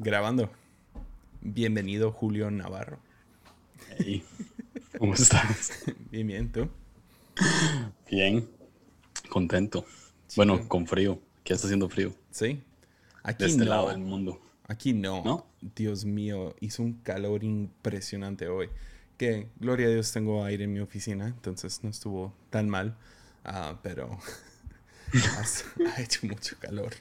Grabando. 0.00 0.48
Bienvenido, 1.40 2.12
Julio 2.12 2.52
Navarro. 2.52 3.00
Hey, 3.98 4.24
¿cómo 4.96 5.14
estás? 5.14 5.82
Bien, 6.12 6.24
bien, 6.28 6.52
¿tú? 6.52 6.68
Bien, 8.08 8.48
contento. 9.28 9.84
Bueno, 10.36 10.68
con 10.68 10.86
frío. 10.86 11.20
Aquí 11.40 11.52
está 11.52 11.66
haciendo 11.66 11.88
frío. 11.88 12.14
Sí. 12.30 12.62
Aquí 13.24 13.42
de 13.42 13.50
este 13.50 13.64
no. 13.64 13.70
lado 13.70 13.88
del 13.88 13.98
mundo. 13.98 14.40
Aquí 14.68 14.92
no. 14.92 15.24
¿No? 15.24 15.46
Dios 15.74 16.04
mío, 16.04 16.54
hizo 16.60 16.84
un 16.84 16.92
calor 16.92 17.42
impresionante 17.42 18.46
hoy. 18.46 18.68
Que, 19.16 19.48
gloria 19.58 19.88
a 19.88 19.90
Dios, 19.90 20.12
tengo 20.12 20.44
aire 20.44 20.62
en 20.62 20.74
mi 20.74 20.78
oficina, 20.78 21.26
entonces 21.26 21.82
no 21.82 21.90
estuvo 21.90 22.32
tan 22.50 22.68
mal. 22.68 22.96
Ah, 23.44 23.80
pero 23.82 24.16
ha 25.96 26.00
hecho 26.00 26.24
mucho 26.28 26.56
calor. 26.60 26.94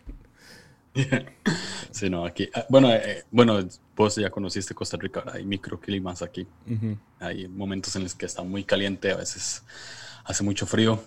Sí, 1.91 2.09
no, 2.09 2.25
aquí. 2.25 2.49
ah, 2.53 2.65
Bueno, 2.69 2.91
eh, 2.93 3.23
bueno, 3.31 3.59
vos 3.95 4.15
ya 4.15 4.29
conociste 4.29 4.73
Costa 4.73 4.97
Rica, 4.97 5.23
hay 5.31 5.45
microclimas 5.45 6.21
aquí. 6.21 6.47
Hay 7.19 7.47
momentos 7.47 7.95
en 7.95 8.03
los 8.03 8.13
que 8.15 8.25
está 8.25 8.43
muy 8.43 8.63
caliente, 8.63 9.11
a 9.11 9.17
veces 9.17 9.63
hace 10.23 10.43
mucho 10.43 10.65
frío. 10.65 11.01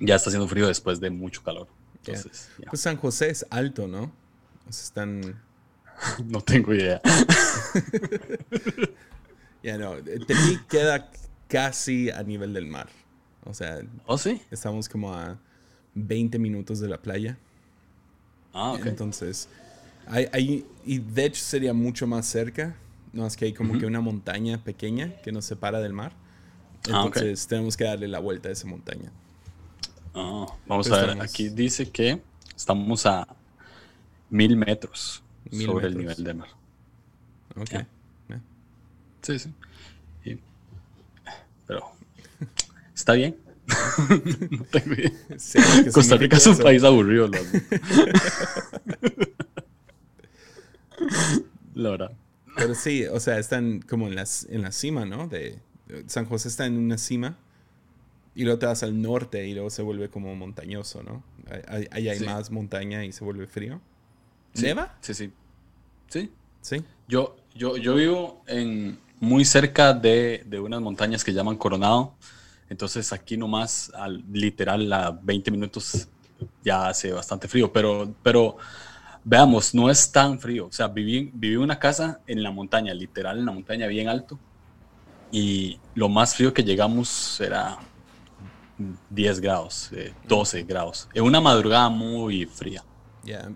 Ya 0.00 0.16
está 0.16 0.30
haciendo 0.30 0.48
frío 0.48 0.66
después 0.66 1.00
de 1.00 1.10
mucho 1.10 1.42
calor. 1.42 1.68
Entonces. 1.96 2.50
Pues 2.68 2.80
San 2.80 2.96
José 2.96 3.30
es 3.30 3.46
alto, 3.50 3.86
¿no? 3.86 4.12
O 4.68 4.72
sea, 4.72 4.84
están... 4.84 5.42
no 6.26 6.40
tengo 6.40 6.74
idea. 6.74 7.00
Ya 9.64 9.78
no, 9.78 9.94
Tepic 9.94 10.66
queda 10.68 11.10
casi 11.48 12.10
a 12.10 12.22
nivel 12.22 12.52
del 12.52 12.66
mar. 12.66 12.88
O 13.44 13.54
sea, 13.54 13.80
¿Oh, 14.04 14.18
sí? 14.18 14.42
estamos 14.50 14.90
como 14.90 15.14
a 15.14 15.38
20 15.94 16.38
minutos 16.38 16.80
de 16.80 16.88
la 16.88 16.98
playa. 17.00 17.38
Ah, 18.54 18.72
ok. 18.72 18.86
Entonces, 18.86 19.48
hay, 20.06 20.28
hay- 20.32 20.66
y 20.86 20.98
de 20.98 21.26
hecho 21.26 21.42
sería 21.44 21.74
mucho 21.74 22.06
más 22.06 22.24
cerca. 22.26 22.74
No 23.12 23.26
es 23.26 23.36
que 23.36 23.44
hay 23.44 23.52
como 23.52 23.78
que 23.78 23.86
una 23.86 24.00
montaña 24.00 24.62
pequeña 24.64 25.14
que 25.22 25.30
nos 25.32 25.44
separa 25.44 25.80
del 25.80 25.92
mar. 25.92 26.12
Ah, 26.90 27.04
ok. 27.04 27.16
Entonces 27.16 27.46
tenemos 27.46 27.76
que 27.76 27.84
darle 27.84 28.08
la 28.08 28.18
vuelta 28.18 28.48
a 28.48 28.52
esa 28.52 28.66
montaña. 28.66 29.10
Ah, 30.14 30.46
vamos 30.66 30.88
Pues 30.88 30.92
a 30.98 31.02
ver, 31.02 31.10
estamos- 31.10 31.24
aquí 31.30 31.48
dice 31.48 31.90
que 31.90 32.20
estamos 32.56 33.06
a 33.06 33.26
mil 34.30 34.56
metros 34.56 35.22
Mil 35.50 35.66
sobre 35.66 35.86
el 35.88 35.98
nivel 35.98 36.24
del 36.24 36.34
mar. 36.36 36.48
Ok. 37.56 37.86
Sí, 39.22 39.38
sí. 39.38 39.50
Y- 40.24 40.38
pero 41.66 41.90
está 42.94 43.14
bien. 43.14 43.36
no 44.50 44.64
tengo 44.64 44.94
idea. 44.98 45.12
Lo 45.84 45.92
Costa 45.92 46.16
Rica 46.16 46.36
es 46.36 46.46
un 46.46 46.54
eso. 46.54 46.62
país 46.62 46.82
aburrido, 46.84 47.28
la, 47.28 47.40
la 51.74 51.90
verdad. 51.90 52.12
Pero 52.56 52.74
sí, 52.74 53.04
o 53.06 53.18
sea, 53.20 53.38
están 53.38 53.80
como 53.82 54.06
en, 54.06 54.14
las, 54.14 54.46
en 54.48 54.62
la 54.62 54.72
cima, 54.72 55.04
¿no? 55.04 55.28
De, 55.28 55.58
San 56.06 56.24
José 56.26 56.48
está 56.48 56.66
en 56.66 56.78
una 56.78 56.98
cima 56.98 57.36
y 58.34 58.44
luego 58.44 58.58
te 58.58 58.66
vas 58.66 58.82
al 58.82 59.00
norte 59.00 59.46
y 59.46 59.54
luego 59.54 59.70
se 59.70 59.82
vuelve 59.82 60.08
como 60.08 60.34
montañoso, 60.34 61.02
¿no? 61.02 61.22
Ahí, 61.68 62.08
hay 62.08 62.18
Sí. 62.18 62.24
más 62.24 62.50
montaña 62.50 63.04
y 63.04 63.12
se 63.12 63.22
vuelve 63.24 63.46
frío. 63.46 63.80
Sí, 64.54 64.62
¿Neva? 64.64 64.96
Sí, 65.00 65.14
sí. 65.14 65.32
Sí. 66.08 66.32
Sí. 66.62 66.82
Yo, 67.06 67.36
yo, 67.54 67.76
yo 67.76 67.94
vivo 67.96 68.42
en, 68.46 68.98
muy 69.20 69.44
cerca 69.44 69.92
de, 69.92 70.42
de 70.46 70.58
unas 70.60 70.80
montañas 70.80 71.22
que 71.22 71.32
llaman 71.32 71.56
Coronado. 71.56 72.14
Entonces 72.74 73.12
aquí 73.12 73.36
nomás, 73.36 73.92
al, 73.94 74.24
literal, 74.32 74.92
a 74.92 75.12
20 75.12 75.48
minutos 75.52 76.08
ya 76.64 76.88
hace 76.88 77.12
bastante 77.12 77.46
frío. 77.46 77.72
Pero, 77.72 78.12
pero 78.20 78.56
veamos, 79.22 79.76
no 79.76 79.88
es 79.88 80.10
tan 80.10 80.40
frío. 80.40 80.66
O 80.66 80.72
sea, 80.72 80.88
viví, 80.88 81.30
viví 81.32 81.54
una 81.54 81.78
casa 81.78 82.18
en 82.26 82.42
la 82.42 82.50
montaña, 82.50 82.92
literal 82.92 83.38
en 83.38 83.46
la 83.46 83.52
montaña, 83.52 83.86
bien 83.86 84.08
alto. 84.08 84.40
Y 85.30 85.78
lo 85.94 86.08
más 86.08 86.34
frío 86.34 86.52
que 86.52 86.64
llegamos 86.64 87.40
era 87.40 87.78
10 89.10 89.38
grados, 89.38 89.90
eh, 89.92 90.12
12 90.26 90.64
grados. 90.64 91.08
En 91.14 91.22
una 91.22 91.40
madrugada 91.40 91.88
muy 91.88 92.44
fría. 92.44 92.82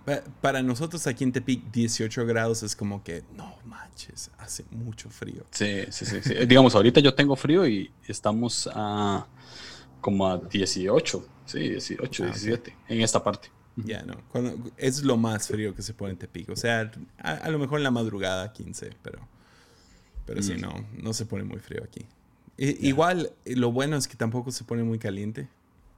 Pa- 0.04 0.22
para 0.40 0.62
nosotros 0.62 1.06
aquí 1.06 1.24
en 1.24 1.32
Tepic 1.32 1.70
18 1.70 2.24
grados 2.26 2.62
es 2.62 2.74
como 2.76 3.02
que, 3.04 3.22
no 3.36 3.54
manches, 3.64 4.30
hace 4.38 4.64
mucho 4.70 5.10
frío. 5.10 5.44
Sí, 5.50 5.82
sí, 5.90 6.06
sí, 6.06 6.16
sí. 6.22 6.34
Digamos, 6.46 6.74
ahorita 6.74 7.00
yo 7.00 7.14
tengo 7.14 7.36
frío 7.36 7.66
y 7.66 7.90
estamos 8.06 8.68
a 8.72 9.26
como 10.00 10.26
a 10.28 10.38
18, 10.38 11.26
sí, 11.46 11.58
18, 11.58 12.22
Ah, 12.24 12.26
ok. 12.28 12.32
17, 12.34 12.76
en 12.88 13.00
esta 13.00 13.22
parte. 13.22 13.50
Ya, 13.76 14.02
no. 14.02 14.14
Cuando, 14.32 14.70
es 14.76 15.02
lo 15.04 15.16
más 15.16 15.46
frío 15.48 15.74
que 15.74 15.82
se 15.82 15.94
pone 15.94 16.12
en 16.12 16.18
Tepic. 16.18 16.48
O 16.50 16.56
sea, 16.56 16.90
a, 17.18 17.30
a 17.32 17.48
lo 17.50 17.58
mejor 17.58 17.78
en 17.78 17.84
la 17.84 17.90
madrugada 17.92 18.52
15, 18.52 18.90
pero, 19.02 19.20
pero 20.26 20.42
sí, 20.42 20.54
Mm. 20.54 20.60
no, 20.60 20.86
no 21.00 21.12
se 21.12 21.26
pone 21.26 21.44
muy 21.44 21.58
frío 21.60 21.82
aquí. 21.84 22.04
I- 22.56 22.88
Igual, 22.88 23.32
eh, 23.44 23.54
lo 23.54 23.70
bueno 23.70 23.96
es 23.96 24.08
que 24.08 24.16
tampoco 24.16 24.50
se 24.50 24.64
pone 24.64 24.82
muy 24.82 24.98
caliente. 24.98 25.48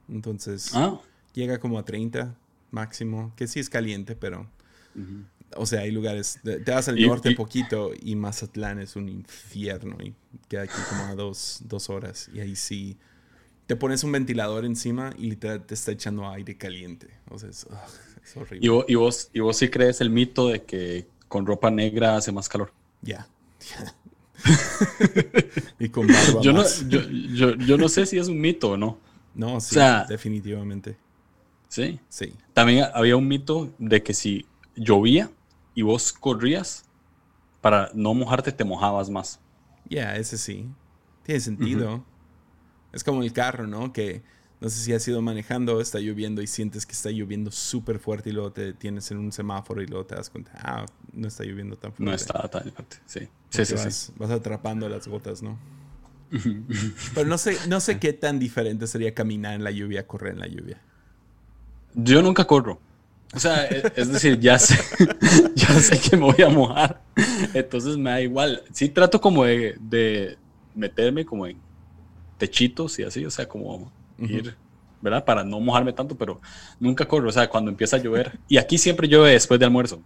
Entonces, 0.09 0.71
Ah, 0.75 0.99
llega 1.33 1.59
como 1.59 1.79
a 1.79 1.85
30 1.85 2.35
máximo, 2.71 3.33
que 3.35 3.47
sí 3.47 3.59
es 3.59 3.69
caliente, 3.69 4.15
pero, 4.15 4.47
o 5.55 5.65
sea, 5.65 5.81
hay 5.81 5.91
lugares, 5.91 6.39
te 6.43 6.71
vas 6.71 6.87
al 6.87 6.99
Y- 6.99 7.07
norte 7.07 7.31
y- 7.31 7.35
poquito 7.35 7.91
y 8.01 8.15
Mazatlán 8.15 8.79
es 8.79 8.95
un 8.95 9.09
infierno 9.09 9.97
y 10.03 10.13
queda 10.47 10.63
aquí 10.63 10.73
como 10.89 11.03
a 11.05 11.15
dos, 11.15 11.61
dos 11.65 11.89
horas 11.89 12.29
y 12.33 12.39
ahí 12.39 12.55
sí 12.55 12.97
te 13.67 13.75
pones 13.75 14.03
un 14.03 14.11
ventilador 14.11 14.65
encima 14.65 15.13
y 15.17 15.29
literal 15.29 15.65
te 15.65 15.73
está 15.75 15.91
echando 15.93 16.29
aire 16.29 16.57
caliente. 16.57 17.07
O 17.29 17.39
sea, 17.39 17.49
es, 17.49 17.65
ugh, 17.69 17.77
es 18.23 18.35
horrible. 18.37 18.65
y, 18.65 18.69
vos, 18.69 18.85
y, 18.87 18.95
vos, 18.95 19.29
y 19.33 19.39
vos 19.39 19.57
sí 19.57 19.69
crees 19.69 20.01
el 20.01 20.09
mito 20.09 20.49
de 20.49 20.63
que 20.63 21.07
con 21.29 21.45
ropa 21.45 21.71
negra 21.71 22.17
hace 22.17 22.31
más 22.33 22.49
calor. 22.49 22.73
Ya. 23.01 23.27
y 25.79 25.89
con 25.89 26.07
barba 26.07 26.41
Yo 26.41 26.51
no, 26.51 26.59
más. 26.59 26.87
yo, 26.89 26.99
yo, 27.09 27.55
yo 27.55 27.77
no 27.77 27.87
sé 27.89 28.05
si 28.05 28.17
es 28.17 28.27
un 28.27 28.39
mito 28.39 28.71
o 28.71 28.77
no. 28.77 28.97
No, 29.35 29.59
sí, 29.61 29.75
sea- 29.75 30.05
definitivamente. 30.09 30.97
Sí. 31.71 32.01
Sí. 32.09 32.33
También 32.53 32.85
había 32.93 33.15
un 33.15 33.29
mito 33.29 33.73
de 33.79 34.03
que 34.03 34.13
si 34.13 34.45
llovía 34.75 35.31
y 35.73 35.83
vos 35.83 36.11
corrías, 36.11 36.83
para 37.61 37.89
no 37.93 38.13
mojarte 38.13 38.51
te 38.51 38.65
mojabas 38.65 39.09
más. 39.09 39.39
Ya, 39.89 40.17
ese 40.17 40.37
sí. 40.37 40.69
Tiene 41.23 41.39
sentido. 41.39 42.03
Es 42.91 43.05
como 43.05 43.23
el 43.23 43.31
carro, 43.31 43.67
¿no? 43.67 43.93
Que 43.93 44.21
no 44.59 44.67
sé 44.67 44.83
si 44.83 44.91
has 44.91 45.07
ido 45.07 45.21
manejando, 45.21 45.79
está 45.79 45.99
lloviendo 45.99 46.41
y 46.41 46.47
sientes 46.47 46.85
que 46.85 46.91
está 46.91 47.09
lloviendo 47.09 47.51
súper 47.51 47.99
fuerte 47.99 48.31
y 48.31 48.33
luego 48.33 48.51
te 48.51 48.65
detienes 48.65 49.09
en 49.11 49.19
un 49.19 49.31
semáforo 49.31 49.81
y 49.81 49.87
luego 49.87 50.05
te 50.05 50.15
das 50.15 50.29
cuenta, 50.29 50.51
ah, 50.55 50.85
no 51.13 51.29
está 51.29 51.45
lloviendo 51.45 51.77
tan 51.77 51.93
fuerte. 51.93 52.03
No 52.03 52.13
estaba 52.13 52.49
tan 52.49 52.63
fuerte. 52.63 52.97
Sí, 53.05 53.29
sí, 53.49 53.65
sí. 53.65 53.65
sí. 53.65 53.75
vas, 53.75 54.13
vas 54.17 54.31
atrapando 54.31 54.89
las 54.89 55.07
gotas, 55.07 55.41
¿no? 55.41 55.57
Pero 57.15 57.27
no 57.29 57.37
sé, 57.37 57.57
no 57.69 57.79
sé 57.79 57.97
qué 57.97 58.11
tan 58.11 58.39
diferente 58.39 58.87
sería 58.87 59.13
caminar 59.13 59.53
en 59.53 59.63
la 59.63 59.71
lluvia, 59.71 60.05
correr 60.05 60.33
en 60.33 60.39
la 60.39 60.47
lluvia. 60.47 60.81
Yo 61.95 62.21
nunca 62.21 62.45
corro. 62.45 62.79
O 63.33 63.39
sea, 63.39 63.65
e- 63.65 63.93
es 63.95 64.11
decir, 64.11 64.39
ya 64.39 64.59
sé, 64.59 64.77
ya 65.55 65.67
sé 65.79 65.99
que 65.99 66.17
me 66.17 66.31
voy 66.31 66.41
a 66.43 66.49
mojar. 66.49 67.01
Entonces 67.53 67.97
me 67.97 68.09
da 68.09 68.21
igual. 68.21 68.63
Sí 68.73 68.89
trato 68.89 69.21
como 69.21 69.45
de, 69.45 69.75
de 69.79 70.37
meterme 70.75 71.25
como 71.25 71.47
en 71.47 71.57
techitos 72.37 72.99
y 72.99 73.03
así, 73.03 73.25
o 73.25 73.31
sea, 73.31 73.47
como 73.47 73.91
ir, 74.17 74.55
¿verdad? 75.01 75.23
Para 75.23 75.43
no 75.43 75.59
mojarme 75.59 75.93
tanto, 75.93 76.15
pero 76.15 76.41
nunca 76.79 77.07
corro. 77.07 77.29
O 77.29 77.31
sea, 77.31 77.49
cuando 77.49 77.71
empieza 77.71 77.95
a 77.95 77.99
llover. 77.99 78.37
Y 78.47 78.57
aquí 78.57 78.77
siempre 78.77 79.07
llueve 79.07 79.31
después 79.31 79.59
de 79.59 79.65
almuerzo, 79.65 80.01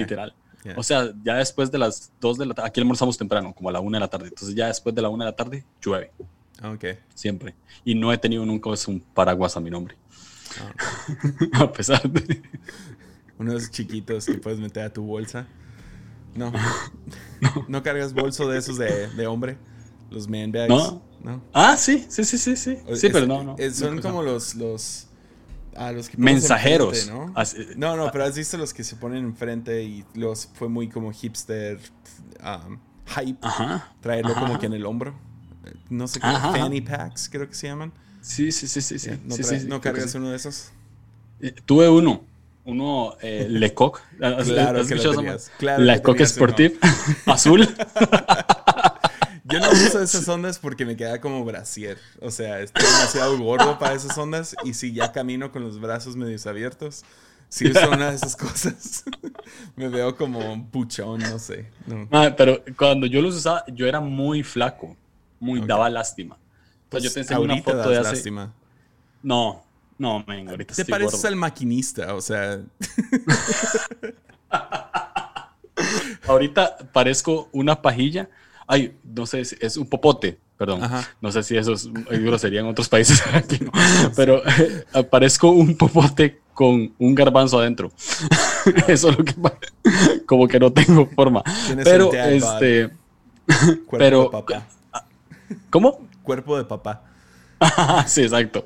literal. 0.00 0.34
O 0.76 0.82
sea, 0.82 1.12
ya 1.22 1.34
después 1.34 1.70
de 1.70 1.76
las 1.78 2.10
2 2.22 2.38
de 2.38 2.46
la 2.46 2.54
tarde, 2.54 2.68
aquí 2.70 2.80
almorzamos 2.80 3.18
temprano, 3.18 3.52
como 3.54 3.68
a 3.68 3.72
la 3.72 3.80
1 3.80 3.96
de 3.96 4.00
la 4.00 4.08
tarde. 4.08 4.28
Entonces 4.28 4.54
ya 4.54 4.68
después 4.68 4.94
de 4.94 5.02
la 5.02 5.10
1 5.10 5.24
de 5.24 5.30
la 5.30 5.36
tarde 5.36 5.64
llueve, 5.82 6.10
Ok. 6.62 6.84
siempre. 7.14 7.54
Y 7.84 7.94
no 7.94 8.12
he 8.12 8.16
tenido 8.18 8.46
nunca 8.46 8.70
un 8.88 9.00
paraguas 9.12 9.56
a 9.58 9.60
mi 9.60 9.70
nombre. 9.70 9.96
Ah. 10.60 10.72
a 11.64 11.72
pesar 11.72 12.08
de... 12.10 12.42
Uno 13.38 13.52
de 13.52 13.58
esos 13.58 13.70
chiquitos 13.70 14.26
que 14.26 14.34
puedes 14.34 14.60
meter 14.60 14.84
a 14.84 14.92
tu 14.92 15.02
bolsa. 15.04 15.46
No. 16.36 16.52
No, 17.68 17.82
cargas 17.84 18.12
bolso 18.12 18.48
de 18.48 18.58
esos 18.58 18.76
de, 18.76 19.06
de 19.08 19.26
hombre. 19.28 19.56
Los 20.10 20.28
man 20.28 20.50
bags. 20.50 20.68
No. 20.68 21.00
No. 21.22 21.42
Ah, 21.52 21.76
sí, 21.76 22.04
sí, 22.08 22.24
sí, 22.24 22.38
sí, 22.38 22.56
sí. 22.56 22.76
Sí, 22.94 23.06
Es- 23.06 23.12
pero 23.12 23.26
no, 23.26 23.44
no. 23.44 23.56
son 23.72 23.96
no, 23.96 24.02
como 24.02 24.22
los, 24.22 24.56
los, 24.56 25.06
ah, 25.76 25.92
los 25.92 26.08
que 26.08 26.16
Mensajeros. 26.18 26.98
enfrente, 27.06 27.12
¿no? 27.26 27.32
Así- 27.36 27.64
no, 27.76 27.96
no, 27.96 28.10
pero 28.10 28.24
has 28.24 28.34
visto 28.36 28.56
los 28.58 28.74
que 28.74 28.82
se 28.82 28.96
ponen 28.96 29.24
enfrente 29.24 29.84
y 29.84 30.04
los 30.14 30.46
fue 30.54 30.68
muy 30.68 30.88
como 30.88 31.12
hipster 31.12 31.78
um, 32.42 32.78
hype 33.06 33.38
Ajá. 33.42 33.92
traerlo 34.00 34.32
ajá, 34.32 34.40
como 34.40 34.58
que 34.58 34.66
en 34.66 34.72
el 34.74 34.84
hombro. 34.86 35.14
Eh, 35.66 35.72
No 35.88 36.08
sé 36.08 36.18
qué, 36.20 36.26
fanny 36.26 36.80
packs 36.80 37.28
creo 37.30 37.48
que 37.48 37.54
se 37.54 37.68
llaman. 37.68 37.92
Sí, 38.24 38.52
sí, 38.52 38.66
sí, 38.66 38.80
sí, 38.80 38.98
sí. 38.98 39.10
¿No, 39.26 39.36
sí, 39.36 39.66
¿no 39.66 39.82
cargas 39.82 40.14
uno 40.14 40.30
de 40.30 40.36
esos? 40.36 40.70
Tuve 41.66 41.90
uno. 41.90 42.24
Uno, 42.64 43.16
eh, 43.20 43.46
Lecoq. 43.50 44.00
¿Has- 44.18 44.46
Claro 44.48 44.80
has 44.80 44.88
que 44.88 44.94
lo 44.94 45.14
tenías. 45.14 45.52
Claro 45.58 45.78
que 45.78 45.84
Lecoq 45.84 46.14
tenías 46.16 46.36
uno. 46.38 46.46
Sportif. 46.46 46.78
Azul. 47.26 47.68
Yo 49.44 49.60
no 49.60 49.70
uso 49.72 50.00
esas 50.02 50.26
ondas 50.26 50.58
porque 50.58 50.86
me 50.86 50.96
queda 50.96 51.20
como 51.20 51.44
brasier. 51.44 51.98
O 52.22 52.30
sea, 52.30 52.60
estoy 52.60 52.82
demasiado 52.82 53.36
gordo 53.38 53.78
para 53.78 53.94
esas 53.94 54.16
ondas. 54.16 54.56
Y 54.64 54.72
si 54.72 54.94
ya 54.94 55.12
camino 55.12 55.52
con 55.52 55.62
los 55.62 55.78
brazos 55.78 56.16
medios 56.16 56.46
abiertos, 56.46 57.04
si 57.50 57.66
uso 57.70 57.90
una 57.90 58.08
de 58.08 58.16
esas 58.16 58.36
cosas. 58.36 59.04
me 59.76 59.88
veo 59.88 60.16
como 60.16 60.66
puchón, 60.70 61.20
no 61.20 61.38
sé. 61.38 61.66
pero 62.38 62.64
cuando 62.78 63.06
yo 63.06 63.20
los 63.20 63.34
usaba, 63.34 63.64
yo 63.68 63.86
era 63.86 64.00
muy 64.00 64.42
flaco. 64.42 64.96
Muy, 65.40 65.60
daba 65.60 65.90
lástima. 65.90 66.38
Pues 66.88 67.02
yo 67.02 67.12
te 67.12 67.20
enseño 67.20 67.40
una 67.40 67.62
foto 67.62 67.88
de 67.88 67.98
hace... 67.98 68.12
lástima. 68.12 68.52
No, 69.22 69.64
no, 69.98 70.24
men, 70.26 70.48
ahorita 70.48 70.74
Te 70.74 70.84
pareces 70.84 71.24
al 71.24 71.36
maquinista, 71.36 72.14
o 72.14 72.20
sea. 72.20 72.60
ahorita 76.26 76.76
parezco 76.92 77.48
una 77.52 77.80
pajilla. 77.80 78.28
Ay, 78.66 78.96
no 79.02 79.26
sé, 79.26 79.40
es 79.40 79.76
un 79.76 79.86
popote, 79.86 80.38
perdón. 80.56 80.82
No 81.20 81.30
sé 81.30 81.42
si 81.42 81.56
eso 81.56 81.72
es 81.72 81.92
grosería 81.92 82.60
en 82.60 82.66
otros 82.66 82.88
países, 82.88 83.22
pero 84.16 84.42
parezco 85.10 85.50
un 85.50 85.76
popote 85.76 86.40
con 86.54 86.94
un 86.98 87.14
garbanzo 87.14 87.58
adentro. 87.58 87.92
Eso 88.88 89.10
es 89.10 89.18
lo 89.18 89.24
que 89.24 89.34
como 90.24 90.48
que 90.48 90.58
no 90.58 90.72
tengo 90.72 91.06
forma. 91.06 91.42
Pero 91.82 92.14
este 92.14 92.90
pero 93.98 94.30
papá. 94.30 94.66
¿Cómo? 95.68 96.08
Cuerpo 96.24 96.56
de 96.56 96.64
papá. 96.64 97.04
sí, 98.08 98.22
exacto. 98.22 98.64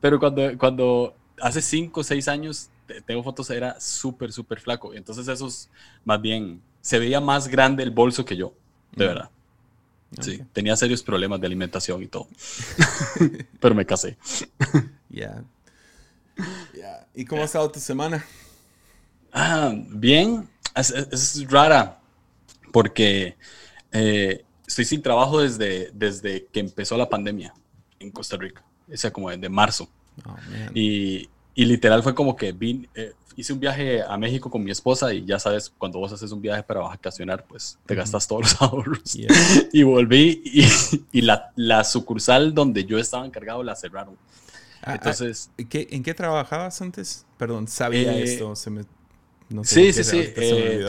Pero 0.00 0.18
cuando, 0.18 0.58
cuando 0.58 1.14
hace 1.40 1.62
5 1.62 2.00
o 2.00 2.02
6 2.02 2.26
años 2.26 2.70
tengo 3.06 3.22
fotos, 3.22 3.48
era 3.50 3.80
súper, 3.80 4.32
súper 4.32 4.60
flaco. 4.60 4.92
Entonces, 4.94 5.28
eso 5.28 5.46
es 5.46 5.70
más 6.04 6.20
bien, 6.20 6.60
se 6.80 6.98
veía 6.98 7.20
más 7.20 7.46
grande 7.46 7.82
el 7.82 7.90
bolso 7.90 8.24
que 8.24 8.36
yo, 8.36 8.52
de 8.96 9.06
verdad. 9.06 9.30
Sí, 10.20 10.42
tenía 10.52 10.76
serios 10.76 11.02
problemas 11.02 11.40
de 11.40 11.46
alimentación 11.46 12.02
y 12.02 12.06
todo. 12.06 12.28
Pero 13.60 13.74
me 13.74 13.86
casé. 13.86 14.16
Ya. 15.10 15.44
¿Y 17.14 17.24
cómo 17.24 17.42
ha 17.42 17.44
estado 17.44 17.70
tu 17.70 17.78
semana? 17.78 18.24
Ah, 19.32 19.72
bien. 19.90 20.48
Es, 20.74 21.48
rara 21.48 22.00
porque 22.72 23.36
eh, 23.92 24.43
estoy 24.66 24.84
sin 24.84 25.02
trabajo 25.02 25.40
desde, 25.40 25.90
desde 25.92 26.46
que 26.46 26.60
empezó 26.60 26.96
la 26.96 27.08
pandemia 27.08 27.54
en 27.98 28.10
Costa 28.10 28.36
Rica. 28.36 28.64
O 28.92 28.96
sea, 28.96 29.12
como 29.12 29.30
de 29.30 29.48
marzo. 29.48 29.88
Oh, 30.24 30.36
y, 30.74 31.28
y, 31.54 31.64
literal 31.64 32.02
fue 32.02 32.14
como 32.14 32.36
que 32.36 32.52
vine, 32.52 32.88
eh, 32.94 33.14
hice 33.36 33.52
un 33.52 33.60
viaje 33.60 34.02
a 34.02 34.16
México 34.16 34.50
con 34.50 34.62
mi 34.62 34.70
esposa 34.70 35.12
y 35.12 35.24
ya 35.24 35.38
sabes, 35.38 35.72
cuando 35.76 35.98
vos 35.98 36.12
haces 36.12 36.30
un 36.30 36.40
viaje 36.40 36.62
para 36.62 36.80
vacacionar, 36.80 37.44
pues 37.44 37.78
te 37.86 37.94
gastas 37.94 38.28
todos 38.28 38.42
los 38.42 38.56
ahorros. 38.62 39.16
y 39.72 39.82
volví 39.82 40.42
y, 40.44 40.66
y 41.18 41.22
la, 41.22 41.52
la, 41.56 41.82
sucursal 41.84 42.54
donde 42.54 42.84
yo 42.84 42.98
estaba 42.98 43.26
encargado 43.26 43.62
la 43.62 43.74
cerraron. 43.74 44.16
Ah, 44.82 44.92
ah, 44.92 44.94
Entonces... 44.94 45.50
¿En 45.56 46.02
qué 46.02 46.14
trabajabas 46.14 46.80
antes? 46.80 47.26
Perdón, 47.38 47.68
sabía 47.68 48.12
eh, 48.12 48.22
esto, 48.22 48.54
se 48.54 48.70
me... 48.70 48.84
sí, 49.62 49.92
sí, 49.92 50.04
sí. 50.04 50.32
Eh, 50.36 50.86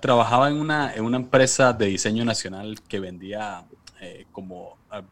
trabajaba 0.00 0.48
en 0.48 0.56
una, 0.56 0.94
en 0.94 1.04
una 1.04 1.16
empresa 1.16 1.72
de 1.72 1.86
diseño 1.86 2.24
nacional 2.24 2.80
que 2.88 3.00
vendía 3.00 3.64
eh, 4.00 4.26
como 4.32 4.76
ah, 4.90 5.02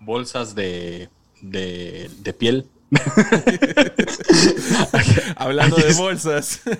bolsas 0.00 0.54
de, 0.54 1.08
de, 1.40 2.10
de 2.20 2.32
piel 2.32 2.68
Hablando 5.36 5.76
de 5.76 5.94
bolsas. 5.94 6.60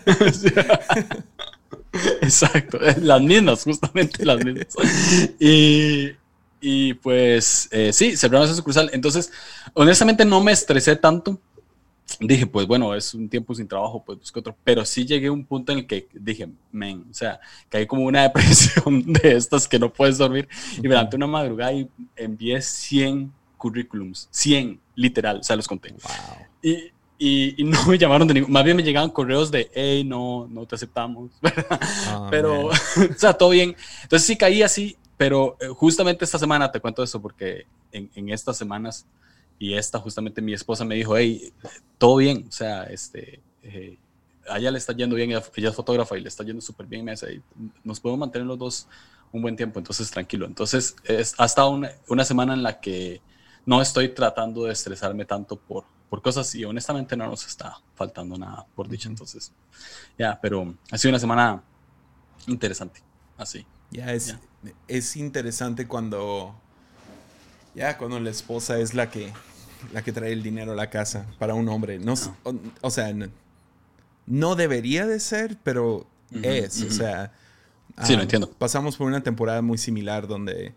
Exacto, 2.22 2.78
las 3.00 3.20
mismas, 3.20 3.64
justamente 3.64 4.24
las 4.24 4.42
mismas. 4.44 4.68
Y, 5.38 6.12
y 6.60 6.94
pues 6.94 7.68
eh, 7.70 7.92
sí, 7.92 8.16
cerramos 8.16 8.48
esa 8.48 8.56
sucursal. 8.56 8.90
Entonces, 8.92 9.30
honestamente 9.74 10.24
no 10.24 10.42
me 10.42 10.52
estresé 10.52 10.96
tanto. 10.96 11.38
Dije, 12.20 12.46
pues 12.46 12.66
bueno, 12.66 12.94
es 12.94 13.14
un 13.14 13.28
tiempo 13.28 13.54
sin 13.54 13.68
trabajo, 13.68 14.02
pues 14.04 14.18
busco 14.18 14.40
otro. 14.40 14.56
Pero 14.64 14.84
sí 14.84 15.04
llegué 15.04 15.28
a 15.28 15.32
un 15.32 15.44
punto 15.44 15.72
en 15.72 15.78
el 15.78 15.86
que 15.86 16.08
dije, 16.12 16.48
men, 16.70 17.06
o 17.10 17.14
sea, 17.14 17.40
caí 17.68 17.86
como 17.86 18.04
una 18.04 18.22
depresión 18.28 19.12
de 19.12 19.36
estas 19.36 19.68
que 19.68 19.78
no 19.78 19.92
puedes 19.92 20.18
dormir. 20.18 20.48
Y 20.78 20.88
levanté 20.88 21.16
una 21.16 21.26
madrugada 21.26 21.72
y 21.72 21.88
envié 22.16 22.60
100 22.60 23.32
currículums, 23.56 24.28
100 24.32 24.80
literal, 24.96 25.38
o 25.38 25.42
sea, 25.42 25.54
los 25.54 25.68
conté. 25.68 25.94
Y, 26.60 26.92
y, 27.60 27.62
no 27.62 27.86
me 27.86 27.96
llamaron 27.96 28.26
de 28.26 28.34
ningún, 28.34 28.50
más 28.50 28.64
bien 28.64 28.76
me 28.76 28.82
llegaban 28.82 29.10
correos 29.10 29.52
de, 29.52 29.70
hey, 29.72 30.02
no, 30.02 30.48
no 30.50 30.66
te 30.66 30.74
aceptamos, 30.74 31.30
ah, 32.08 32.26
pero, 32.28 32.66
o 32.66 32.72
sea, 33.16 33.32
todo 33.32 33.50
bien. 33.50 33.76
Entonces 34.02 34.26
sí 34.26 34.36
caí 34.36 34.62
así, 34.62 34.96
pero 35.16 35.56
eh, 35.60 35.68
justamente 35.68 36.24
esta 36.24 36.38
semana 36.38 36.72
te 36.72 36.80
cuento 36.80 37.04
eso 37.04 37.22
porque 37.22 37.66
en, 37.92 38.10
en 38.16 38.30
estas 38.30 38.56
semanas 38.56 39.06
y 39.58 39.74
esta 39.74 39.98
justamente 39.98 40.42
mi 40.42 40.52
esposa 40.52 40.84
me 40.84 40.94
dijo, 40.94 41.16
hey, 41.16 41.52
todo 41.98 42.16
bien, 42.16 42.46
o 42.48 42.52
sea, 42.52 42.84
este, 42.84 43.40
eh, 43.62 43.98
a 44.48 44.58
ella 44.58 44.70
le 44.70 44.78
está 44.78 44.92
yendo 44.92 45.16
bien, 45.16 45.30
ella, 45.30 45.42
es 45.68 45.74
fotógrafa 45.74 46.16
y 46.16 46.20
le 46.20 46.28
está 46.28 46.44
yendo 46.44 46.60
súper 46.60 46.86
bien, 46.86 47.04
me 47.04 47.12
dice, 47.12 47.42
nos 47.84 48.00
podemos 48.00 48.20
mantener 48.20 48.46
los 48.46 48.58
dos 48.58 48.88
un 49.32 49.42
buen 49.42 49.56
tiempo, 49.56 49.78
entonces 49.78 50.10
tranquilo. 50.10 50.46
Entonces, 50.46 50.94
es, 51.04 51.34
ha 51.38 51.46
estado 51.46 51.70
una, 51.70 51.90
una 52.08 52.24
semana 52.24 52.52
en 52.52 52.62
la 52.62 52.80
que 52.80 53.22
no 53.64 53.80
estoy 53.80 54.08
tratando 54.10 54.64
de 54.64 54.72
estresarme 54.72 55.24
tanto 55.24 55.56
por, 55.56 55.84
por 56.12 56.20
cosas 56.20 56.54
y 56.54 56.64
honestamente 56.64 57.16
no 57.16 57.26
nos 57.26 57.46
está 57.46 57.78
faltando 57.94 58.36
nada, 58.36 58.66
por 58.74 58.88
dicho. 58.88 59.08
Entonces, 59.08 59.52
ya, 60.18 60.38
pero 60.40 60.74
ha 60.90 60.98
sido 60.98 61.10
una 61.10 61.18
semana 61.18 61.62
interesante, 62.46 63.00
así. 63.38 63.64
Ya, 63.90 64.12
es, 64.12 64.36
es 64.88 65.16
interesante 65.16 65.88
cuando, 65.88 66.54
ya, 67.74 67.98
cuando 67.98 68.20
la 68.20 68.30
esposa 68.30 68.78
es 68.78 68.94
la 68.94 69.10
que, 69.10 69.32
la 69.92 70.02
que 70.02 70.12
trae 70.12 70.32
el 70.32 70.42
dinero 70.42 70.72
a 70.72 70.76
la 70.76 70.90
casa 70.90 71.26
para 71.38 71.54
un 71.54 71.68
hombre. 71.68 71.98
No, 71.98 72.14
O, 72.80 72.90
sea, 72.90 73.14
no, 74.26 74.54
debería 74.54 75.06
de 75.06 75.20
ser, 75.20 75.56
pero 75.62 76.06
es, 76.42 76.82
o 76.82 76.90
sea... 76.90 77.32
Sí, 78.04 78.16
lo 78.16 78.22
entiendo. 78.22 78.50
Pasamos 78.50 78.96
por 78.96 79.06
una 79.06 79.22
temporada 79.22 79.60
muy 79.60 79.76
similar 79.76 80.26
donde 80.26 80.74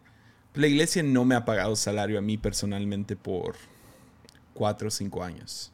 la 0.54 0.68
iglesia 0.68 1.04
no 1.04 1.26
me 1.26 1.36
ha 1.36 1.46
pagado 1.46 1.76
salario 1.76 2.18
a 2.18 2.22
mí 2.22 2.38
personalmente 2.38 3.16
por 3.16 3.56
cuatro 4.54 4.88
o 4.88 4.92
cinco 4.92 5.24
años. 5.24 5.72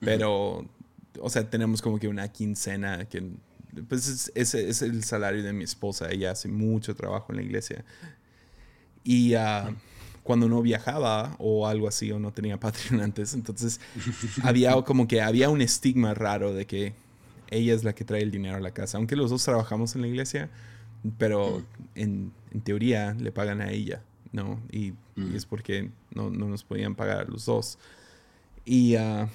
Pero, 0.00 0.66
o 1.20 1.30
sea, 1.30 1.48
tenemos 1.48 1.82
como 1.82 1.98
que 1.98 2.08
una 2.08 2.28
quincena 2.28 3.06
que, 3.06 3.22
pues, 3.88 4.30
es, 4.34 4.54
es, 4.54 4.82
el 4.82 5.04
salario 5.04 5.42
de 5.42 5.52
mi 5.52 5.64
esposa. 5.64 6.10
Ella 6.10 6.32
hace 6.32 6.48
mucho 6.48 6.94
trabajo 6.94 7.26
en 7.30 7.36
la 7.36 7.42
iglesia. 7.42 7.84
Y 9.02 9.34
uh, 9.34 9.74
cuando 10.26 10.48
no 10.48 10.60
viajaba 10.60 11.36
o 11.38 11.68
algo 11.68 11.86
así, 11.88 12.10
o 12.10 12.18
no 12.18 12.32
tenía 12.32 12.58
patronantes, 12.60 13.32
entonces 13.32 13.80
había 14.42 14.72
como 14.82 15.08
que 15.08 15.22
había 15.22 15.48
un 15.48 15.62
estigma 15.62 16.12
raro 16.12 16.52
de 16.52 16.66
que 16.66 16.94
ella 17.50 17.72
es 17.74 17.84
la 17.84 17.94
que 17.94 18.04
trae 18.04 18.22
el 18.22 18.32
dinero 18.32 18.56
a 18.56 18.60
la 18.60 18.72
casa. 18.72 18.98
Aunque 18.98 19.14
los 19.14 19.30
dos 19.30 19.44
trabajamos 19.44 19.94
en 19.94 20.02
la 20.02 20.08
iglesia, 20.08 20.50
pero 21.16 21.62
en, 21.94 22.32
en, 22.50 22.60
teoría 22.60 23.14
le 23.14 23.30
pagan 23.30 23.60
a 23.60 23.70
ella, 23.70 24.02
¿no? 24.32 24.60
Y, 24.70 24.94
es 25.32 25.46
porque 25.46 25.90
no, 26.12 26.28
no, 26.28 26.48
nos 26.48 26.64
podían 26.64 26.96
pagar 26.96 27.20
a 27.20 27.24
los 27.24 27.46
dos. 27.46 27.78
Y 28.64 28.96
uh, 28.96 29.28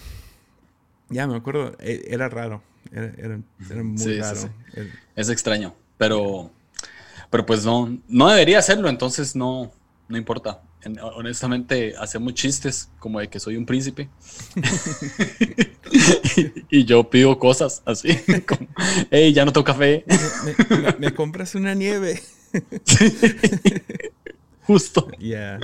ya 1.09 1.25
me 1.25 1.37
acuerdo, 1.37 1.73
e, 1.79 2.03
era 2.09 2.27
raro, 2.27 2.61
era, 2.91 3.13
era, 3.17 3.83
muy 3.83 4.19
raro. 4.19 4.49
Es 5.15 5.29
extraño, 5.29 5.73
pero, 5.97 6.51
pero 7.29 7.45
pues 7.45 7.63
no, 7.65 7.97
no 8.09 8.27
debería 8.27 8.59
hacerlo, 8.59 8.89
entonces 8.89 9.35
no, 9.37 9.71
no 10.09 10.17
importa. 10.17 10.61
Honestamente, 11.15 11.95
hacemos 11.97 12.33
chistes 12.33 12.89
como 12.99 13.19
de 13.19 13.29
que 13.29 13.39
soy 13.39 13.57
un 13.57 13.65
príncipe. 13.65 14.09
y, 16.69 16.85
yo 16.85 17.09
pido 17.09 17.37
cosas 17.37 17.81
así, 17.85 18.17
como, 18.47 18.67
hey, 19.09 19.33
ya 19.33 19.45
no 19.45 19.53
tengo 19.53 19.65
café. 19.65 20.05
Me, 20.99 21.13
compras 21.13 21.55
una 21.55 21.73
nieve. 21.73 22.21
Justo. 24.63 25.09
Yeah. 25.19 25.59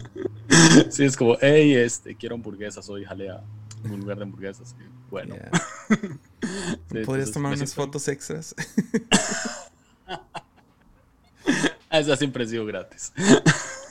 Sí, 0.90 1.06
es 1.06 1.16
como, 1.16 1.38
hey, 1.42 1.76
este, 1.76 2.16
quiero 2.16 2.36
hamburguesas 2.36 2.90
hoy, 2.90 3.06
jalea 3.06 3.42
en 3.84 3.92
un 3.92 4.00
lugar 4.02 4.18
de 4.18 4.24
hamburguesas. 4.24 4.76
Bueno. 5.10 5.36
¿Podrías 7.06 7.32
tomar 7.32 7.54
unas 7.54 7.74
fotos 7.74 8.08
extras? 8.08 8.56
Esa 11.90 12.18
siempre 12.18 12.44
ha 12.44 12.48
sido 12.48 12.66
gratis. 12.66 13.14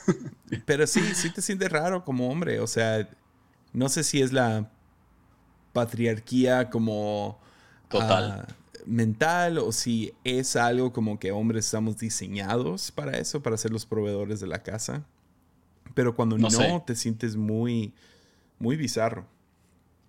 Pero 0.65 0.87
sí, 0.87 1.01
sí 1.13 1.29
te 1.29 1.41
sientes 1.41 1.71
raro 1.71 2.03
como 2.03 2.29
hombre. 2.29 2.59
O 2.59 2.67
sea, 2.67 3.07
no 3.73 3.89
sé 3.89 4.03
si 4.03 4.21
es 4.21 4.33
la 4.33 4.69
patriarquía 5.73 6.69
como... 6.69 7.39
Total. 7.89 8.45
Ah, 8.47 8.55
mental 8.87 9.57
o 9.57 9.71
si 9.71 10.13
es 10.23 10.55
algo 10.55 10.93
como 10.93 11.19
que 11.19 11.31
hombres 11.31 11.65
estamos 11.65 11.97
diseñados 11.97 12.91
para 12.91 13.17
eso, 13.17 13.43
para 13.43 13.57
ser 13.57 13.71
los 13.71 13.85
proveedores 13.85 14.39
de 14.39 14.47
la 14.47 14.63
casa. 14.63 15.03
Pero 15.93 16.15
cuando 16.15 16.37
no, 16.37 16.83
te 16.85 16.95
sientes 16.95 17.35
muy, 17.35 17.93
muy 18.59 18.75
bizarro. 18.75 19.25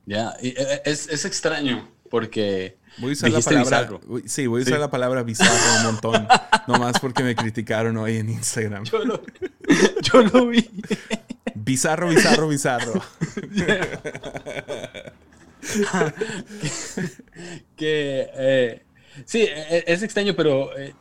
Ya, 0.07 0.35
e, 0.41 0.55
es, 0.85 1.09
es, 1.09 1.25
extraño 1.25 1.89
porque... 2.09 2.79
Voy 2.99 3.11
a 3.11 3.13
usar 3.13 3.31
la 3.31 3.41
palabra... 3.41 4.01
Sí, 4.27 4.47
voy 4.47 4.63
a 4.63 4.65
usar 4.65 4.81
la 4.81 4.91
palabra 4.91 5.23
bizarro 5.23 5.53
un 5.79 5.85
montón. 5.85 6.27
nomás 6.67 6.99
porque 7.01 7.23
me 7.23 7.37
criticaron 7.37 7.97
hoy 7.97 8.17
en 8.17 8.29
Instagram. 8.31 8.85
Yo 8.85 9.05
lo, 9.05 9.23
yo 10.03 10.23
lo 10.23 10.49
vi. 10.49 10.69
Bizarro, 11.55 12.09
bizarro, 12.09 12.49
bizarro. 12.49 12.93
que, 17.77 18.31
eh, 18.35 18.83
Sí, 19.25 19.43
e, 19.43 19.79
e, 19.79 19.85
es 19.87 20.03
extraño, 20.03 20.35
pero 20.35 20.77
eh, 20.79 20.95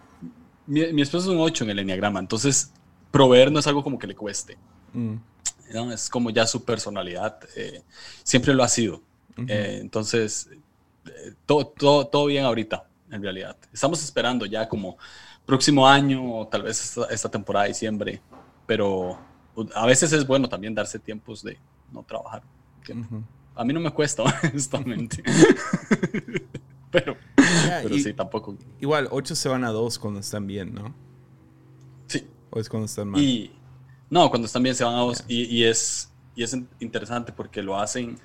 mi, 0.66 0.92
mi, 0.94 1.02
esposo 1.02 1.30
es 1.30 1.36
un 1.36 1.42
8 1.42 1.66
en 1.66 1.70
el 1.72 1.80
enneagrama, 1.80 2.20
entonces 2.20 2.72
proveer 3.12 3.52
no 3.52 3.60
es 3.60 3.68
algo 3.68 3.84
como 3.84 4.00
que 4.00 4.08
le 4.08 4.16
cueste. 4.16 4.58
Mm. 4.94 5.16
¿no? 5.74 5.92
Es 5.92 6.10
como 6.10 6.30
ya 6.30 6.48
su 6.48 6.64
personalidad, 6.64 7.40
eh, 7.56 7.82
siempre 8.24 8.54
lo 8.54 8.64
ha 8.64 8.70
sido. 8.70 9.02
Entonces, 9.48 10.50
todo, 11.46 11.68
todo, 11.68 12.08
todo 12.08 12.26
bien 12.26 12.46
ahorita, 12.46 12.88
en 13.12 13.22
realidad. 13.22 13.58
Estamos 13.72 14.04
esperando 14.04 14.46
ya 14.46 14.68
como 14.68 14.98
próximo 15.46 15.88
año 15.88 16.40
o 16.40 16.48
tal 16.48 16.64
vez 16.64 16.84
esta, 16.84 17.06
esta 17.06 17.30
temporada 17.30 17.64
de 17.64 17.70
diciembre, 17.70 18.22
pero 18.66 19.18
a 19.74 19.86
veces 19.86 20.12
es 20.14 20.28
bueno 20.28 20.48
también 20.48 20.76
darse 20.76 21.00
tiempos 21.00 21.42
de 21.42 21.58
no 21.92 22.04
trabajar. 22.04 22.44
A 23.56 23.64
mí 23.64 23.74
no 23.74 23.80
me 23.80 23.92
cuesta, 23.92 24.24
honestamente. 24.44 25.24
pero, 26.92 27.18
pero 27.36 27.98
sí, 27.98 28.14
tampoco. 28.14 28.56
Igual, 28.80 29.08
8 29.10 29.36
se 29.36 29.50
van 29.50 29.64
a 29.64 29.72
2 29.72 29.98
cuando 30.00 30.20
están 30.20 30.46
bien, 30.46 30.74
¿no? 30.74 30.94
Sí. 32.08 32.28
¿O 32.52 32.60
es 32.60 32.70
cuando 32.70 32.86
están 32.86 33.10
mal? 33.10 33.22
Y, 33.22 33.52
no, 34.10 34.30
cuando 34.30 34.46
están 34.46 34.64
bien 34.64 34.76
se 34.76 34.84
van 34.84 34.96
a 34.96 35.00
2. 35.00 35.26
Y, 35.28 35.44
y, 35.44 35.64
es, 35.64 36.12
y 36.36 36.44
es 36.44 36.56
interesante 36.80 37.32
porque 37.32 37.64
lo 37.64 37.80
hacen 37.80 38.20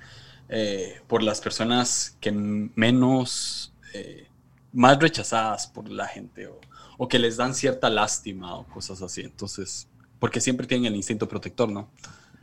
eh, 0.49 1.01
por 1.07 1.23
las 1.23 1.41
personas 1.41 2.17
que 2.19 2.31
menos, 2.31 3.73
eh, 3.93 4.27
más 4.71 4.99
rechazadas 4.99 5.67
por 5.67 5.89
la 5.89 6.07
gente 6.07 6.47
o, 6.47 6.59
o, 6.97 7.07
que 7.07 7.19
les 7.19 7.37
dan 7.37 7.53
cierta 7.53 7.89
lástima 7.89 8.55
o 8.55 8.65
cosas 8.65 9.01
así. 9.01 9.21
Entonces, 9.21 9.87
porque 10.19 10.41
siempre 10.41 10.67
tienen 10.67 10.85
el 10.85 10.95
instinto 10.95 11.27
protector, 11.27 11.69
¿no? 11.69 11.89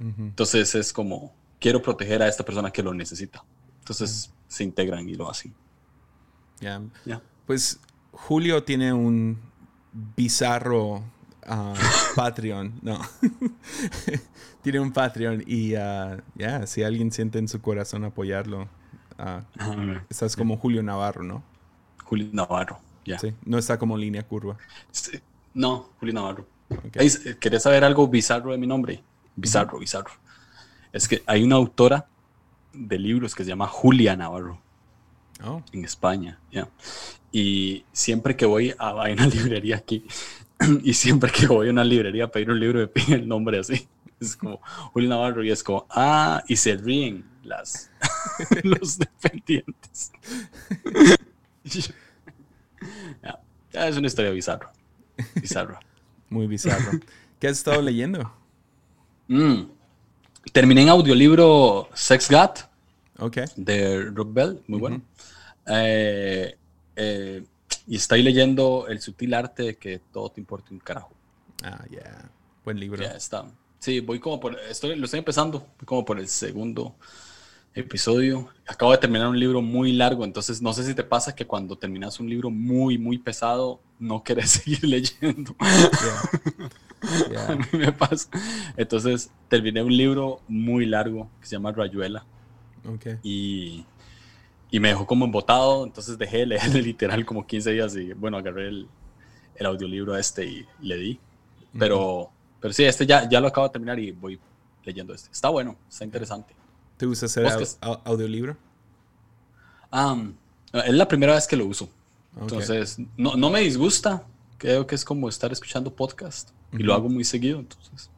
Entonces 0.01 0.75
es 0.75 0.95
como, 0.95 1.35
quiero 1.59 1.83
proteger 1.83 2.23
a 2.23 2.29
esta 2.29 2.43
persona 2.43 2.71
que 2.71 2.83
lo 2.83 2.95
necesita. 2.95 3.45
Entonces 3.81 4.31
se 4.49 4.65
integran 4.65 5.07
y 5.09 5.15
lo 5.15 5.31
hacen. 5.31 5.55
Ya. 7.05 7.23
Pues 7.47 7.81
Julio 8.13 8.65
tiene 8.65 8.93
un 8.93 9.39
bizarro 10.17 11.03
uh, 11.51 11.75
Patreon, 12.17 12.73
no. 12.83 13.01
tiene 14.63 14.81
un 14.81 14.93
Patreon 14.93 15.45
y 15.47 15.75
uh, 15.75 16.21
ya, 16.35 16.67
si 16.67 16.83
alguien 16.83 17.11
siente 17.11 17.39
en 17.39 17.49
su 17.49 17.61
corazón 17.61 18.05
apoyarlo, 18.05 18.69
uh, 19.19 19.99
estás 20.09 20.37
como 20.37 20.57
Julio 20.57 20.83
Navarro, 20.83 21.23
¿no? 21.23 21.43
Julio 22.05 22.29
Navarro, 22.33 22.81
ya. 23.05 23.19
Sí, 23.19 23.35
no 23.45 23.59
está 23.59 23.79
como 23.79 23.97
línea 23.97 24.23
curva. 24.23 24.57
no, 25.55 25.91
Julio 25.99 26.15
Navarro. 26.15 26.47
¿Querés 27.41 27.63
saber 27.63 27.85
algo 27.85 28.07
bizarro 28.09 28.53
de 28.53 28.59
mi 28.59 28.67
nombre? 28.67 29.03
Bizarro, 29.37 29.79
bizarro. 29.79 30.11
Es 30.93 31.09
que 31.09 31.23
hay 31.27 31.43
una 31.43 31.57
autora 31.57 32.07
de 32.73 32.99
libros 32.99 33.35
que 33.35 33.45
se 33.45 33.51
llama 33.51 33.67
Julia 33.67 34.17
Navarro. 34.17 34.61
Oh. 35.45 35.63
En 35.73 35.85
España, 35.85 36.39
ya. 36.51 36.69
Y 37.33 37.85
siempre 37.93 38.37
que 38.37 38.47
voy 38.47 38.75
a, 38.79 38.93
una 38.93 39.27
librería 39.27 39.77
aquí, 39.77 40.05
y 40.83 40.93
siempre 40.95 41.31
que 41.31 41.47
voy 41.47 41.69
a 41.69 41.71
una 41.71 41.85
librería 41.85 42.25
a 42.25 42.31
pedir 42.31 42.51
un 42.51 42.61
libro, 42.61 42.81
me 42.81 42.87
piden 42.87 43.21
el 43.21 43.29
nombre 43.29 43.59
así. 43.59 43.89
Es 44.21 44.37
como 44.37 44.61
Julia 44.93 45.09
Navarro 45.09 45.43
y 45.43 45.51
es 45.51 45.63
como, 45.63 45.87
ah, 45.91 46.43
y 46.47 46.57
se 46.57 46.77
ríen 46.77 47.25
las, 47.43 47.91
los 48.63 48.99
dependientes. 48.99 50.13
ya, 53.73 53.89
es 53.89 53.97
una 53.97 54.07
historia 54.07 54.31
bizarra. 54.31 54.73
Bizarra. 55.35 55.81
Muy 56.29 56.47
bizarro. 56.47 57.01
¿Qué 57.39 57.49
has 57.49 57.59
estado 57.59 57.81
leyendo? 57.81 58.31
Mm. 59.29 59.63
Terminé 60.53 60.83
en 60.83 60.89
audiolibro 60.91 61.89
Sex 61.95 62.31
God 62.31 62.51
okay. 63.19 63.45
de 63.57 64.11
Rock 64.11 64.33
Bell, 64.33 64.63
muy 64.67 64.81
bueno. 64.81 65.03
Eh, 65.67 66.57
eh, 66.97 67.45
y 67.87 67.97
estoy 67.97 68.23
leyendo 68.23 68.87
El 68.89 69.01
sutil 69.01 69.35
arte 69.35 69.63
de 69.63 69.77
que 69.77 69.99
todo 69.99 70.31
te 70.31 70.41
importa 70.41 70.69
un 70.71 70.79
carajo. 70.79 71.13
Ah, 71.63 71.85
ya. 71.91 72.31
Buen 72.65 72.79
libro. 72.79 73.03
Ya 73.03 73.13
está. 73.13 73.47
Sí, 73.79 74.01
voy 74.01 74.21
como 74.21 74.41
por. 74.41 74.59
Estoy, 74.61 74.97
lo 74.97 75.05
estoy 75.07 75.19
empezando, 75.19 75.67
como 75.85 76.05
por 76.05 76.19
el 76.19 76.29
segundo 76.29 76.95
episodio. 77.75 78.49
Acabo 78.67 78.93
de 78.93 78.99
terminar 78.99 79.29
un 79.29 79.39
libro 79.39 79.63
muy 79.63 79.93
largo, 79.93 80.25
entonces 80.25 80.61
no 80.61 80.73
sé 80.73 80.85
si 80.85 80.95
te 80.95 81.05
pasa 81.05 81.35
que 81.35 81.47
cuando 81.47 81.77
terminas 81.77 82.21
un 82.21 82.29
libro 82.29 82.51
muy, 82.51 82.99
muy 82.99 83.19
pesado, 83.19 83.81
no 83.99 84.23
querés 84.23 84.51
seguir 84.63 84.85
leyendo. 84.85 85.55
A 87.49 87.55
mí 87.55 87.67
me 87.73 87.93
pasa. 87.93 88.29
Entonces 88.77 89.31
terminé 89.49 89.83
un 89.83 89.97
libro 89.97 90.41
muy 90.49 90.85
largo 90.85 91.31
que 91.41 91.47
se 91.47 91.57
llama 91.57 91.73
Rayuela. 91.73 92.27
Okay. 92.87 93.19
Y, 93.23 93.85
y, 94.71 94.81
me 94.81 94.89
dejó 94.89 95.07
como 95.07 95.25
embotado, 95.25 95.85
entonces 95.85 96.19
dejé 96.19 96.39
de 96.39 96.47
leer 96.47 96.75
literal 96.85 97.25
como 97.27 97.47
15 97.47 97.73
días 97.73 97.97
y 97.97 98.13
bueno, 98.13 98.37
agarré 98.37 98.69
el, 98.69 98.89
el 99.57 99.67
audiolibro 99.67 100.17
este 100.17 100.47
y 100.47 100.67
le 100.81 100.97
di. 100.97 101.21
Pero, 101.79 102.31
pero 102.61 102.73
sí, 102.75 102.85
este 102.85 103.07
ya, 103.07 103.29
ya 103.29 103.41
lo 103.41 103.49
acabo 103.49 103.69
de 103.69 103.73
terminar 103.73 103.99
y 103.99 104.11
voy 104.11 104.39
leyendo 104.85 105.15
este. 105.15 105.31
Está 105.31 105.49
bueno, 105.49 105.77
está 105.89 106.05
interesante. 106.05 106.55
¿Te 106.97 107.07
gusta 107.07 107.27
hacer 107.27 107.47
audiolibro? 108.05 108.57
es 110.73 110.95
la 110.95 111.09
primera 111.09 111.35
vez 111.35 111.47
que 111.47 111.57
lo 111.57 111.67
uso. 111.67 111.89
Entonces, 112.41 112.99
no, 113.17 113.37
no, 113.37 113.51
me 113.51 113.61
disgusta. 113.61 114.25
Creo 114.59 114.87
que 114.87 114.95
es 114.95 115.05
como 115.05 115.29
estar 115.29 115.51
escuchando 115.53 115.95
podcast. 115.95 116.51
Y 116.73 116.83
lo 116.83 116.95
hago 116.95 117.09
muy 117.09 117.25
seguido, 117.25 117.59
entonces. 117.59 118.11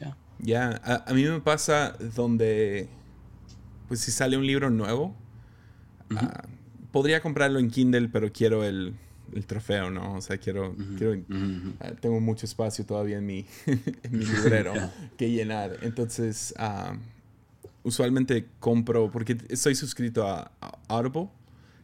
Ya. 0.00 0.16
Ya, 0.38 1.04
a, 1.06 1.12
mí 1.14 1.24
me 1.24 1.40
pasa 1.40 1.96
donde, 2.14 2.88
pues 3.88 4.00
si 4.00 4.10
sale 4.10 4.36
un 4.36 4.46
libro 4.46 4.68
nuevo, 4.70 5.14
ah, 6.16 6.44
podría 6.92 7.20
comprarlo 7.20 7.58
en 7.58 7.70
Kindle, 7.70 8.08
pero 8.08 8.32
quiero 8.32 8.64
el, 8.64 8.94
el 9.34 9.46
trofeo, 9.46 9.90
¿no? 9.90 10.14
O 10.14 10.20
sea, 10.20 10.38
quiero, 10.38 10.74
quiero 10.96 11.20
ah, 11.80 11.92
tengo 12.00 12.20
mucho 12.20 12.46
espacio 12.46 12.84
todavía 12.84 13.18
en 13.18 13.26
mi, 13.26 13.46
en 13.66 14.18
mi 14.18 14.24
librero 14.24 14.72
que 15.16 15.30
llenar. 15.30 15.78
Entonces, 15.82 16.54
uh, 16.58 16.96
usualmente 17.82 18.46
compro, 18.60 19.10
porque 19.10 19.36
estoy 19.48 19.74
suscrito 19.74 20.26
a, 20.26 20.50
Audible 20.88 21.28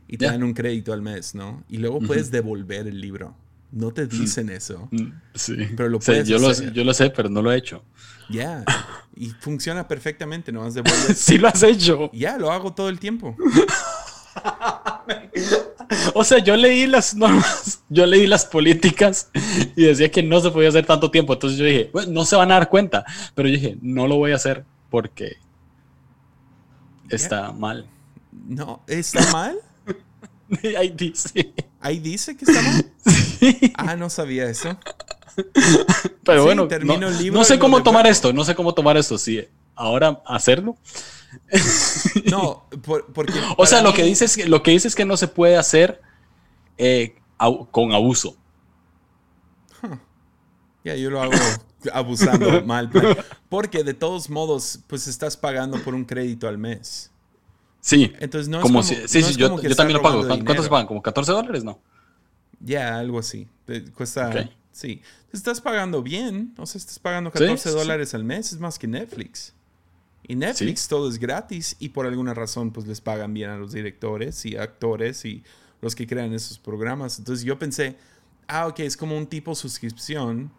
y 0.09 0.19
te 0.19 0.27
dan 0.27 0.43
un 0.43 0.53
crédito 0.53 0.93
al 0.93 1.03
mes, 1.03 1.35
¿no? 1.35 1.65
Y 1.69 1.79
luego 1.79 2.01
puedes 2.01 2.31
devolver 2.31 2.87
el 2.87 3.01
libro. 3.01 3.35
No 3.71 3.91
te 3.91 4.07
dicen 4.07 4.51
eso. 4.51 4.89
Mm, 4.91 5.13
sí. 5.35 5.57
Pero 5.75 5.89
lo 5.89 5.99
puedes 5.99 6.29
yo, 6.29 6.39
Lo, 6.39 6.53
yo 6.53 6.85
lo 6.85 6.93
sé, 6.93 7.09
pero 7.09 7.31
no 7.31 7.41
lo 7.41 7.51
he 7.51 7.57
hecho. 7.57 7.83
Ya. 8.29 8.65
Y 9.15 9.29
funciona 9.29 9.87
perfectamente, 9.87 10.53
¿no? 10.53 10.65
Has 10.65 10.75
sí 11.17 11.37
lo 11.37 11.47
has 11.47 11.63
hecho. 11.63 12.11
Ya, 12.15 12.39
lo 12.39 12.51
hago 12.51 12.73
todo 12.73 12.89
el 12.89 12.99
tiempo. 12.99 13.37
o 16.15 16.25
sea, 16.25 16.39
yo 16.39 16.57
leí 16.57 16.87
las 16.87 17.15
normas, 17.15 17.83
yo 17.89 18.07
leí 18.07 18.27
las 18.27 18.45
políticas 18.45 19.31
y 19.77 19.85
decía 19.85 20.11
que 20.11 20.23
no 20.23 20.41
se 20.41 20.51
podía 20.51 20.69
hacer 20.69 20.87
tanto 20.87 21.11
tiempo. 21.11 21.33
Entonces 21.33 21.59
yo 21.59 21.65
dije, 21.65 21.91
bueno, 21.93 22.13
no 22.13 22.25
se 22.25 22.37
van 22.37 22.51
a 22.51 22.55
dar 22.55 22.69
cuenta. 22.69 23.05
Pero 23.35 23.49
yo 23.49 23.55
dije, 23.55 23.77
no 23.81 24.07
lo 24.07 24.17
voy 24.17 24.33
a 24.33 24.37
hacer 24.37 24.65
porque 24.91 25.37
está 27.09 27.53
mal. 27.53 27.87
No, 28.47 28.83
¿está 28.87 29.31
mal? 29.33 29.59
Ahí 30.79 30.91
dice. 30.91 31.53
Ahí 31.81 31.99
dice 31.99 32.37
que 32.37 32.45
está 32.45 32.63
mal. 32.63 32.87
Ah, 33.75 33.97
no 33.97 34.09
sabía 34.09 34.49
eso. 34.49 34.79
Pero 36.25 36.45
bueno, 36.45 36.69
no, 36.85 37.09
el 37.09 37.19
libro 37.19 37.41
no 37.41 37.45
sé 37.45 37.59
cómo 37.59 37.83
tomar 37.83 38.07
esto, 38.07 38.33
no 38.33 38.45
sé 38.45 38.55
cómo 38.55 38.73
tomar 38.73 38.97
esto. 38.97 39.19
Sí, 39.19 39.45
ahora 39.83 40.23
hacerlo. 40.27 40.77
No, 42.31 42.67
porque. 43.15 43.33
O 43.57 43.67
sea, 43.67 43.83
lo, 43.83 43.93
que 43.93 44.05
dices, 44.05 44.49
lo 44.49 44.63
que 44.63 44.71
dices 44.71 44.93
es 44.93 44.95
que 44.95 45.05
no 45.05 45.17
se 45.17 45.29
puede 45.29 45.57
hacer 45.57 46.01
eh, 46.79 47.17
con 47.71 47.93
abuso. 47.93 48.37
Ya, 50.85 50.97
yo 50.97 51.11
lo 51.11 51.23
hago 51.23 51.33
abusando 51.93 52.65
mal. 52.65 52.91
Porque 53.49 53.85
de 53.85 53.95
todos 53.95 54.31
modos, 54.31 54.81
pues 54.87 55.07
estás 55.07 55.37
pagando 55.37 55.79
por 55.83 55.95
un 55.95 56.05
crédito 56.05 56.49
al 56.49 56.59
mes. 56.59 57.11
Sí. 57.81 58.13
Entonces 58.21 58.49
no 58.49 58.59
es 58.59 58.63
como, 58.63 58.83
sí, 58.83 58.97
sí, 59.07 59.23
yo, 59.37 59.57
también 59.75 59.99
lo 59.99 60.03
pago. 60.03 60.27
¿Cuánto 60.27 60.63
se 60.63 60.69
pagan? 60.69 60.87
¿Como 60.87 61.03
14 61.03 61.33
dólares? 61.33 61.65
No. 61.65 61.81
Ya, 62.61 62.99
algo 62.99 63.19
así. 63.19 63.49
Cuesta. 63.95 64.49
Sí. 64.71 65.03
Estás 65.33 65.61
pagando 65.61 66.03
bien. 66.03 66.55
O 66.59 66.67
sea, 66.67 66.79
estás 66.79 66.99
pagando 66.99 67.31
14 67.31 67.71
dólares 67.71 68.15
al 68.15 68.25
mes. 68.25 68.53
Es 68.53 68.59
más 68.59 68.79
que 68.79 68.87
Netflix. 68.87 69.55
Y 70.33 70.37
Netflix 70.37 70.89
todo 70.89 71.09
es 71.09 71.19
gratis 71.19 71.77
y 71.79 71.91
por 71.91 72.07
alguna 72.07 72.33
razón 72.33 72.73
pues 72.73 72.87
les 72.87 73.01
pagan 73.01 73.35
bien 73.35 73.51
a 73.51 73.57
los 73.57 73.73
directores 73.73 74.47
y 74.47 74.57
actores 74.57 75.25
y 75.25 75.43
los 75.81 75.95
que 75.95 76.07
crean 76.07 76.33
esos 76.33 76.59
programas. 76.59 77.19
Entonces 77.19 77.45
yo 77.45 77.59
pensé, 77.59 77.97
ah, 78.47 78.67
ok, 78.67 78.81
es 78.81 78.97
como 78.97 79.17
un 79.17 79.27
tipo 79.27 79.55
suscripción 79.55 80.51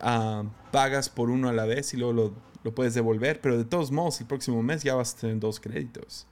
Ah, 0.00 0.44
pagas 0.70 1.08
por 1.08 1.28
uno 1.28 1.48
a 1.48 1.52
la 1.52 1.64
vez 1.64 1.92
y 1.92 1.96
luego 1.96 2.12
lo, 2.12 2.34
lo, 2.62 2.74
puedes 2.74 2.94
devolver, 2.94 3.40
pero 3.40 3.58
de 3.58 3.64
todos 3.64 3.90
modos 3.90 4.20
el 4.20 4.26
próximo 4.26 4.62
mes 4.62 4.82
ya 4.84 4.94
vas 4.94 5.14
a 5.14 5.18
tener 5.18 5.40
dos 5.40 5.60
créditos. 5.60 6.26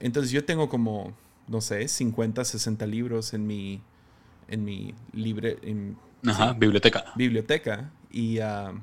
Entonces 0.00 0.32
yo 0.32 0.44
tengo 0.44 0.68
como, 0.68 1.12
no 1.46 1.60
sé, 1.60 1.86
50, 1.86 2.44
60 2.44 2.86
libros 2.86 3.34
en 3.34 3.46
mi, 3.46 3.80
en 4.48 4.64
mi 4.64 4.94
libre... 5.12 5.58
En, 5.62 5.96
biblioteca. 6.58 7.04
Biblioteca. 7.14 7.92
Y, 8.10 8.40
uh, 8.40 8.80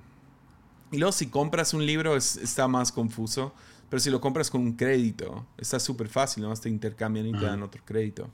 y 0.92 0.98
luego 0.98 1.12
si 1.12 1.28
compras 1.28 1.74
un 1.74 1.86
libro 1.86 2.16
está 2.16 2.68
más 2.68 2.92
confuso, 2.92 3.54
pero 3.90 4.00
si 4.00 4.10
lo 4.10 4.22
compras 4.22 4.50
con 4.50 4.62
un 4.62 4.74
crédito, 4.74 5.46
está 5.58 5.80
súper 5.80 6.08
fácil, 6.08 6.44
¿no? 6.44 6.54
Te 6.54 6.70
intercambian 6.70 7.28
y 7.28 7.32
te 7.32 7.46
dan 7.46 7.64
otro 7.64 7.82
crédito. 7.86 8.30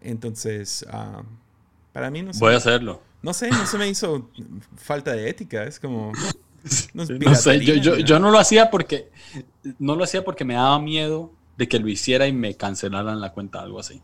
Entonces, 0.00 0.84
ah, 0.90 1.22
para 1.92 2.10
mí 2.10 2.22
no 2.22 2.32
sé. 2.32 2.40
Voy 2.40 2.54
a 2.54 2.56
hacerlo. 2.56 3.02
No 3.22 3.34
sé, 3.34 3.50
no 3.50 3.66
se 3.66 3.78
me 3.78 3.88
hizo 3.88 4.30
falta 4.76 5.12
de 5.12 5.28
ética. 5.28 5.64
Es 5.64 5.78
como. 5.78 6.12
No, 6.92 7.06
sé, 7.06 7.64
yo, 7.64 7.72
yo, 7.76 7.96
yo, 7.96 8.18
no 8.18 8.30
lo 8.30 8.38
hacía 8.38 8.70
porque. 8.70 9.10
No 9.78 9.96
lo 9.96 10.04
hacía 10.04 10.22
porque 10.22 10.44
me 10.44 10.52
daba 10.52 10.78
miedo 10.78 11.32
de 11.56 11.66
que 11.66 11.78
lo 11.78 11.88
hiciera 11.88 12.26
y 12.26 12.34
me 12.34 12.54
cancelaran 12.54 13.18
la 13.18 13.32
cuenta, 13.32 13.62
algo 13.62 13.80
así. 13.80 14.02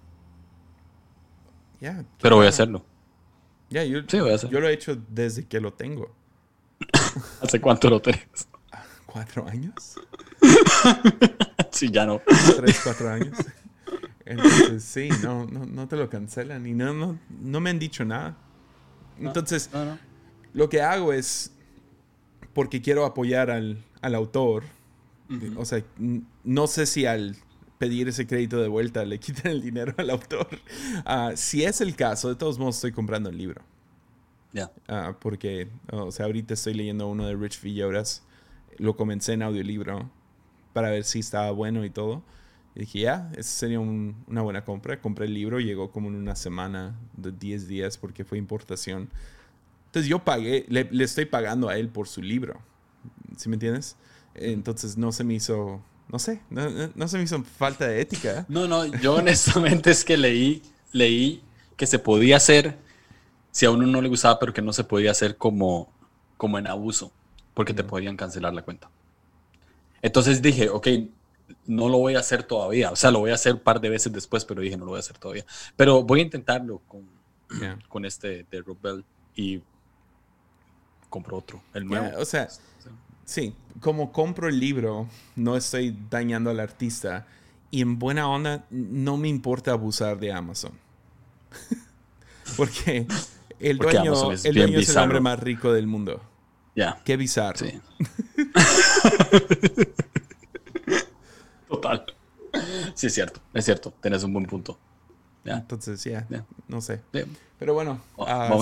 Pero 2.22 2.36
voy 2.36 2.46
a 2.46 2.48
hacerlo. 2.48 2.82
Ya, 3.68 3.84
yo, 3.84 4.00
yo 4.00 4.60
lo 4.60 4.68
he 4.68 4.72
hecho 4.72 4.96
desde 5.10 5.46
que 5.46 5.60
lo 5.60 5.74
tengo. 5.74 6.15
¿Hace 7.40 7.60
cuánto 7.60 7.90
lo 7.90 8.00
tenés? 8.00 8.48
¿Cuatro 9.06 9.46
años? 9.48 9.96
sí, 11.70 11.90
ya 11.90 12.04
no. 12.04 12.20
Tres, 12.56 12.80
cuatro 12.82 13.10
años. 13.10 13.36
Entonces, 14.24 14.82
sí, 14.82 15.08
no, 15.22 15.46
no, 15.46 15.64
no 15.64 15.88
te 15.88 15.96
lo 15.96 16.10
cancelan 16.10 16.66
y 16.66 16.74
no, 16.74 16.92
no, 16.92 17.18
no 17.40 17.60
me 17.60 17.70
han 17.70 17.78
dicho 17.78 18.04
nada. 18.04 18.36
Entonces, 19.18 19.70
lo 20.52 20.68
que 20.68 20.82
hago 20.82 21.12
es, 21.12 21.52
porque 22.52 22.82
quiero 22.82 23.06
apoyar 23.06 23.50
al, 23.50 23.82
al 24.02 24.14
autor, 24.14 24.64
o 25.56 25.64
sea, 25.64 25.82
no 26.44 26.66
sé 26.66 26.86
si 26.86 27.06
al 27.06 27.36
pedir 27.78 28.08
ese 28.08 28.26
crédito 28.26 28.60
de 28.60 28.68
vuelta 28.68 29.04
le 29.04 29.18
quitan 29.20 29.52
el 29.52 29.62
dinero 29.62 29.94
al 29.96 30.10
autor. 30.10 30.48
Ah, 31.04 31.32
si 31.36 31.64
es 31.64 31.80
el 31.80 31.94
caso, 31.94 32.28
de 32.28 32.36
todos 32.36 32.58
modos 32.58 32.76
estoy 32.76 32.92
comprando 32.92 33.30
el 33.30 33.38
libro. 33.38 33.62
Ya. 34.56 34.70
Ah, 34.88 35.16
porque, 35.20 35.68
o 35.92 36.10
sea, 36.10 36.24
ahorita 36.24 36.54
estoy 36.54 36.72
leyendo 36.72 37.06
uno 37.08 37.26
de 37.26 37.34
Rich 37.34 37.60
Villauras. 37.60 38.22
Lo 38.78 38.96
comencé 38.96 39.34
en 39.34 39.42
audiolibro 39.42 40.10
para 40.72 40.90
ver 40.90 41.04
si 41.04 41.18
estaba 41.18 41.50
bueno 41.50 41.84
y 41.84 41.90
todo. 41.90 42.22
Y 42.74 42.80
dije, 42.80 43.00
ya, 43.00 43.30
esa 43.36 43.50
sería 43.50 43.80
una 43.80 44.40
buena 44.40 44.64
compra. 44.64 44.98
Compré 44.98 45.26
el 45.26 45.34
libro, 45.34 45.60
llegó 45.60 45.90
como 45.90 46.08
en 46.08 46.14
una 46.14 46.36
semana, 46.36 46.98
de 47.16 47.32
10 47.32 47.68
días, 47.68 47.98
porque 47.98 48.24
fue 48.24 48.38
importación. 48.38 49.10
Entonces 49.86 50.08
yo 50.08 50.24
pagué, 50.24 50.64
le, 50.68 50.84
le 50.90 51.04
estoy 51.04 51.26
pagando 51.26 51.68
a 51.68 51.76
él 51.76 51.90
por 51.90 52.08
su 52.08 52.22
libro. 52.22 52.58
¿Sí 53.36 53.50
me 53.50 53.56
entiendes? 53.56 53.96
Entonces 54.34 54.96
no 54.96 55.12
se 55.12 55.22
me 55.22 55.34
hizo 55.34 55.82
no 56.08 56.20
sé, 56.20 56.40
no, 56.50 57.08
se 57.08 57.18
me 57.18 57.24
hizo 57.24 57.42
falta 57.42 57.88
de 57.88 58.00
ética. 58.00 58.46
No, 58.48 58.68
no, 58.68 58.84
yo 58.84 59.14
honestamente 59.16 59.90
es 59.90 60.04
que 60.04 60.16
leí, 60.16 60.62
leí 60.92 61.42
que 61.76 61.86
se 61.86 61.98
podía 61.98 62.36
hacer 62.36 62.78
si 63.56 63.64
a 63.64 63.70
uno 63.70 63.86
no 63.86 64.02
le 64.02 64.08
gustaba, 64.10 64.38
pero 64.38 64.52
que 64.52 64.60
no 64.60 64.70
se 64.74 64.84
podía 64.84 65.12
hacer 65.12 65.38
como, 65.38 65.90
como 66.36 66.58
en 66.58 66.66
abuso, 66.66 67.10
porque 67.54 67.72
te 67.72 67.84
podían 67.84 68.14
cancelar 68.14 68.52
la 68.52 68.60
cuenta. 68.60 68.90
Entonces 70.02 70.42
dije, 70.42 70.68
ok, 70.68 70.88
no 71.64 71.88
lo 71.88 71.96
voy 71.96 72.16
a 72.16 72.18
hacer 72.18 72.42
todavía. 72.42 72.90
O 72.90 72.96
sea, 72.96 73.10
lo 73.10 73.20
voy 73.20 73.30
a 73.30 73.34
hacer 73.34 73.54
un 73.54 73.60
par 73.60 73.80
de 73.80 73.88
veces 73.88 74.12
después, 74.12 74.44
pero 74.44 74.60
dije, 74.60 74.76
no 74.76 74.84
lo 74.84 74.90
voy 74.90 74.98
a 74.98 75.00
hacer 75.00 75.16
todavía. 75.16 75.46
Pero 75.74 76.02
voy 76.02 76.20
a 76.20 76.24
intentarlo 76.24 76.82
con, 76.86 77.08
con 77.88 78.04
este 78.04 78.44
de 78.50 78.60
Rob 78.60 79.02
y 79.34 79.62
compro 81.08 81.38
otro, 81.38 81.62
el 81.72 81.86
nuevo. 81.86 82.10
o 82.18 82.26
sea, 82.26 82.48
Sí, 83.24 83.54
como 83.80 84.12
compro 84.12 84.48
el 84.48 84.60
libro, 84.60 85.08
no 85.34 85.56
estoy 85.56 85.96
dañando 86.10 86.50
al 86.50 86.60
artista. 86.60 87.26
Y 87.70 87.80
en 87.80 87.98
buena 87.98 88.28
onda, 88.28 88.66
no 88.68 89.16
me 89.16 89.28
importa 89.28 89.72
abusar 89.72 90.18
de 90.18 90.30
Amazon. 90.30 90.72
Porque 92.58 93.06
el 93.60 93.78
dueño, 93.78 94.32
es, 94.32 94.44
el, 94.44 94.56
es 94.74 94.88
el 94.90 94.98
hombre 94.98 95.20
más 95.20 95.38
rico 95.40 95.72
del 95.72 95.86
mundo. 95.86 96.20
Ya. 96.74 97.00
Qué 97.04 97.16
bizarro. 97.16 97.58
Sí. 97.58 97.80
Total. 101.68 102.04
Sí, 102.94 103.06
es 103.06 103.14
cierto. 103.14 103.40
Es 103.54 103.64
cierto. 103.64 103.94
Tenés 104.00 104.22
un 104.22 104.32
buen 104.32 104.46
punto. 104.46 104.78
Entonces, 105.54 106.02
ya, 106.02 106.26
no 106.68 106.80
sé. 106.80 107.00
Pero 107.58 107.72
bueno, 107.72 108.00
oh, 108.16 108.26
ah, 108.28 108.58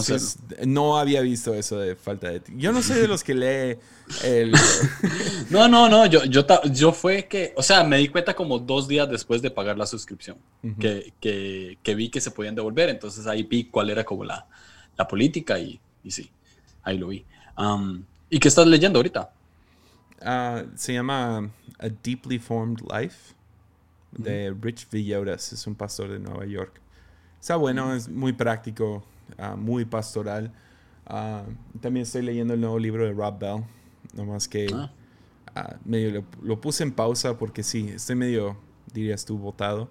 no 0.66 0.98
había 0.98 1.20
visto 1.20 1.52
eso 1.54 1.78
de 1.78 1.96
falta 1.96 2.28
de... 2.28 2.42
Yo 2.56 2.72
no 2.72 2.80
soy 2.82 3.00
de 3.00 3.08
los 3.08 3.24
que 3.24 3.34
lee 3.34 3.78
el... 4.22 4.52
no, 5.50 5.66
no, 5.66 5.88
no, 5.88 6.06
yo, 6.06 6.24
yo, 6.24 6.44
yo 6.70 6.92
fue 6.92 7.26
que, 7.26 7.52
o 7.56 7.62
sea, 7.62 7.82
me 7.82 7.98
di 7.98 8.08
cuenta 8.08 8.34
como 8.34 8.58
dos 8.58 8.86
días 8.86 9.08
después 9.10 9.42
de 9.42 9.50
pagar 9.50 9.76
la 9.76 9.86
suscripción, 9.86 10.36
que, 10.78 11.12
que, 11.20 11.78
que, 11.82 11.94
vi 11.94 12.08
que 12.08 12.20
se 12.20 12.30
podían 12.30 12.54
devolver, 12.54 12.88
entonces 12.88 13.26
ahí 13.26 13.42
vi 13.42 13.64
cuál 13.64 13.90
era 13.90 14.04
como 14.04 14.22
la, 14.22 14.46
la 14.96 15.06
política 15.08 15.58
y, 15.58 15.80
y, 16.02 16.10
sí, 16.10 16.30
ahí 16.82 16.98
lo 16.98 17.08
vi. 17.08 17.24
¿Y 18.30 18.38
qué 18.38 18.48
estás 18.48 18.66
leyendo 18.66 18.98
ahorita? 18.98 19.30
Ah, 20.20 20.64
se 20.74 20.94
llama 20.94 21.50
A 21.78 21.88
Deeply 22.02 22.38
Formed 22.38 22.80
Life 22.90 23.34
de 24.12 24.54
Rich 24.60 24.88
Villodas, 24.90 25.52
es 25.52 25.66
un 25.66 25.74
pastor 25.74 26.08
de 26.08 26.18
Nueva 26.18 26.46
York. 26.46 26.80
Está 27.40 27.56
bueno, 27.56 27.94
es 27.94 28.08
muy 28.08 28.32
práctico, 28.32 29.04
ah, 29.36 29.54
muy 29.54 29.84
pastoral. 29.84 30.50
Ah, 31.06 31.44
también 31.80 32.04
estoy 32.04 32.22
leyendo 32.22 32.54
el 32.54 32.60
nuevo 32.60 32.78
libro 32.78 33.04
de 33.04 33.12
Rob 33.12 33.38
Bell, 33.38 33.64
nomás 34.14 34.48
que 34.48 34.66
ah. 35.54 35.76
medio 35.84 36.24
lo, 36.42 36.60
puse 36.60 36.84
en 36.84 36.92
pausa 36.92 37.36
porque 37.36 37.62
sí, 37.62 37.90
estoy 37.94 38.16
medio, 38.16 38.56
dirías 38.94 39.24
tú, 39.24 39.36
botado. 39.36 39.90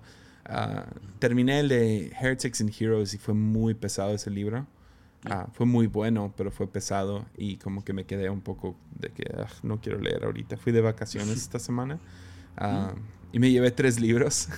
terminé 1.19 1.59
el 1.59 1.69
de 1.69 2.11
Heretics 2.19 2.61
and 2.61 2.73
Heroes 2.77 3.13
y 3.13 3.17
fue 3.19 3.35
muy 3.35 3.75
pesado 3.75 4.15
ese 4.15 4.31
libro. 4.31 4.65
Fue 5.53 5.65
muy 5.65 5.87
bueno, 5.87 6.33
pero 6.35 6.51
fue 6.51 6.67
pesado 6.67 7.25
y 7.37 7.57
como 7.57 7.83
que 7.83 7.93
me 7.93 8.05
quedé 8.05 8.29
un 8.29 8.41
poco 8.41 8.75
de 8.99 9.09
que 9.09 9.23
no 9.63 9.79
quiero 9.79 9.99
leer 9.99 10.25
ahorita. 10.25 10.57
Fui 10.57 10.71
de 10.71 10.81
vacaciones 10.81 11.37
esta 11.37 11.59
semana. 11.59 11.99
Y 13.31 13.39
me 13.39 13.51
llevé 13.51 13.71
tres 13.71 13.99
libros. 13.99 14.49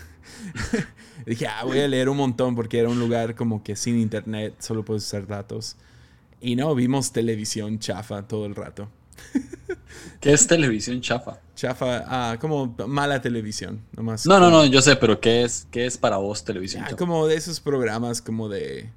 dije, 1.26 1.48
ah, 1.48 1.64
voy 1.64 1.80
a 1.80 1.88
leer 1.88 2.10
un 2.10 2.18
montón 2.18 2.56
porque 2.56 2.80
era 2.80 2.90
un 2.90 3.00
lugar 3.00 3.36
como 3.36 3.64
que 3.64 3.76
sin 3.76 3.98
internet, 3.98 4.56
solo 4.60 4.84
puedes 4.84 5.04
usar 5.04 5.28
datos. 5.28 5.78
Y 6.42 6.56
no, 6.56 6.76
vimos 6.76 7.12
televisión 7.12 7.80
chafa 7.80 8.28
todo 8.28 8.46
el 8.46 8.56
rato. 8.56 8.90
¿Qué 10.20 10.34
es 10.34 10.46
televisión 10.46 11.00
chafa? 11.02 11.40
Chafa, 11.56 12.04
ah, 12.08 12.38
como 12.40 12.76
mala 12.88 13.22
televisión, 13.22 13.82
nomás. 13.96 14.26
No, 14.26 14.40
no, 14.40 14.50
no, 14.50 14.66
yo 14.66 14.82
sé, 14.82 14.96
pero 14.98 15.20
¿qué 15.20 15.44
es, 15.44 15.68
qué 15.72 15.86
es 15.86 15.98
para 15.98 16.18
vos 16.18 16.44
televisión 16.44 16.84
ah, 16.86 16.96
Como 16.98 17.28
de 17.28 17.36
esos 17.36 17.60
programas 17.60 18.22
como 18.22 18.50
de... 18.50 18.90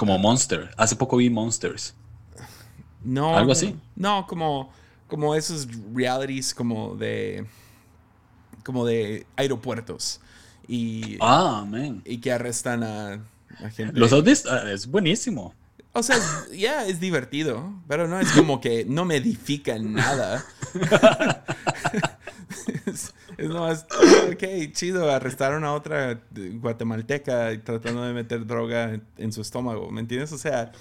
Como 0.00 0.16
Monster. 0.16 0.70
Hace 0.78 0.96
poco 0.96 1.18
vi 1.18 1.28
Monsters. 1.28 1.92
No. 3.04 3.36
¿Algo 3.36 3.52
así? 3.52 3.76
No, 3.94 4.26
como, 4.26 4.72
como 5.08 5.34
esos 5.34 5.68
realities 5.92 6.54
como 6.54 6.96
de 6.96 7.44
como 8.64 8.86
de 8.86 9.26
aeropuertos. 9.36 10.22
Y, 10.66 11.18
ah, 11.20 11.66
y 12.06 12.16
que 12.16 12.32
arrestan 12.32 12.82
a, 12.82 13.20
gente. 13.72 14.00
Los 14.00 14.14
has 14.14 14.46
ah, 14.46 14.72
Es 14.72 14.86
buenísimo. 14.86 15.54
O 15.92 16.02
sea, 16.02 16.16
ya 16.50 16.86
es 16.86 16.98
divertido, 16.98 17.70
pero 17.86 18.08
no 18.08 18.20
es 18.20 18.32
como 18.32 18.58
que 18.58 18.86
no 18.86 19.04
me 19.04 19.16
edifica 19.16 19.76
en 19.76 19.92
nada. 19.92 20.46
es, 23.40 23.48
nomás, 23.48 23.86
ok, 24.32 24.72
chido, 24.72 25.10
arrestaron 25.10 25.64
a 25.64 25.72
otra 25.72 26.20
guatemalteca 26.30 27.50
tratando 27.62 28.02
de 28.04 28.12
meter 28.12 28.46
droga 28.46 29.00
en, 29.16 29.32
su 29.32 29.40
estómago, 29.40 29.90
¿me 29.90 30.00
entiendes? 30.00 30.32
O 30.32 30.38
sea, 30.38 30.72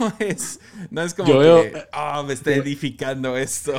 no 0.00 0.12
es, 0.18 0.60
no 0.90 1.02
es 1.02 1.14
como 1.14 1.40
que, 1.40 1.86
ah, 1.92 2.22
me 2.26 2.32
está 2.32 2.52
edificando 2.52 3.36
esto. 3.36 3.72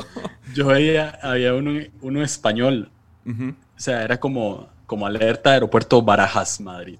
Yo 0.54 0.66
veía, 0.66 1.18
había 1.22 1.54
uno, 1.54 1.80
uno 2.00 2.22
español 2.22 2.90
o 3.26 3.54
sea, 3.76 4.02
era 4.02 4.18
como, 4.18 4.68
como 4.86 5.06
alerta 5.06 5.52
aeropuerto 5.52 6.02
Barajas, 6.02 6.60
Madrid. 6.60 6.98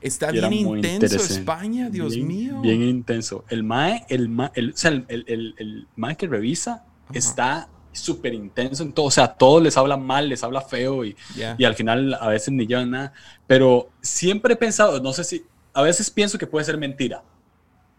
Está 0.00 0.30
bien 0.30 0.52
intenso 0.52 1.16
España, 1.16 1.90
Dios 1.90 2.16
mío. 2.16 2.60
Bien 2.60 2.82
intenso. 2.82 3.44
El 3.48 3.64
MAE, 3.64 4.06
el, 4.08 4.30
el, 4.54 4.70
o 4.70 4.76
sea, 4.76 4.90
el, 4.90 5.04
el, 5.08 5.54
el 5.58 5.88
MAE 5.96 6.16
que 6.16 6.28
revisa 6.28 6.84
está 7.12 7.68
súper 7.98 8.34
intenso 8.34 8.82
en 8.82 8.92
todo. 8.92 9.06
O 9.06 9.10
sea, 9.10 9.28
todos 9.28 9.62
les 9.62 9.76
habla 9.76 9.96
mal, 9.96 10.28
les 10.28 10.42
habla 10.42 10.60
feo 10.60 11.04
y, 11.04 11.16
y 11.56 11.64
al 11.64 11.74
final 11.74 12.14
a 12.14 12.28
veces 12.28 12.52
ni 12.52 12.66
llevan 12.66 12.90
nada. 12.90 13.12
Pero 13.46 13.90
siempre 14.00 14.54
he 14.54 14.56
pensado, 14.56 15.00
no 15.00 15.12
sé 15.12 15.24
si, 15.24 15.44
a 15.74 15.82
veces 15.82 16.10
pienso 16.10 16.38
que 16.38 16.46
puede 16.46 16.64
ser 16.64 16.78
mentira. 16.78 17.22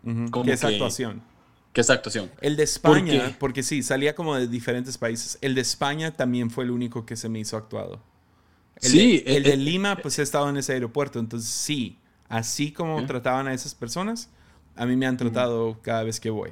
como 0.04 0.44
que 0.44 0.54
es 0.54 0.64
actuación. 0.64 1.22
¿Qué 1.74 1.82
es 1.82 1.90
actuación? 1.90 2.32
El 2.42 2.56
de 2.56 2.64
España, 2.64 3.36
porque 3.40 3.62
sí, 3.62 3.84
salía 3.84 4.16
como 4.16 4.36
de 4.36 4.48
diferentes 4.48 4.98
países. 4.98 5.38
El 5.42 5.56
de 5.56 5.62
España 5.62 6.12
también 6.16 6.50
fue 6.50 6.64
el 6.64 6.72
único 6.72 7.06
que 7.06 7.16
se 7.16 7.30
me 7.30 7.40
hizo 7.40 7.58
actuado. 7.58 8.02
El 8.82 8.90
sí. 8.90 9.20
De, 9.20 9.38
el, 9.38 9.44
de 9.44 9.56
Lima, 9.56 9.98
pues 9.98 10.18
he 10.20 10.24
estado 10.24 10.50
en 10.50 10.58
ese 10.58 10.74
aeropuerto. 10.74 11.20
Entonces, 11.20 11.50
sí, 11.50 11.98
así 12.28 12.72
como 12.72 13.06
trataban 13.06 13.48
a 13.48 13.54
esas 13.54 13.76
personas, 13.76 14.30
a 14.76 14.86
mí 14.86 14.96
me 14.96 15.06
han 15.06 15.18
tratado 15.18 15.80
cada 15.82 16.04
vez 16.04 16.20
que 16.20 16.30
voy. 16.30 16.52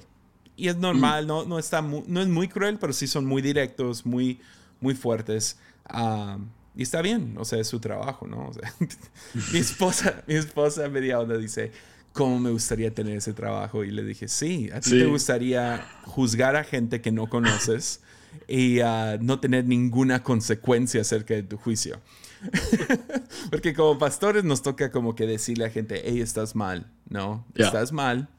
Y 0.58 0.68
es 0.68 0.76
normal, 0.76 1.28
no, 1.28 1.46
no, 1.46 1.60
está 1.60 1.82
no 1.82 2.22
es 2.22 2.28
muy 2.28 2.48
cruel, 2.48 2.80
pero 2.80 2.92
sí 2.92 3.08
son 3.08 3.26
muy 3.26 3.42
directos, 3.42 4.06
muy, 4.06 4.42
muy 4.82 4.96
fuertes. 4.96 5.58
Ah, 5.86 6.40
y 6.76 6.84
está 6.84 7.02
bien, 7.02 7.36
o 7.38 7.46
sea, 7.46 7.60
es 7.60 7.68
su 7.68 7.80
trabajo, 7.80 8.28
¿no? 8.28 8.52
mi 9.54 9.60
esposa, 9.60 10.24
mi 10.28 10.34
esposa 10.34 10.90
media 10.90 11.20
onda 11.20 11.38
dice, 11.38 11.72
cómo 12.18 12.40
me 12.40 12.50
gustaría 12.50 12.94
tener 12.94 13.18
ese 13.18 13.34
trabajo. 13.34 13.84
Y 13.84 13.92
le 13.92 14.04
dije, 14.04 14.28
sí, 14.28 14.70
a 14.74 14.82
ti 14.82 14.90
te 14.90 15.06
gustaría 15.06 15.86
juzgar 16.06 16.56
a 16.56 16.64
gente 16.64 17.00
que 17.00 17.12
no 17.12 17.30
conoces 17.30 18.02
y 18.48 18.80
ah, 18.80 19.18
no 19.22 19.40
tener 19.40 19.66
ninguna 19.66 20.24
consecuencia 20.24 21.02
acerca 21.02 21.36
de 21.36 21.44
tu 21.44 21.58
juicio. 21.58 22.02
Porque 23.52 23.74
como 23.74 24.00
pastores 24.00 24.44
nos 24.44 24.64
toca 24.64 24.92
como 24.92 25.16
que 25.16 25.28
decirle 25.28 25.66
a 25.66 25.70
gente, 25.70 26.02
hey, 26.04 26.20
estás 26.20 26.56
mal, 26.56 26.92
¿no? 27.08 27.46
Ya. 27.54 27.68
Estás 27.68 27.92
mal. 27.92 28.30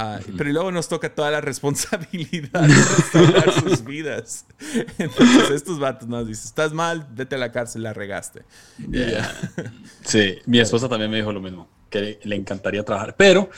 Ah, 0.00 0.20
Pero 0.36 0.52
luego 0.52 0.70
nos 0.70 0.88
toca 0.88 1.12
toda 1.12 1.28
la 1.32 1.40
responsabilidad 1.50 2.62
de 2.62 2.68
restaurar 2.68 3.52
sus 3.52 3.84
vidas. 3.84 4.46
Entonces 4.98 5.50
estos 5.50 5.80
vatos 5.80 6.08
nos 6.08 6.24
dicen, 6.24 6.44
estás 6.44 6.72
mal, 6.72 7.08
vete 7.10 7.34
a 7.34 7.38
la 7.38 7.50
cárcel, 7.50 7.82
la 7.82 7.92
regaste. 7.92 8.44
Y 8.78 9.10
ya. 9.10 9.28
Sí, 10.04 10.36
mi 10.46 10.60
esposa 10.60 10.88
también 10.88 11.10
me 11.10 11.16
dijo 11.16 11.32
lo 11.32 11.40
mismo, 11.40 11.68
que 11.90 12.20
le 12.22 12.36
encantaría 12.36 12.84
trabajar. 12.84 13.16
Pero 13.16 13.50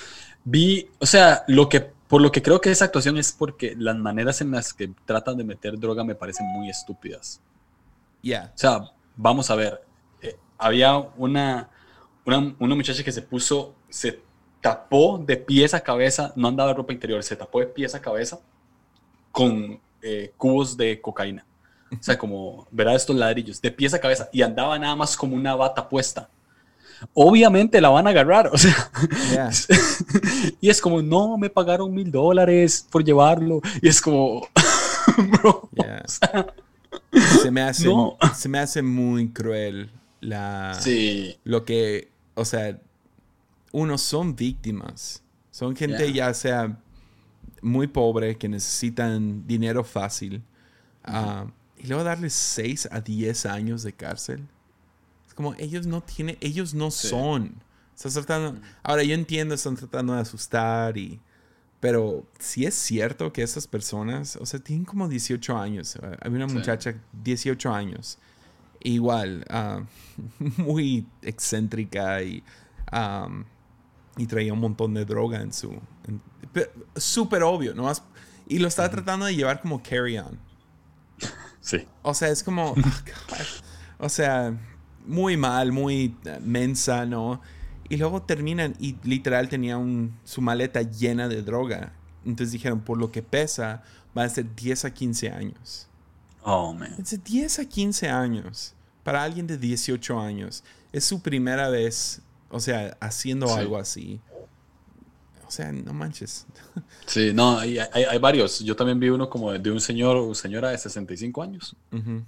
vi, 0.42 0.88
o 0.98 1.04
sea, 1.04 1.44
lo 1.46 1.68
que, 1.68 1.80
por 1.80 2.22
lo 2.22 2.32
que 2.32 2.40
creo 2.40 2.58
que 2.58 2.70
esa 2.70 2.86
actuación 2.86 3.18
es 3.18 3.32
porque 3.32 3.76
las 3.78 3.96
maneras 3.96 4.40
en 4.40 4.50
las 4.50 4.72
que 4.72 4.90
tratan 5.04 5.36
de 5.36 5.44
meter 5.44 5.78
droga 5.78 6.04
me 6.04 6.14
parecen 6.14 6.46
muy 6.46 6.70
estúpidas. 6.70 7.42
Ya. 8.22 8.50
O 8.54 8.58
sea, 8.58 8.90
vamos 9.14 9.50
a 9.50 9.56
ver, 9.56 9.82
eh, 10.22 10.36
había 10.56 10.96
una, 10.96 11.68
una, 12.24 12.54
una 12.58 12.74
muchacha 12.74 13.04
que 13.04 13.12
se 13.12 13.20
puso, 13.20 13.74
se 13.90 14.22
tapó 14.60 15.18
de 15.18 15.36
pies 15.36 15.74
a 15.74 15.80
cabeza, 15.80 16.32
no 16.36 16.48
andaba 16.48 16.70
de 16.70 16.76
ropa 16.76 16.92
interior, 16.92 17.22
se 17.22 17.36
tapó 17.36 17.60
de 17.60 17.66
pies 17.66 17.94
a 17.94 18.00
cabeza 18.00 18.40
con 19.32 19.80
eh, 20.02 20.32
cubos 20.36 20.76
de 20.76 21.00
cocaína. 21.00 21.44
O 21.92 22.02
sea, 22.02 22.16
como, 22.16 22.68
verá 22.70 22.94
estos 22.94 23.16
ladrillos, 23.16 23.60
de 23.60 23.70
pies 23.72 23.94
a 23.94 24.00
cabeza, 24.00 24.28
y 24.32 24.42
andaba 24.42 24.78
nada 24.78 24.94
más 24.94 25.16
como 25.16 25.34
una 25.34 25.56
bata 25.56 25.88
puesta. 25.88 26.28
Obviamente 27.14 27.80
la 27.80 27.88
van 27.88 28.06
a 28.06 28.10
agarrar, 28.10 28.48
o 28.52 28.58
sea, 28.58 28.90
Ya. 29.32 29.50
y 30.60 30.68
es 30.70 30.80
como, 30.80 31.02
no, 31.02 31.36
me 31.36 31.50
pagaron 31.50 31.92
mil 31.92 32.10
dólares 32.10 32.86
por 32.90 33.02
llevarlo, 33.02 33.60
y 33.82 33.88
es 33.88 34.00
como, 34.00 34.46
bro, 35.32 35.68
Ya. 35.72 36.02
o 36.04 36.08
sea, 36.08 36.46
Se 37.42 37.50
me 37.50 37.62
hace, 37.62 37.86
No. 37.88 38.16
se 38.36 38.48
me 38.48 38.58
hace 38.58 38.82
muy 38.82 39.30
cruel 39.30 39.90
la, 40.20 40.76
sí, 40.78 41.38
lo 41.44 41.64
que, 41.64 42.10
o 42.34 42.44
sea, 42.44 42.78
uno 43.72 43.98
son 43.98 44.34
víctimas. 44.36 45.22
Son 45.50 45.74
gente 45.76 46.12
Yeah. 46.12 46.28
ya 46.28 46.34
sea 46.34 46.78
muy 47.62 47.86
pobre 47.86 48.36
que 48.36 48.48
necesitan 48.48 49.46
dinero 49.46 49.84
fácil. 49.84 50.42
ah, 51.04 51.46
y 51.78 51.86
luego 51.86 52.04
darles 52.04 52.34
6 52.34 52.88
a 52.92 53.00
10 53.00 53.46
años 53.46 53.82
de 53.82 53.92
cárcel. 53.94 54.46
Es 55.26 55.32
como 55.34 55.54
ellos 55.58 55.86
no 55.86 56.02
tienen, 56.02 56.36
ellos 56.40 56.74
no 56.74 56.90
Sí. 56.90 57.08
son. 57.08 57.54
Estás 57.96 58.14
tratando, 58.14 58.60
ahora 58.82 59.02
yo 59.02 59.14
entiendo, 59.14 59.54
están 59.54 59.76
tratando 59.76 60.12
de 60.14 60.20
asustar 60.20 60.96
y... 60.98 61.20
Pero 61.80 62.26
si 62.38 62.66
es 62.66 62.74
cierto 62.74 63.32
que 63.32 63.42
esas 63.42 63.66
personas, 63.66 64.36
o 64.36 64.44
sea, 64.44 64.60
tienen 64.60 64.84
como 64.84 65.08
18 65.08 65.56
años. 65.56 65.96
Ah, 66.02 66.16
Había 66.20 66.36
una 66.36 66.48
Sí. 66.48 66.54
muchacha, 66.56 66.94
18 67.22 67.72
años. 67.72 68.18
Igual, 68.82 69.44
ah, 69.48 69.82
muy 70.58 71.06
excéntrica 71.22 72.22
y, 72.22 72.42
y 74.16 74.26
traía 74.26 74.52
un 74.52 74.60
montón 74.60 74.94
de 74.94 75.04
droga 75.04 75.40
en 75.40 75.52
su... 75.52 75.78
Súper 76.96 77.42
obvio, 77.42 77.74
¿no? 77.74 77.90
Y 78.48 78.58
lo 78.58 78.68
estaba 78.68 78.90
tratando 78.90 79.26
de 79.26 79.34
llevar 79.34 79.60
como 79.60 79.82
carry-on. 79.82 80.38
sí, 81.60 81.86
O 82.02 82.14
sea, 82.14 82.28
es 82.28 82.42
como... 82.42 82.74
God. 82.74 82.84
o 83.98 84.08
sea, 84.08 84.58
muy 85.06 85.36
mal, 85.36 85.72
muy 85.72 86.16
eh, 86.24 86.38
mensa, 86.42 87.06
¿no? 87.06 87.40
Y 87.88 87.96
luego 87.96 88.22
terminan 88.22 88.74
y 88.78 88.96
literal 89.02 89.48
tenía 89.48 89.76
un, 89.76 90.16
su 90.24 90.40
maleta 90.40 90.82
llena 90.82 91.28
de 91.28 91.42
droga. 91.42 91.92
Entonces 92.24 92.52
dijeron, 92.52 92.80
por 92.80 92.98
lo 92.98 93.10
que 93.10 93.22
pesa, 93.22 93.82
van 94.14 94.26
a 94.26 94.28
ser 94.28 94.54
10 94.54 94.84
a 94.84 94.94
15 94.94 95.30
años. 95.30 95.88
oh, 96.42 96.72
man. 96.72 96.94
Es 96.98 97.10
de 97.10 97.18
10 97.18 97.58
a 97.60 97.64
15 97.64 98.08
años. 98.08 98.74
Para 99.02 99.22
alguien 99.22 99.46
de 99.46 99.58
18 99.58 100.20
años. 100.20 100.62
Es 100.92 101.04
su 101.04 101.20
primera 101.20 101.68
vez, 101.68 102.22
o 102.50 102.60
sea, 102.60 102.96
haciendo 103.00 103.46
Sí. 103.48 103.54
algo 103.54 103.78
así. 103.78 104.20
O 105.46 105.50
sea, 105.50 105.72
no 105.72 105.92
manches. 105.92 106.46
Sí, 107.06 107.32
no, 107.34 107.58
hay, 107.58 107.78
hay, 107.78 108.04
hay 108.04 108.18
varios. 108.18 108.60
Yo 108.60 108.76
también 108.76 109.00
vi 109.00 109.08
uno 109.08 109.28
como 109.28 109.52
de 109.52 109.70
un 109.70 109.80
señor 109.80 110.16
o 110.16 110.32
señora 110.34 110.70
de 110.70 110.78
65 110.78 111.42
años. 111.42 111.74
Ujú. 111.90 112.22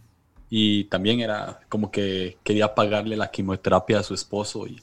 Y 0.50 0.84
también 0.84 1.20
era 1.20 1.60
como 1.68 1.90
que 1.90 2.36
quería 2.42 2.74
pagarle 2.74 3.16
la 3.16 3.30
quimioterapia 3.30 4.00
a 4.00 4.02
su 4.02 4.12
esposo 4.12 4.66
y 4.66 4.82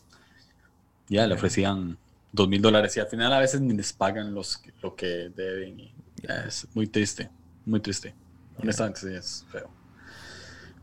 ya 1.09 1.27
le 1.27 1.35
ofrecían 1.35 1.97
dos 2.31 2.47
mil 2.47 2.61
dólares. 2.61 2.95
Y 2.95 3.01
al 3.01 3.07
final 3.07 3.33
a 3.33 3.39
veces 3.39 3.59
ni 3.59 3.73
les 3.75 3.91
pagan 3.91 4.33
los, 4.33 4.61
lo 4.81 4.95
que 4.95 5.29
deben. 5.35 5.79
Y 5.81 5.93
es 6.47 6.65
muy 6.73 6.87
triste, 6.87 7.29
muy 7.65 7.81
triste. 7.81 8.15
Honestamente, 8.57 9.01
sí, 9.01 9.07
es 9.13 9.45
feo. 9.51 9.69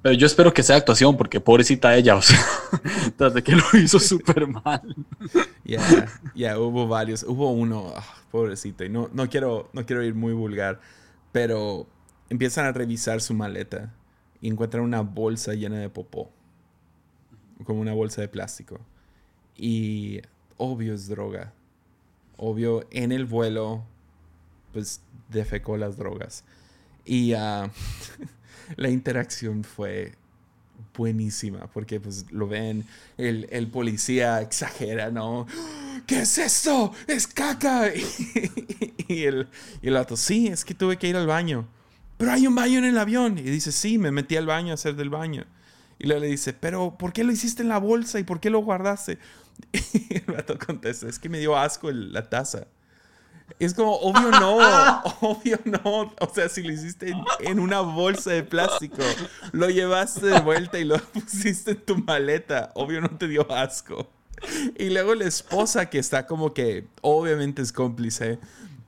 Pero 0.07 0.19
yo 0.19 0.29
espero 0.29 0.55
que 0.55 0.63
sea 0.63 0.77
actuación 0.77 1.17
porque 1.17 1.41
pobrecita 1.41 1.97
ella, 1.97 2.15
o 2.15 2.23
sea, 2.23 2.39
tras 3.17 3.35
de 3.35 3.43
que 3.43 3.57
lo 3.57 3.65
hizo 3.77 3.99
súper 3.99 4.47
mal. 4.47 4.95
Ya, 5.65 5.81
ya, 6.33 6.61
hubo 6.61 6.87
varios. 6.87 7.25
Hubo 7.25 7.51
uno, 7.51 7.93
ah, 7.93 8.05
pobrecito, 8.31 8.85
y 8.85 8.89
no, 8.89 9.11
no, 9.13 9.29
quiero, 9.29 9.69
no 9.73 9.85
quiero 9.85 10.05
ir 10.05 10.15
muy 10.15 10.33
vulgar, 10.33 10.81
pero 11.33 11.89
empiezan 12.31 12.67
a 12.67 12.73
revisar 12.73 13.21
su 13.21 13.35
maleta 13.35 13.93
y 14.41 14.47
encuentran 14.47 14.85
una 14.85 15.01
bolsa 15.01 15.55
llena 15.55 15.81
de 15.81 15.89
popó. 15.89 16.31
Como 17.65 17.81
una 17.81 17.93
bolsa 17.93 18.21
de 18.21 18.29
plástico. 18.29 18.79
Y 19.57 20.21
obvio 20.57 20.95
es 20.95 21.09
droga. 21.09 21.53
Obvio, 22.37 22.87
en 22.93 23.11
el 23.11 23.25
vuelo, 23.25 23.83
pues 24.73 25.01
defecó 25.31 25.77
las 25.77 25.97
drogas. 25.97 26.45
Y 27.05 27.33
ah, 27.33 27.73
la 28.77 28.91
interacción 28.91 29.65
fue 29.65 30.15
buenísima, 30.97 31.67
porque 31.73 32.01
pues 32.01 32.27
lo 32.31 32.49
ven, 32.49 32.85
el, 33.19 33.47
el 33.51 33.69
policía 33.69 34.41
exagera, 34.41 35.11
¿no? 35.11 35.47
¿Qué 36.07 36.21
es 36.21 36.39
esto? 36.39 36.93
¡Es 37.07 37.27
caca! 37.27 37.91
Y, 39.09 39.23
el, 39.23 39.47
y 39.83 39.87
el 39.87 40.05
sí, 40.17 40.49
es 40.49 40.65
que 40.65 40.75
tuve 40.75 40.97
que 40.97 41.07
ir 41.07 41.15
al 41.15 41.29
baño. 41.29 41.69
Pero 42.17 42.33
hay 42.33 42.45
un 42.49 42.57
baño 42.57 42.81
en 42.81 42.87
el 42.87 42.99
avión. 42.99 43.39
Y 43.39 43.43
dice, 43.43 43.71
sí, 43.71 43.99
me 43.99 44.11
metí 44.11 44.37
al 44.37 44.47
baño 44.47 44.73
a 44.73 44.75
hacer 44.75 44.97
del 44.97 45.11
baño. 45.11 45.45
Y 46.01 46.09
luego 46.09 46.23
le 46.23 46.27
dice, 46.27 46.53
pero 46.53 46.97
¿por 46.99 47.13
qué 47.13 47.23
lo 47.23 47.31
hiciste 47.31 47.63
en 47.63 47.69
la 47.69 47.79
bolsa 47.79 48.19
y 48.19 48.25
por 48.25 48.41
qué 48.41 48.51
lo 48.51 48.59
guardaste? 48.61 49.19
Y 49.93 50.17
el 50.17 50.25
vato 50.35 50.59
contesta, 50.59 51.09
es 51.09 51.21
que 51.21 51.29
me 51.29 51.39
dio 51.39 51.57
asco 51.57 51.91
la 51.91 52.29
taza. 52.29 52.67
Es 53.59 53.73
como, 53.75 53.95
obvio 53.97 54.31
no, 54.31 54.59
obvio 55.21 55.59
no. 55.65 56.13
O 56.21 56.35
sea, 56.35 56.49
si 56.49 56.63
lo 56.63 56.73
hiciste 56.73 57.11
en, 57.11 57.25
en 57.41 57.59
una 57.61 57.81
bolsa 57.81 58.31
de 58.31 58.43
plástico, 58.43 59.03
lo 59.53 59.71
llevaste 59.71 60.27
de 60.27 60.41
vuelta 60.41 60.79
y 60.79 60.85
lo 60.85 60.99
pusiste 61.13 61.71
en 61.73 61.81
tu 61.85 61.97
maleta, 61.99 62.71
obvio 62.75 63.01
no 63.01 63.09
te 63.11 63.29
dio 63.29 63.51
asco. 63.51 64.11
Y 64.79 64.91
luego 64.91 65.15
la 65.15 65.25
esposa 65.25 65.89
que 65.89 65.99
está 65.99 66.27
como 66.27 66.53
que, 66.53 66.87
obviamente 67.01 67.63
es 67.63 67.73
cómplice, 67.73 68.39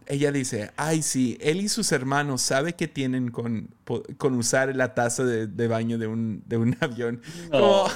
ella 0.06 0.32
dice, 0.32 0.70
ay 0.76 1.02
sí, 1.02 1.38
él 1.40 1.60
y 1.60 1.68
sus 1.68 1.90
hermanos 1.92 2.42
sabe 2.42 2.74
que 2.74 2.88
tienen 2.88 3.30
con, 3.30 3.68
con 4.18 4.34
usar 4.34 4.74
la 4.76 4.94
taza 4.94 5.24
de, 5.24 5.46
de 5.46 5.68
baño 5.68 5.96
de 5.98 6.06
un, 6.06 6.42
de 6.46 6.56
un 6.58 6.76
avión. 6.80 7.22
No. 7.50 7.58
Como, 7.60 7.88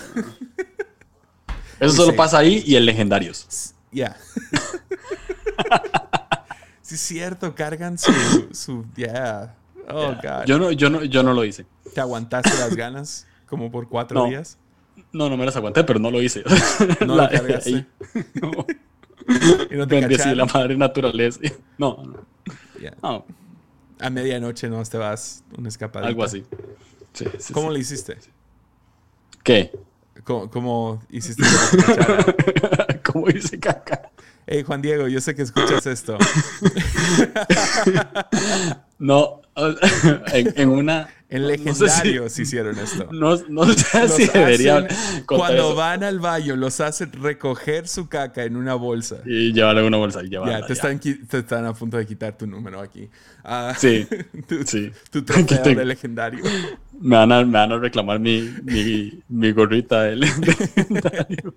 Eso 1.80 1.94
solo 1.96 2.12
Sí. 2.12 2.16
pasa 2.16 2.38
ahí 2.38 2.62
y 2.66 2.76
en 2.76 2.86
Legendarios. 2.86 3.74
Ya. 3.90 4.16
Sí, 6.82 6.94
es 6.96 7.00
cierto, 7.00 7.54
cargan 7.54 7.96
su. 7.98 8.12
su 8.52 8.84
ya. 8.96 9.54
Oh, 9.88 10.14
God. 10.22 10.44
Yo 10.46 10.58
no, 10.58 10.70
yo, 10.72 10.90
no, 10.90 11.02
yo 11.04 11.22
no 11.22 11.32
lo 11.34 11.44
hice. 11.44 11.66
¿Te 11.94 12.00
aguantaste 12.00 12.50
las 12.50 12.76
ganas? 12.76 13.26
Como 13.46 13.70
por 13.70 13.88
cuatro 13.88 14.20
No. 14.20 14.28
días. 14.28 14.58
No, 15.12 15.28
no 15.28 15.36
me 15.36 15.44
las 15.44 15.56
aguanté, 15.56 15.84
pero 15.84 15.98
no 15.98 16.10
lo 16.10 16.22
hice. 16.22 16.42
No 17.06 17.16
La- 17.16 17.24
lo 17.30 17.30
cargaste. 17.30 17.86
No. 18.40 18.50
Y 19.70 19.76
no 19.76 19.86
te 19.86 20.00
Bendecí 20.00 20.34
la 20.34 20.44
madre 20.46 20.76
naturaleza. 20.76 21.38
No, 21.78 22.02
no, 22.04 22.26
Ya. 22.80 22.92
no, 23.02 23.24
A 24.00 24.10
medianoche 24.10 24.68
no 24.68 24.82
te 24.82 24.98
vas 24.98 25.44
una 25.56 25.68
escapadita. 25.68 26.08
algo 26.08 26.24
así. 26.24 26.44
Sí, 27.12 27.26
sí, 27.38 27.52
¿Cómo 27.52 27.68
sí. 27.68 27.74
le 27.74 27.80
hiciste? 27.80 28.18
¿Qué? 29.44 29.70
¿Cómo, 30.24 30.50
cómo 30.50 31.02
hiciste? 31.08 31.44
¿Cómo 33.04 33.28
hice 33.28 33.58
caca? 33.60 34.10
Hey, 34.46 34.62
Juan 34.64 34.82
Diego, 34.82 35.06
yo 35.08 35.20
sé 35.20 35.34
que 35.34 35.42
escuchas 35.42 35.86
esto. 35.86 36.18
No, 38.98 39.40
en, 40.32 40.52
en 40.56 40.68
una. 40.68 41.08
En 41.28 41.42
no- 41.42 41.48
no 41.48 41.54
sé 41.56 41.74
si- 41.74 41.82
legendarios 41.82 42.38
hicieron 42.38 42.78
esto. 42.78 43.08
No, 43.10 43.36
no 43.48 43.64
sé 43.66 44.00
Los 44.02 44.12
si 44.14 44.26
debería 44.28 44.76
hacen- 44.78 45.24
contar 45.24 45.26
cuando 45.48 45.62
eso. 45.70 45.74
van 45.74 46.04
al 46.04 46.20
baño, 46.20 46.54
los 46.54 46.78
hacen 46.80 47.10
recoger 47.12 47.88
su 47.88 48.08
caca 48.08 48.44
en 48.44 48.54
una 48.54 48.74
bolsa. 48.74 49.16
Y 49.26 49.52
llevarle 49.52 49.80
en 49.80 49.86
una 49.88 49.96
bolsa 49.96 50.22
y 50.22 50.28
llevarla. 50.28 50.60
Ya, 50.60 50.66
te 50.66 50.74
están, 50.74 51.00
te 51.00 51.38
están 51.38 51.64
a 51.66 51.72
punto 51.74 51.96
de 51.96 52.06
quitar 52.06 52.36
tu 52.38 52.46
número 52.46 52.80
aquí. 52.80 53.08
Ah, 53.42 53.74
Sí, 53.76 54.06
tu, 54.46 54.62
sí. 54.64 54.92
tu 55.10 55.22
trofeo 55.24 55.62
de 55.74 55.84
legendario. 55.84 56.44
Me 57.00 57.16
van 57.16 57.32
a, 57.32 57.44
me 57.44 57.58
van 57.58 57.72
a 57.72 57.78
reclamar 57.78 58.20
mi, 58.20 58.54
mi, 58.62 59.20
mi 59.28 59.50
gorrita 59.52 60.02
del 60.04 60.20
legendario. 60.20 61.54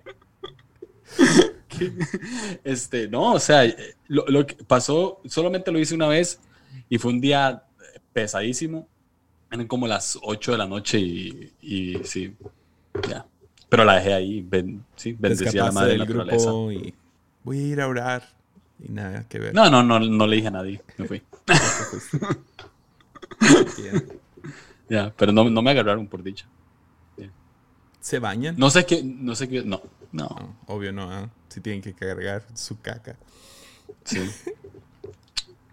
Que- 1.78 1.92
Este, 2.64 3.08
no, 3.08 3.34
o 3.34 3.38
sea, 3.40 3.64
lo, 4.08 4.26
lo 4.28 4.46
que 4.46 4.54
pasó, 4.64 5.20
solamente 5.26 5.70
lo 5.72 5.78
hice 5.78 5.94
una 5.94 6.08
vez 6.08 6.40
y 6.88 6.98
fue 6.98 7.12
un 7.12 7.20
día 7.20 7.62
pesadísimo. 8.12 8.88
Eran 9.50 9.66
como 9.68 9.86
las 9.86 10.18
8 10.22 10.52
de 10.52 10.58
la 10.58 10.66
noche 10.66 10.98
y, 10.98 11.52
y 11.62 11.98
sí, 12.04 12.34
ya. 13.08 13.24
Pero 13.68 13.84
la 13.84 13.94
dejé 13.96 14.12
ahí, 14.14 14.40
ben, 14.42 14.84
sí, 14.96 15.16
bendecía 15.18 15.62
a 15.62 15.66
la 15.66 15.72
madre 15.72 15.86
de 15.86 15.92
del 15.92 15.98
la 16.00 16.04
naturaleza. 16.06 16.46
grupo 16.50 16.72
y 16.72 16.94
voy 17.44 17.58
a 17.58 17.62
ir 17.62 17.80
a 17.80 17.88
orar. 17.88 18.22
Y 18.78 18.92
nada 18.92 19.26
que 19.28 19.38
ver. 19.38 19.54
No, 19.54 19.70
no, 19.70 19.82
no, 19.82 19.98
no 20.00 20.26
le 20.26 20.36
dije 20.36 20.48
a 20.48 20.52
nadie, 20.52 20.82
me 20.98 21.06
fui. 21.06 21.22
Fuiste. 21.90 22.18
Yeah. 23.82 24.02
Ya, 24.88 25.12
pero 25.16 25.32
no, 25.32 25.48
no 25.50 25.62
me 25.62 25.70
agarraron 25.70 26.06
por 26.06 26.22
dicha. 26.22 26.46
¿Se 28.00 28.18
bañan? 28.20 28.54
No 28.56 28.70
sé 28.70 28.86
qué, 28.86 29.02
no 29.04 29.34
sé 29.34 29.48
qué, 29.48 29.62
no, 29.64 29.82
no, 30.12 30.28
No, 30.28 30.56
obvio 30.66 30.92
no, 30.92 31.10
¿ah? 31.10 31.28
Si 31.48 31.60
tienen 31.60 31.82
que 31.82 31.94
cargar 31.94 32.44
su 32.54 32.80
caca. 32.80 33.16
sí. 34.04 34.30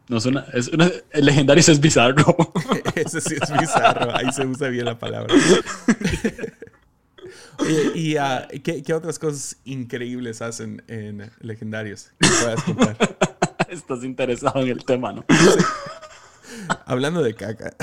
No 0.09 0.17
es 0.17 0.25
una, 0.25 0.41
es 0.53 0.67
una, 0.67 0.91
el 1.11 1.25
legendario 1.25 1.61
es 1.65 1.79
bizarro. 1.79 2.35
Ese 2.95 3.21
sí 3.21 3.35
es 3.41 3.57
bizarro. 3.57 4.13
Ahí 4.13 4.33
se 4.33 4.45
usa 4.45 4.67
bien 4.67 4.83
la 4.83 4.99
palabra. 4.99 5.33
Oye, 7.59 7.91
¿y 7.95 8.17
ah, 8.17 8.47
¿qué, 8.63 8.83
qué 8.83 8.93
otras 8.93 9.17
cosas 9.17 9.55
increíbles 9.63 10.41
hacen 10.41 10.83
en 10.87 11.31
Legendarios? 11.39 12.09
Que 12.19 12.27
puedas 12.27 12.63
contar. 12.63 12.97
Estás 13.69 14.03
interesado 14.03 14.61
en 14.61 14.67
el 14.69 14.83
tema, 14.83 15.13
¿no? 15.13 15.23
Hablando 16.85 17.23
de 17.23 17.33
caca. 17.33 17.73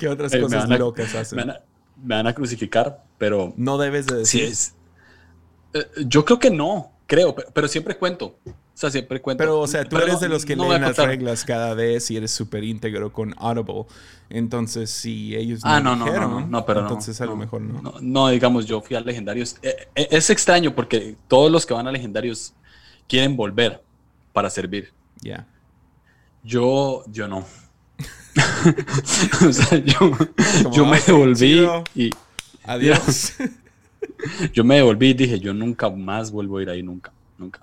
¿Qué 0.00 0.08
otras 0.08 0.32
Eh, 0.32 0.40
cosas 0.40 0.70
a- 0.70 0.78
locas 0.78 1.12
Me 1.12 1.18
hacen? 1.20 1.36
van, 1.38 1.50
a, 1.50 1.60
me 2.02 2.14
van 2.14 2.26
a 2.28 2.34
crucificar, 2.34 3.04
pero 3.18 3.52
No 3.58 3.76
debes 3.76 4.06
de 4.06 4.24
sí 4.24 4.40
decir. 4.40 4.52
es. 4.52 4.74
Eh, 5.74 5.86
yo 6.06 6.24
creo 6.24 6.38
que 6.38 6.50
no, 6.50 6.92
creo, 7.06 7.34
pero, 7.34 7.48
pero 7.52 7.68
siempre 7.68 7.96
cuento. 7.96 8.36
O 8.46 8.52
sea, 8.80 8.90
siempre 8.90 9.20
cuento. 9.20 9.42
Pero, 9.42 9.60
o 9.60 9.66
sea, 9.66 9.82
tú 9.84 9.90
Pero 9.90 10.04
eres 10.04 10.14
no- 10.14 10.20
de 10.20 10.28
los 10.30 10.44
que 10.46 10.56
no 10.56 10.68
leen 10.70 10.80
las 10.80 10.96
reglas 10.96 11.44
cada 11.44 11.74
vez 11.74 12.10
y 12.10 12.16
eres 12.16 12.30
súper 12.30 12.64
íntegro 12.64 13.12
con 13.12 13.34
Audible. 13.38 13.84
Entonces, 14.30 14.88
si 14.90 15.36
ellos 15.36 15.62
no 15.62 15.70
Ah, 15.70 15.80
no, 15.80 15.90
no, 15.90 15.96
no, 15.96 16.04
dijeron, 16.06 16.30
no, 16.30 16.46
no, 16.46 16.64
pero 16.66 16.80
no, 16.80 16.88
entonces 16.88 17.20
a 17.20 17.26
lo 17.26 17.36
mejor 17.36 17.60
no. 17.60 17.94
No, 18.00 18.28
digamos, 18.28 18.64
yo 18.64 18.80
fui 18.80 18.96
a 18.96 19.00
Legendarios. 19.00 19.56
Eh, 19.60 19.74
eh, 19.94 20.08
es 20.10 20.30
extraño 20.30 20.74
porque 20.74 21.16
todos 21.28 21.50
los 21.52 21.66
que 21.66 21.74
van 21.74 21.86
a 21.88 21.92
Legendarios 21.92 22.54
quieren 23.06 23.36
volver 23.36 23.82
para 24.32 24.48
servir. 24.48 24.94
Ya. 25.20 25.46
Yo, 26.42 27.04
yo 27.08 27.28
no. 27.28 27.44
o 29.46 29.52
sea, 29.52 29.76
yo, 29.78 30.10
me 30.86 30.98
"Ok, 30.98 31.04
devolví 31.06 31.34
chido. 31.36 31.84
y 31.94 32.10
Adiós. 32.64 33.34
Yo 34.52 34.64
me 34.64 34.76
devolví 34.76 35.10
y 35.10 35.14
dije, 35.14 35.38
yo 35.40 35.52
nunca 35.54 35.88
más 35.90 36.30
vuelvo 36.30 36.58
a 36.58 36.62
ir 36.62 36.70
ahí, 36.70 36.82
nunca, 36.82 37.12
nunca. 37.38 37.60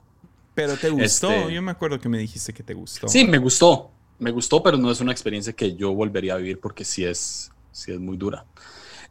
Pero 0.56 0.76
te 0.76 0.90
gustó. 0.90 1.30
Este- 1.32 1.54
Yo 1.54 1.62
me 1.62 1.72
acuerdo 1.72 2.00
que 2.00 2.10
me 2.10 2.18
dijiste 2.18 2.54
que 2.54 2.64
te 2.64 2.74
gustó. 2.74 3.08
Sí, 3.08 3.26
me 3.26 3.38
gustó, 3.38 3.92
me 4.20 4.32
gustó, 4.32 4.64
pero 4.64 4.78
no 4.78 4.90
es 4.92 5.00
una 5.02 5.12
experiencia 5.12 5.54
que 5.54 5.76
yo 5.76 5.94
volvería 5.94 6.34
a 6.34 6.38
vivir 6.38 6.60
porque 6.60 6.84
sí 6.84 7.06
es, 7.06 7.52
sí 7.72 7.92
es 7.92 8.00
muy 8.00 8.18
dura. 8.18 8.46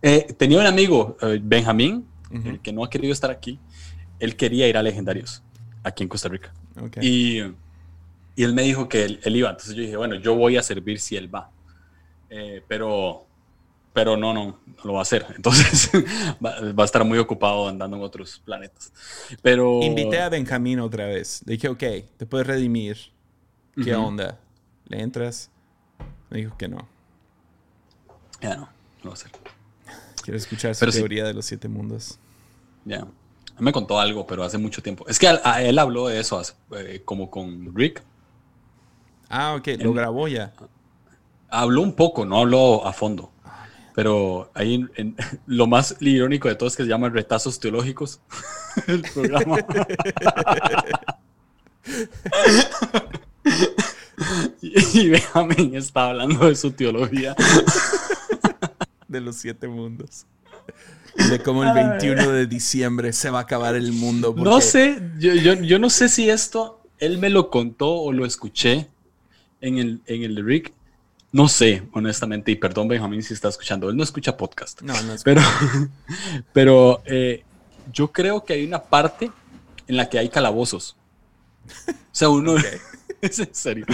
Eh, 0.02 0.34
tenía 0.38 0.58
un 0.60 0.66
amigo, 0.66 1.16
eh, 1.22 1.40
Benjamín, 1.42 2.06
el 2.44 2.60
que 2.60 2.72
no 2.72 2.84
ha 2.84 2.90
querido 2.90 3.12
estar 3.12 3.30
aquí, 3.30 3.58
él 4.18 4.36
quería 4.36 4.66
ir 4.68 4.76
a 4.76 4.82
Legendarios, 4.82 5.42
aquí 5.84 6.02
en 6.02 6.08
Costa 6.08 6.28
Rica. 6.28 6.52
Y, 7.00 7.38
y 8.34 8.42
él 8.44 8.52
me 8.52 8.62
dijo 8.62 8.88
que 8.88 9.04
él, 9.04 9.20
él 9.24 9.36
iba. 9.36 9.50
Entonces 9.50 9.74
yo 9.74 9.82
dije, 9.82 9.96
bueno, 9.96 10.16
yo 10.16 10.34
voy 10.34 10.56
a 10.56 10.62
servir 10.62 10.98
si 10.98 11.16
él 11.16 11.32
va. 11.34 11.50
Eh, 12.28 12.62
pero, 12.68 13.26
pero 13.96 14.14
no, 14.14 14.34
no, 14.34 14.44
no 14.66 14.84
lo 14.84 14.92
va 14.92 14.98
a 14.98 15.02
hacer. 15.02 15.24
Entonces 15.36 15.90
va, 16.44 16.60
va 16.78 16.82
a 16.82 16.84
estar 16.84 17.02
muy 17.02 17.16
ocupado 17.18 17.66
andando 17.66 17.96
en 17.96 18.02
otros 18.02 18.42
planetas. 18.44 18.92
Pero... 19.40 19.80
Invité 19.82 20.20
a 20.20 20.28
Benjamín 20.28 20.80
otra 20.80 21.06
vez. 21.06 21.40
Le 21.46 21.54
dije, 21.54 21.68
ok, 21.70 21.82
te 22.18 22.26
puedes 22.26 22.46
redimir. 22.46 22.98
¿Qué 23.82 23.94
onda? 23.94 24.38
¿Le 24.88 25.00
entras? 25.00 25.50
Me 26.28 26.40
dijo 26.40 26.54
que 26.58 26.68
no. 26.68 26.86
Ya 28.42 28.56
no, 28.56 28.60
no 28.64 28.68
lo 29.04 29.04
va 29.04 29.10
a 29.12 29.14
hacer. 29.14 29.30
Quiero 30.22 30.36
escuchar 30.36 30.74
su 30.74 30.80
Pero 30.80 30.92
sí. 30.92 30.98
teoría 30.98 31.24
de 31.24 31.32
los 31.32 31.46
siete 31.46 31.66
mundos. 31.66 32.18
Ya. 32.84 32.98
Él 32.98 33.06
Me 33.60 33.72
contó 33.72 33.98
algo, 33.98 34.26
pero 34.26 34.44
hace 34.44 34.58
mucho 34.58 34.82
tiempo. 34.82 35.06
Es 35.08 35.18
que 35.18 35.28
a, 35.28 35.40
a 35.42 35.62
él 35.62 35.78
habló 35.78 36.08
de 36.08 36.20
eso, 36.20 36.38
hace- 36.38 36.52
eh, 36.76 37.00
como 37.02 37.30
con 37.30 37.74
Rick. 37.74 38.02
Ah, 39.30 39.54
ok, 39.58 39.68
lo 39.78 39.94
grabó 39.94 40.28
ya. 40.28 40.52
Habló 41.48 41.80
un 41.80 41.94
poco, 41.94 42.26
no 42.26 42.40
habló 42.40 42.86
a 42.86 42.92
fondo. 42.92 43.32
Pero 43.96 44.50
ahí 44.54 44.74
en- 44.74 44.90
en- 44.94 45.16
lo 45.46 45.66
más 45.66 45.96
irónico 46.00 46.48
de 46.48 46.54
todo 46.54 46.68
es 46.68 46.76
que 46.76 46.84
se 46.84 46.88
llama 46.88 47.08
Retazos 47.08 47.58
Teológicos. 47.58 48.20
el 48.86 49.02
programa. 49.02 49.56
y, 54.62 55.00
y 55.00 55.08
Benjamin 55.08 55.74
está 55.76 56.10
hablando 56.10 56.46
de 56.46 56.54
su 56.56 56.70
teología. 56.72 57.34
De 59.08 59.20
los 59.20 59.36
siete 59.36 59.66
mundos. 59.68 60.26
De 61.30 61.42
cómo 61.42 61.64
el 61.64 61.72
21 61.72 62.30
de 62.30 62.46
diciembre 62.46 63.12
se 63.14 63.30
va 63.30 63.38
a 63.38 63.42
acabar 63.42 63.74
el 63.74 63.92
mundo. 63.92 64.34
No 64.36 64.60
sé, 64.60 65.00
yo, 65.18 65.32
yo, 65.34 65.54
yo 65.54 65.78
no 65.78 65.88
sé 65.88 66.08
si 66.10 66.28
esto 66.28 66.82
él 66.98 67.16
me 67.18 67.30
lo 67.30 67.50
contó 67.50 67.88
o 67.94 68.12
lo 68.12 68.26
escuché 68.26 68.88
en 69.62 69.78
el, 69.78 70.00
en 70.06 70.22
el 70.24 70.44
Rick. 70.44 70.74
No 71.36 71.50
sé, 71.50 71.82
honestamente, 71.92 72.50
y 72.50 72.56
perdón 72.56 72.88
Benjamín 72.88 73.22
si 73.22 73.34
está 73.34 73.50
escuchando, 73.50 73.90
él 73.90 73.96
no 73.98 74.02
escucha 74.02 74.38
podcast. 74.38 74.80
No, 74.80 74.94
no 75.02 75.12
es 75.12 75.22
Pero, 75.22 75.42
pero 76.54 77.02
eh, 77.04 77.44
yo 77.92 78.10
creo 78.10 78.42
que 78.42 78.54
hay 78.54 78.64
una 78.64 78.82
parte 78.82 79.30
en 79.86 79.98
la 79.98 80.08
que 80.08 80.18
hay 80.18 80.30
calabozos. 80.30 80.96
O 81.86 81.92
sea, 82.10 82.30
uno, 82.30 82.54
es 83.20 83.38
en 83.38 83.54
serio, 83.54 83.84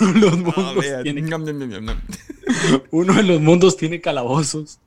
uno 0.00 0.12
de 0.12 0.18
los 0.18 0.38
mundos 0.38 0.84
tiene 1.04 1.22
uno 2.90 3.14
de 3.14 3.22
los 3.22 3.40
mundos 3.40 3.76
tiene 3.76 4.00
calabozos 4.00 4.80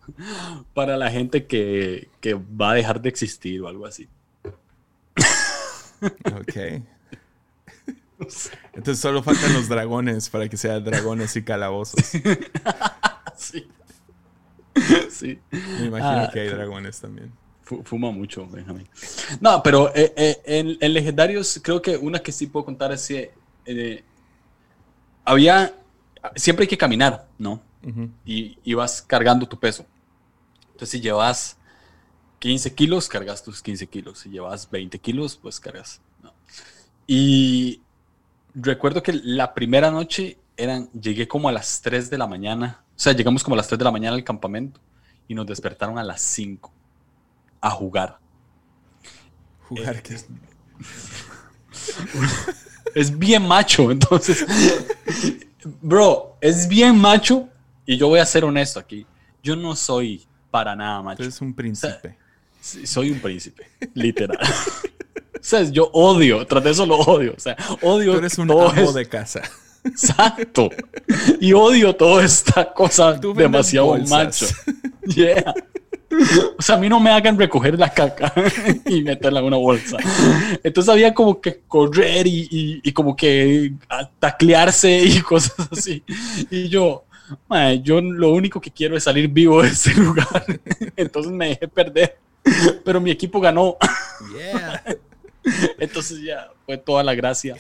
para 0.74 0.98
la 0.98 1.10
gente 1.10 1.46
que, 1.46 2.10
que 2.20 2.34
va 2.34 2.72
a 2.72 2.74
dejar 2.74 3.02
de 3.02 3.08
existir 3.08 3.62
o 3.62 3.70
algo 3.70 3.86
así. 3.86 4.10
Ok. 6.36 6.84
Entonces 8.74 9.00
solo 9.00 9.22
faltan 9.24 9.54
los 9.54 9.68
dragones 9.68 10.30
para 10.30 10.48
que 10.50 10.58
sean 10.58 10.84
dragones 10.84 11.36
y 11.36 11.44
calabozos. 11.44 12.00
Sí. 13.36 13.68
Sí. 15.10 15.40
Me 15.52 15.86
imagino 15.88 16.22
Ah, 16.24 16.30
que 16.32 16.42
hay 16.42 16.50
dragones 16.50 17.00
también. 17.00 17.32
Fu- 17.64 17.84
Fuma 17.84 18.12
mucho, 18.12 18.48
Benjamín. 18.48 18.88
No, 19.42 19.62
pero 19.64 19.94
eh, 19.96 20.14
eh, 20.16 20.42
en, 20.46 20.78
en 20.80 20.94
Legendarios 20.94 21.60
creo 21.64 21.82
que 21.82 21.98
una 21.98 22.20
que 22.20 22.32
sí 22.32 22.48
puedo 22.48 22.66
contar 22.66 22.92
es 22.92 23.08
que 23.08 23.34
eh, 23.66 24.04
había... 25.26 25.74
Siempre 26.36 26.64
hay 26.64 26.68
que 26.68 26.78
caminar, 26.78 27.28
¿no? 27.38 27.62
Y, 28.26 28.58
y 28.64 28.74
vas 28.76 29.02
cargando 29.02 29.46
tu 29.48 29.60
peso. 29.60 29.86
Entonces, 30.68 30.90
si 30.90 31.02
llevas 31.02 31.58
15 32.40 32.74
kilos, 32.74 33.10
cargas 33.10 33.44
tus 33.44 33.62
15 33.62 33.88
kilos. 33.88 34.20
Si 34.20 34.30
llevas 34.30 34.70
20 34.72 35.00
kilos, 35.00 35.36
pues 35.42 35.60
cargas. 35.60 36.00
¿no? 36.22 36.34
Y 37.08 37.82
recuerdo 38.56 39.04
que 39.04 39.14
la 39.14 39.54
primera 39.54 39.92
noche 39.92 40.38
eran, 40.58 40.90
llegué 40.92 41.28
como 41.28 41.50
a 41.50 41.52
las 41.52 41.82
3 41.82 42.10
de 42.10 42.18
la 42.18 42.28
mañana. 42.28 42.84
O 42.96 43.00
sea, 43.00 43.14
llegamos 43.14 43.44
como 43.44 43.56
a 43.56 43.58
las 43.58 43.68
3 43.68 43.80
de 43.80 43.86
la 43.86 43.92
mañana 43.92 44.16
al 44.16 44.24
campamento 44.24 44.80
y 45.28 45.34
nos 45.36 45.46
despertaron 45.46 45.98
a 45.98 46.04
las 46.04 46.22
5 46.22 46.72
a 47.62 47.70
jugar. 47.72 48.20
Jugar 49.68 49.96
Eh, 49.98 50.02
que 50.02 50.18
Es 52.96 53.18
bien 53.18 53.48
macho, 53.48 53.90
entonces. 53.92 54.46
Bro, 55.82 56.38
es 56.42 56.68
bien 56.68 56.98
macho 56.98 57.50
y 57.86 57.98
yo 57.98 58.08
voy 58.08 58.20
a 58.20 58.26
ser 58.26 58.44
honesto 58.46 58.80
aquí. 58.80 59.06
Yo 59.42 59.56
no 59.56 59.76
soy 59.76 60.26
para 60.52 60.76
nada 60.76 61.02
macho. 61.02 61.18
tú 61.18 61.24
eres 61.24 61.42
un 61.42 61.54
príncipe. 61.54 62.18
Soy 62.62 63.12
un 63.12 63.20
príncipe, 63.20 63.68
literal. 63.94 64.38
sea, 65.42 65.64
yo 65.64 65.90
odio, 65.94 66.46
tras 66.48 66.64
de 66.64 66.72
eso 66.72 66.86
lo 66.86 66.98
odio. 66.98 67.34
O 67.36 67.40
sea, 67.40 67.56
odio 67.82 68.14
Tú 68.14 68.18
eres 68.20 68.38
un 68.38 68.48
todo 68.48 68.70
amo 68.70 68.82
es- 68.82 68.94
de 68.94 69.06
casa. 69.08 69.42
Exacto. 69.86 70.70
Y 71.42 71.52
odio 71.54 71.94
toda 71.96 72.24
esta 72.24 72.74
cosa 72.74 73.20
Tú 73.20 73.34
demasiado 73.34 73.88
bolsas. 73.88 74.10
macho. 74.10 74.46
Yeah. 75.08 75.54
O 76.58 76.62
sea, 76.62 76.76
a 76.76 76.78
mí 76.80 76.88
no 76.88 77.00
me 77.02 77.10
hagan 77.10 77.38
recoger 77.38 77.78
la 77.78 77.90
caca 77.90 78.32
y 78.86 79.02
meterla 79.02 79.40
en 79.42 79.46
una 79.48 79.58
bolsa. 79.58 79.98
Entonces 80.64 80.90
había 80.94 81.14
como 81.14 81.42
que 81.42 81.62
correr 81.68 82.28
y, 82.28 82.48
y- 82.50 82.82
y 82.84 82.92
como 82.94 83.16
que 83.16 83.74
a- 83.90 84.10
taclearse 84.20 85.02
y 85.04 85.20
cosas 85.24 85.68
así. 85.72 86.02
Y 86.50 86.70
yo, 86.70 87.04
"Mae, 87.50 87.82
yo 87.82 88.00
lo 88.00 88.30
único 88.32 88.62
que 88.62 88.72
quiero 88.72 88.96
es 88.96 89.04
salir 89.04 89.28
vivo 89.28 89.64
de 89.64 89.70
este 89.70 89.94
lugar. 89.96 90.46
Entonces 90.96 91.32
me 91.32 91.50
dejé 91.50 91.68
perder. 91.68 92.18
Pero 92.86 93.02
mi 93.02 93.12
equipo 93.12 93.42
ganó. 93.42 93.76
Yeah. 94.38 94.84
Entonces 95.80 96.22
ya 96.22 96.50
fue 96.66 96.78
toda 96.78 97.04
la 97.04 97.16
gracia. 97.16 97.58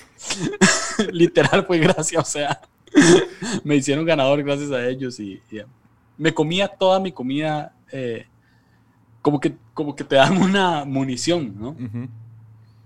Literal 1.11 1.65
fue 1.65 1.79
gracia, 1.79 2.19
o 2.19 2.25
sea, 2.25 2.61
me 3.63 3.75
hicieron 3.75 4.05
ganador 4.05 4.43
gracias 4.43 4.71
a 4.71 4.87
ellos 4.87 5.19
y, 5.19 5.41
y, 5.51 5.61
me 6.17 6.33
comía 6.33 6.67
toda 6.67 6.99
mi 6.99 7.11
comida, 7.11 7.75
eh, 7.91 8.27
como, 9.21 9.39
que, 9.39 9.55
como 9.73 9.95
que 9.95 10.03
te 10.03 10.15
dan 10.15 10.37
una 10.37 10.85
munición, 10.85 11.55
¿no? 11.59 11.75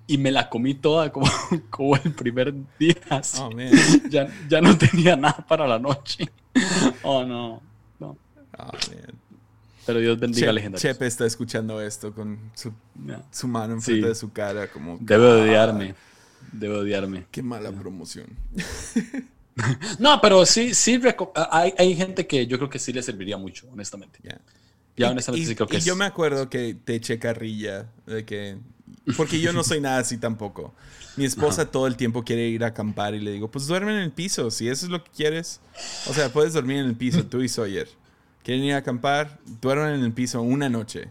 Y 0.08 0.18
me 0.18 0.32
la 0.32 0.50
comí 0.50 0.74
toda 0.74 1.12
como, 1.12 1.28
como 1.70 1.98
el 1.98 2.14
primer 2.14 2.54
día. 2.80 2.96
así. 3.10 3.42
Oh. 3.42 3.50
Ya, 4.10 4.28
ya 4.48 4.62
no 4.62 4.78
tenía 4.78 5.18
nada 5.18 5.46
para 5.48 5.68
la 5.68 5.78
noche. 5.78 6.32
Oh, 7.04 7.26
no. 7.26 7.62
no. 8.00 8.18
Oh, 8.58 8.64
man. 8.64 9.27
Pero 9.88 10.00
Dios 10.00 10.20
bendiga 10.20 10.50
a 10.50 10.54
legendarios. 10.54 10.82
Chepe 10.82 11.08
está 11.08 11.26
escuchando 11.26 11.82
esto 11.82 12.14
con 12.14 12.38
su, 12.54 12.72
su 13.32 13.48
mano 13.48 13.74
enfrente 13.74 14.04
Sí. 14.04 14.08
de 14.10 14.16
su 14.16 14.32
cara, 14.32 14.68
como. 14.72 14.98
Debe 15.02 15.26
"Ah, 15.28 15.44
odiarme. 15.44 15.96
Debe 16.52 16.76
odiarme. 16.78 17.26
Qué 17.32 17.42
mala 17.42 17.72
promoción. 17.72 18.28
No, 19.98 20.22
pero 20.22 20.46
sí, 20.46 20.76
sí, 20.76 21.02
hay, 21.52 21.74
hay 21.80 21.96
gente 21.96 22.28
que 22.28 22.46
yo 22.46 22.58
creo 22.58 22.70
que 22.70 22.78
sí 22.78 22.94
le 22.94 23.02
serviría 23.02 23.38
mucho, 23.38 23.68
honestamente. 23.72 24.20
Ya. 24.22 24.40
Ya, 24.96 25.08
Y- 25.08 25.12
honestamente, 25.12 25.44
y, 25.44 25.48
sí 25.48 25.56
creo 25.56 25.68
que 25.68 25.78
y 25.78 25.82
yo 25.82 25.94
es- 25.94 25.98
me 26.00 26.06
acuerdo 26.06 26.48
que 26.48 26.76
te 26.76 26.94
eché 26.96 27.18
carrilla 27.18 27.90
de 28.06 28.24
que. 28.24 28.58
Porque 29.16 29.40
yo 29.40 29.54
no 29.54 29.64
soy 29.64 29.82
nada 29.82 29.98
así 29.98 30.18
tampoco. 30.18 30.76
Mi 31.16 31.26
esposa 31.26 31.72
todo 31.72 31.88
el 31.88 31.96
tiempo 31.96 32.24
quiere 32.24 32.48
ir 32.48 32.64
a 32.64 32.68
acampar 32.68 33.16
y 33.16 33.20
le 33.20 33.32
digo, 33.32 33.50
pues 33.50 33.66
duerme 33.66 33.94
en 33.94 33.98
el 34.00 34.12
piso, 34.12 34.52
si 34.52 34.70
eso 34.70 34.86
es 34.86 34.92
lo 34.92 35.04
que 35.04 35.10
quieres. 35.10 35.60
O 36.08 36.14
sea, 36.14 36.30
puedes 36.32 36.54
dormir 36.54 36.78
en 36.78 36.86
el 36.86 36.96
piso, 36.96 37.24
tú 37.26 37.42
y 37.42 37.50
Sawyer. 37.50 37.90
Quieren 38.44 38.64
ir 38.64 38.74
a 38.74 38.78
acampar, 38.78 39.40
duerman 39.62 39.94
en 39.96 40.02
el 40.04 40.14
piso 40.14 40.42
una 40.42 40.70
noche 40.70 41.10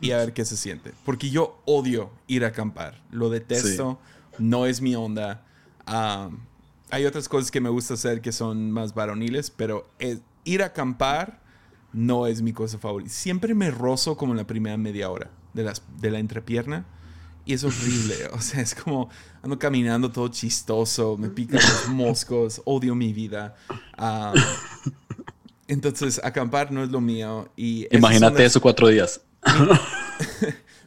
y 0.00 0.12
a 0.12 0.16
ver 0.18 0.32
qué 0.32 0.44
se 0.44 0.56
siente. 0.56 0.92
Porque 1.04 1.28
yo 1.30 1.60
odio 1.66 2.10
ir 2.26 2.44
a 2.44 2.48
acampar. 2.48 3.02
Lo 3.10 3.28
detesto, 3.28 3.98
no 4.38 4.64
es 4.66 4.80
mi 4.80 4.94
onda. 4.94 5.44
Hay 6.90 7.04
otras 7.06 7.28
cosas 7.28 7.50
que 7.50 7.60
me 7.60 7.68
gusta 7.68 7.94
hacer 7.94 8.20
que 8.20 8.32
son 8.32 8.70
más 8.70 8.94
varoniles, 8.94 9.50
pero 9.50 9.88
es- 9.98 10.20
ir 10.44 10.62
a 10.62 10.66
acampar 10.66 11.40
no 11.92 12.26
es 12.26 12.40
mi 12.40 12.52
cosa 12.52 12.78
favorita. 12.78 13.10
Siempre 13.10 13.54
me 13.54 13.70
rozo 13.70 14.16
como 14.16 14.32
en 14.32 14.38
la 14.38 14.46
primera 14.46 14.76
media 14.76 15.10
hora 15.10 15.30
de, 15.52 15.64
las, 15.64 15.82
de 16.00 16.10
la 16.10 16.18
entrepierna. 16.18 16.86
Y 17.44 17.52
es 17.54 17.64
horrible. 17.64 18.14
O 18.32 18.40
sea, 18.40 18.60
es 18.60 18.74
como 18.74 19.10
ando 19.42 19.58
caminando 19.58 20.10
todo 20.10 20.28
chistoso, 20.28 21.16
me 21.18 21.28
pican 21.28 21.60
los 21.60 21.88
moscos, 21.94 22.62
odio 22.64 22.94
mi 22.94 23.12
vida. 23.12 23.54
Entonces, 25.72 26.20
acampar 26.24 26.72
no 26.72 26.82
es 26.82 26.90
lo 26.90 27.00
mío. 27.00 27.48
Y 27.56 27.86
Imagínate 27.94 28.42
las- 28.42 28.52
eso 28.52 28.60
cuatro 28.60 28.88
días. 28.88 29.20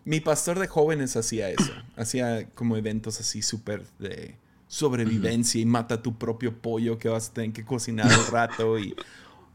mi 0.05 0.19
pastor 0.19 0.59
de 0.59 0.67
jóvenes 0.67 1.15
hacía 1.15 1.49
eso. 1.49 1.73
Hacía 1.95 2.49
como 2.55 2.77
eventos 2.77 3.19
así 3.19 3.41
súper 3.41 3.83
de 3.99 4.35
sobrevivencia 4.67 5.61
y 5.61 5.65
mata 5.65 6.01
tu 6.01 6.17
propio 6.17 6.57
pollo 6.57 6.97
que 6.97 7.07
vas 7.09 7.29
a 7.29 7.33
tener 7.33 7.53
que 7.53 7.63
cocinar 7.63 8.11
al 8.11 8.25
rato 8.25 8.79
y 8.79 8.95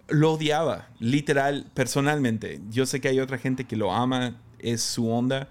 lo 0.09 0.33
odiaba, 0.35 0.89
literal, 1.01 1.67
personalmente. 1.75 2.61
Yo 2.71 2.87
sé 2.87 3.01
que 3.01 3.09
hay 3.09 3.21
otra 3.21 3.37
gente 3.37 3.65
que 3.65 3.77
lo 3.77 3.93
ama, 3.93 4.41
es 4.59 4.81
su 4.81 5.11
onda, 5.11 5.51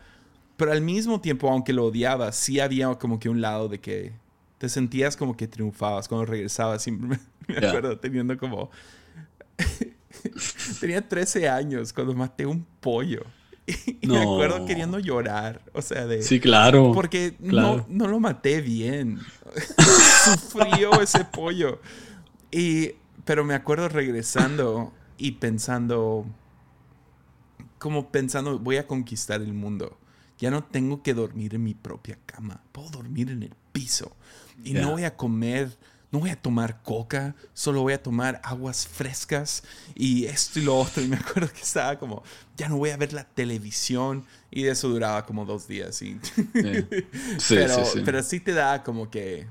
pero 0.56 0.72
al 0.72 0.82
mismo 0.82 1.22
tiempo, 1.22 1.50
aunque 1.50 1.74
lo 1.74 1.86
odiaba, 1.86 2.32
sí 2.32 2.60
había 2.60 2.88
como 2.96 3.20
que 3.20 3.30
un 3.30 3.42
lado 3.42 3.68
de 3.68 3.80
que 3.80 4.14
te 4.58 4.70
sentías 4.70 5.16
como 5.16 5.38
que 5.38 5.48
triunfabas 5.48 6.08
cuando 6.08 6.26
regresabas. 6.26 6.82
Siempre 6.82 7.08
me, 7.48 7.54
me 7.56 7.62
Ya. 7.62 7.68
acuerdo 7.70 8.00
teniendo 8.00 8.38
como... 8.38 8.72
Tenía 10.80 11.08
13 11.08 11.50
años 11.50 11.94
cuando 11.94 12.14
maté 12.14 12.46
un 12.46 12.66
pollo. 12.80 13.24
Y 14.02 14.08
me 14.08 14.22
acuerdo 14.22 14.66
queriendo 14.66 15.00
llorar. 15.00 15.62
O 15.74 15.82
sea, 15.82 16.06
de... 16.06 16.22
Sí, 16.22 16.40
claro. 16.40 16.94
Porque 16.94 17.36
claro. 17.36 17.86
no, 17.90 18.06
no 18.06 18.08
lo 18.08 18.20
maté 18.20 18.62
bien. 18.62 19.20
Sufrió 20.24 21.02
ese 21.02 21.26
pollo. 21.26 21.82
Y, 22.50 22.94
pero 23.26 23.44
me 23.44 23.54
acuerdo 23.54 23.90
regresando 23.90 24.94
y 25.18 25.32
pensando, 25.34 26.26
como 27.78 28.10
pensando, 28.10 28.58
voy 28.60 28.78
a 28.78 28.88
conquistar 28.88 29.42
el 29.42 29.54
mundo. 29.54 29.98
Ya 30.38 30.52
no 30.52 30.64
tengo 30.64 31.02
que 31.02 31.14
dormir 31.14 31.56
en 31.56 31.64
mi 31.64 31.74
propia 31.74 32.18
cama. 32.26 32.62
Puedo 32.72 32.90
dormir 32.90 33.32
en 33.32 33.44
el 33.44 33.54
piso. 33.72 34.16
Y 34.64 34.74
no 34.74 34.92
voy 34.92 35.04
a 35.04 35.16
comer, 35.16 35.78
no 36.12 36.20
voy 36.20 36.30
a 36.30 36.36
tomar 36.42 36.82
coca, 36.84 37.36
solo 37.54 37.82
voy 37.82 37.94
a 37.94 38.02
tomar 38.02 38.40
aguas 38.44 38.88
frescas 38.88 39.64
y 39.96 40.26
esto 40.26 40.60
y 40.60 40.64
lo 40.64 40.78
otro. 40.80 41.04
Y 41.04 41.08
me 41.08 41.18
acuerdo 41.18 41.52
que 41.52 41.62
estaba 41.62 41.98
como, 42.00 42.24
ya 42.56 42.70
no 42.70 42.78
voy 42.78 42.92
a 42.92 42.98
ver 42.98 43.14
la 43.14 43.24
televisión. 43.26 44.26
Y 44.50 44.64
de 44.64 44.72
eso 44.72 44.88
duraba 44.88 45.26
como 45.26 45.46
dos 45.46 45.68
días. 45.68 46.02
Y 46.02 46.18
Sí, 47.38 47.56
pero, 47.56 47.86
sí, 47.86 47.92
sí. 47.94 48.02
pero 48.06 48.24
sí 48.24 48.40
te 48.40 48.54
da 48.54 48.84
como 48.84 49.10
que 49.10 49.46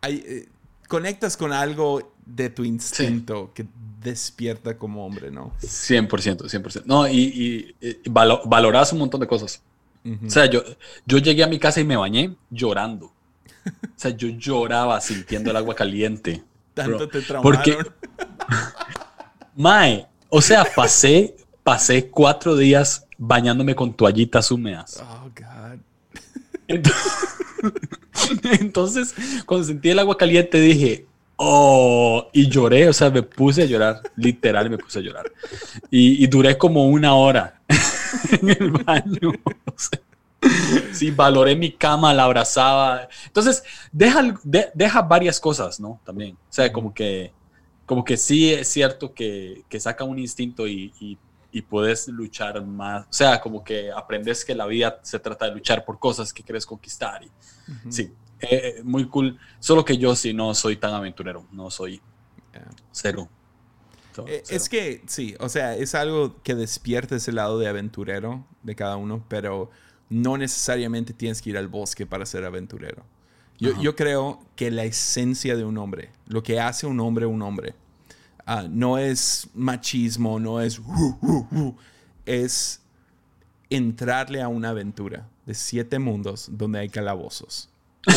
hay, 0.00 0.22
eh, 0.26 0.48
conectas 0.88 1.36
con 1.36 1.52
algo 1.52 2.14
de 2.24 2.48
tu 2.48 2.64
instinto 2.64 3.52
que 3.54 3.66
despierta 4.02 4.78
como 4.78 5.04
hombre, 5.04 5.30
¿no? 5.30 5.52
100%, 5.60 6.08
100%. 6.48 6.82
No, 6.86 7.06
y, 7.06 7.18
y, 7.20 7.76
y 7.86 8.08
valo- 8.10 8.40
valoras 8.46 8.92
un 8.94 9.00
montón 9.00 9.20
de 9.20 9.26
cosas. 9.26 9.60
Ujú. 10.04 10.26
O 10.26 10.30
sea, 10.30 10.46
yo, 10.46 10.62
yo 11.04 11.18
llegué 11.18 11.44
a 11.44 11.46
mi 11.46 11.58
casa 11.58 11.80
y 11.80 11.84
me 11.84 11.96
bañé 11.96 12.34
llorando. 12.50 13.12
O 13.84 14.02
sea, 14.02 14.16
yo 14.16 14.28
lloraba 14.28 14.98
sintiendo 15.00 15.50
el 15.50 15.56
agua 15.58 15.74
caliente. 15.74 16.42
Tanto 16.72 16.96
bro. 16.96 17.08
te 17.08 17.20
traumaron. 17.20 17.42
Porque, 17.42 17.76
Mae, 19.56 20.06
o 20.30 20.40
sea, 20.40 20.64
pasé, 20.64 21.36
pasé 21.62 22.08
cuatro 22.08 22.56
días 22.56 23.06
bañándome 23.18 23.74
con 23.74 23.92
toallitas 23.92 24.50
húmedas. 24.50 25.02
Oh, 25.06 25.28
God. 25.36 25.78
Entonces, 26.66 27.02
entonces, 28.60 29.14
cuando 29.44 29.66
sentí 29.66 29.90
el 29.90 29.98
agua 29.98 30.16
caliente 30.16 30.58
dije, 30.60 31.06
oh, 31.36 32.28
y 32.32 32.48
lloré, 32.48 32.88
o 32.88 32.92
sea, 32.92 33.10
me 33.10 33.22
puse 33.22 33.64
a 33.64 33.66
llorar, 33.66 34.02
literal 34.16 34.70
me 34.70 34.78
puse 34.78 35.00
a 35.00 35.02
llorar. 35.02 35.30
Y, 35.90 36.24
y 36.24 36.26
duré 36.26 36.56
como 36.56 36.86
una 36.86 37.14
hora 37.14 37.60
en 38.30 38.48
el 38.48 38.70
baño. 38.70 39.32
o 39.64 39.74
sea, 39.76 40.00
sí, 40.92 41.10
valoré 41.10 41.56
mi 41.56 41.72
cama, 41.72 42.14
la 42.14 42.24
abrazaba. 42.24 43.08
Entonces, 43.26 43.62
deja, 43.92 44.22
de- 44.42 44.70
deja 44.74 45.02
varias 45.02 45.38
cosas, 45.40 45.80
¿no? 45.80 46.00
También. 46.04 46.34
O 46.36 46.52
sea, 46.52 46.72
como 46.72 46.92
que, 46.94 47.32
como 47.86 48.04
que 48.04 48.16
sí 48.16 48.52
es 48.52 48.68
cierto 48.68 49.12
que, 49.14 49.64
que 49.68 49.80
saca 49.80 50.04
un 50.04 50.18
instinto 50.18 50.66
y, 50.66 50.92
y, 51.00 51.18
y 51.52 51.62
puedes 51.62 52.08
luchar 52.08 52.64
más. 52.64 53.04
O 53.06 53.12
sea, 53.12 53.40
como 53.40 53.62
que 53.64 53.90
aprendes 53.90 54.44
que 54.44 54.54
la 54.54 54.66
vida 54.66 55.00
se 55.02 55.18
trata 55.18 55.46
de 55.46 55.52
luchar 55.52 55.84
por 55.84 55.98
cosas 55.98 56.32
que 56.32 56.42
quieres 56.42 56.64
conquistar. 56.66 57.22
Y. 57.24 57.30
Sí, 57.90 58.12
eh, 58.40 58.48
eh, 58.78 58.82
muy 58.84 59.06
cool. 59.08 59.38
Solo 59.58 59.84
que 59.84 59.98
yo 59.98 60.14
sí 60.16 60.32
no 60.32 60.54
soy 60.54 60.76
tan 60.76 60.94
aventurero, 60.94 61.46
no 61.52 61.70
soy 61.70 62.00
Yeah. 62.52 62.66
cero. 62.90 63.28
So- 64.12 64.26
Eh, 64.26 64.42
cero. 64.44 64.56
Es 64.56 64.68
que 64.68 65.02
sí, 65.06 65.36
o 65.38 65.48
sea, 65.48 65.76
es 65.76 65.94
algo 65.94 66.42
que 66.42 66.56
despierta 66.56 67.14
ese 67.14 67.30
lado 67.30 67.60
de 67.60 67.68
aventurero 67.68 68.44
de 68.64 68.74
cada 68.74 68.96
uno, 68.96 69.24
pero 69.28 69.70
no 70.10 70.36
necesariamente 70.36 71.14
tienes 71.14 71.40
que 71.40 71.50
ir 71.50 71.56
al 71.56 71.68
bosque 71.68 72.04
para 72.04 72.26
ser 72.26 72.44
aventurero. 72.44 73.04
Yo, 73.58 73.94
creo 73.94 74.40
que 74.56 74.70
la 74.70 74.84
esencia 74.84 75.54
de 75.54 75.64
un 75.64 75.76
hombre, 75.76 76.10
lo 76.26 76.42
que 76.42 76.60
hace 76.60 76.86
un 76.86 76.98
hombre 76.98 77.26
un 77.26 77.42
hombre, 77.42 77.74
ah, 78.46 78.66
no 78.68 78.98
es 78.98 79.48
machismo, 79.54 80.38
no 80.40 80.60
es... 80.60 80.80
Es 82.26 82.80
entrarle 83.70 84.42
a 84.42 84.48
una 84.48 84.70
aventura 84.70 85.28
de 85.46 85.54
siete 85.54 85.98
mundos 85.98 86.48
donde 86.52 86.80
hay 86.80 86.88
calabozos. 86.88 87.68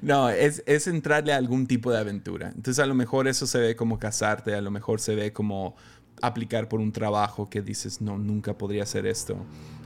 No, 0.00 0.30
es, 0.30 0.62
es 0.64 0.86
entrarle 0.86 1.34
a 1.34 1.36
algún 1.36 1.66
tipo 1.66 1.90
de 1.90 1.98
aventura. 1.98 2.48
Entonces 2.48 2.82
a 2.82 2.86
lo 2.86 2.94
mejor 2.94 3.28
eso 3.28 3.46
se 3.46 3.58
ve 3.58 3.76
como 3.76 3.98
casarte, 3.98 4.54
a 4.54 4.60
lo 4.62 4.70
mejor 4.70 5.00
se 5.00 5.14
ve 5.14 5.34
como 5.34 5.76
aplicar 6.22 6.68
por 6.68 6.80
un 6.80 6.92
trabajo 6.92 7.50
que 7.50 7.60
dices, 7.62 8.00
no, 8.00 8.16
nunca 8.18 8.56
podría 8.56 8.84
hacer 8.84 9.06
esto. 9.06 9.36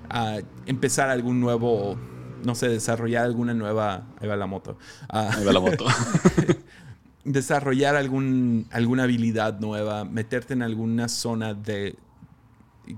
Ah, 0.08 0.38
empezar 0.66 1.08
algún 1.10 1.40
nuevo, 1.40 1.96
no 2.44 2.54
sé, 2.54 2.68
desarrollar 2.68 3.24
alguna 3.24 3.54
nueva... 3.54 4.06
Ahí 4.20 4.28
va 4.28 4.36
la 4.36 4.46
moto. 4.46 4.78
Ah, 5.08 5.30
Ahí 5.34 5.44
va 5.44 5.52
la 5.52 5.60
moto. 5.60 5.84
desarrollar 7.24 7.96
algún, 7.96 8.66
alguna 8.70 9.02
habilidad 9.04 9.58
nueva, 9.58 10.04
meterte 10.04 10.54
en 10.54 10.62
alguna 10.62 11.08
zona 11.08 11.54
de 11.54 11.96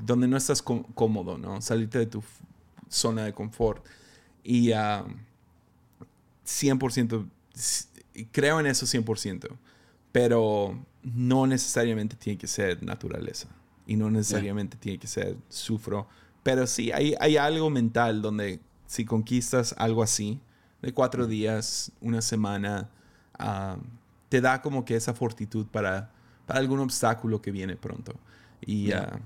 donde 0.04 0.28
no 0.28 0.36
estás 0.36 0.60
có- 0.62 0.84
cómodo, 0.94 1.38
¿no? 1.38 1.62
Salirte 1.62 1.98
de 1.98 2.06
tu 2.06 2.22
zona 2.90 3.24
de 3.24 3.32
confort. 3.32 3.84
Y 4.44 4.72
ah, 4.72 5.04
100%, 6.46 7.26
s- 7.54 7.86
creo 8.32 8.60
en 8.60 8.66
eso 8.66 8.84
100%, 8.86 9.48
pero 10.12 10.78
no 11.14 11.46
necesariamente 11.46 12.16
tiene 12.16 12.38
que 12.38 12.46
ser 12.46 12.82
naturaleza 12.82 13.48
y 13.86 13.96
no 13.96 14.10
necesariamente 14.10 14.76
tiene 14.76 14.98
que 14.98 15.06
ser 15.06 15.36
sufro, 15.48 16.06
pero 16.42 16.66
sí, 16.66 16.92
hay, 16.92 17.14
hay 17.20 17.36
algo 17.36 17.70
mental 17.70 18.22
donde 18.22 18.60
si 18.86 19.04
conquistas 19.04 19.74
algo 19.78 20.02
así, 20.02 20.40
de 20.82 20.92
cuatro 20.92 21.26
días, 21.26 21.92
una 22.00 22.22
semana, 22.22 22.88
ah, 23.38 23.76
te 24.28 24.40
da 24.40 24.62
como 24.62 24.84
que 24.84 24.96
esa 24.96 25.14
fortitud 25.14 25.66
para, 25.66 26.10
para 26.46 26.60
algún 26.60 26.80
obstáculo 26.80 27.40
que 27.40 27.50
viene 27.50 27.76
pronto. 27.76 28.14
Y, 28.64 28.92
ah, 28.92 29.18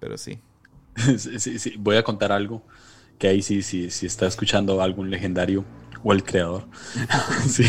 pero 0.00 0.16
sí. 0.18 0.38
Sí, 1.16 1.38
sí, 1.38 1.58
sí. 1.60 1.74
Voy 1.78 1.96
a 1.96 2.02
contar 2.02 2.32
algo 2.32 2.62
que 3.18 3.28
ahí 3.28 3.40
sí, 3.40 3.62
sí, 3.62 3.88
sí 3.90 4.06
está 4.06 4.26
escuchando 4.26 4.82
algún 4.82 5.10
legendario 5.10 5.64
o 6.02 6.12
el 6.12 6.24
creador. 6.24 6.66
sí. 7.48 7.64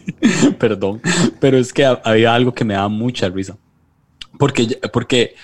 Perdón, 0.58 1.00
pero 1.40 1.58
es 1.58 1.72
que 1.72 1.84
ha- 1.84 2.00
había 2.04 2.34
algo 2.34 2.52
que 2.52 2.64
me 2.64 2.74
da 2.74 2.88
mucha 2.88 3.28
risa. 3.28 3.56
Porque, 4.38 4.78
porque 4.92 5.34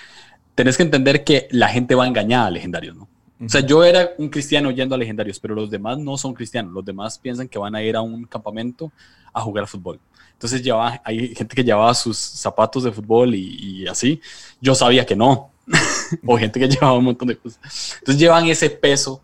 tenés 0.53 0.77
que 0.77 0.83
entender 0.83 1.23
que 1.23 1.47
la 1.51 1.67
gente 1.67 1.95
va 1.95 2.07
engañada 2.07 2.47
a 2.47 2.51
legendarios, 2.51 2.95
¿no? 2.95 3.07
O 3.43 3.49
sea, 3.49 3.61
yo 3.61 3.83
era 3.83 4.11
un 4.17 4.29
cristiano 4.29 4.71
yendo 4.71 4.95
a 4.95 4.97
legendarios, 4.97 5.39
pero 5.39 5.53
los 5.53 5.69
demás 5.69 5.97
no 5.97 6.17
son 6.17 6.33
cristianos. 6.33 6.73
Los 6.73 6.85
demás 6.85 7.17
piensan 7.17 7.49
que 7.49 7.59
van 7.59 7.75
a 7.75 7.83
ir 7.83 7.95
a 7.95 8.01
un 8.01 8.25
campamento 8.25 8.91
a 9.33 9.41
jugar 9.41 9.67
fútbol. 9.67 9.99
Entonces 10.31 10.61
lleva, 10.61 11.01
hay 11.03 11.35
gente 11.35 11.55
que 11.55 11.63
llevaba 11.63 11.93
sus 11.93 12.17
zapatos 12.17 12.83
de 12.83 12.91
fútbol 12.91 13.35
y, 13.35 13.85
así. 13.87 14.21
Yo 14.61 14.73
sabía 14.73 15.05
que 15.05 15.15
no. 15.15 15.51
o 16.25 16.37
gente 16.37 16.59
que 16.59 16.67
llevaba 16.67 16.97
un 16.97 17.05
montón 17.05 17.27
de 17.27 17.37
cosas. 17.37 17.97
Entonces 17.99 18.19
llevan 18.19 18.45
ese 18.45 18.69
peso, 18.69 19.21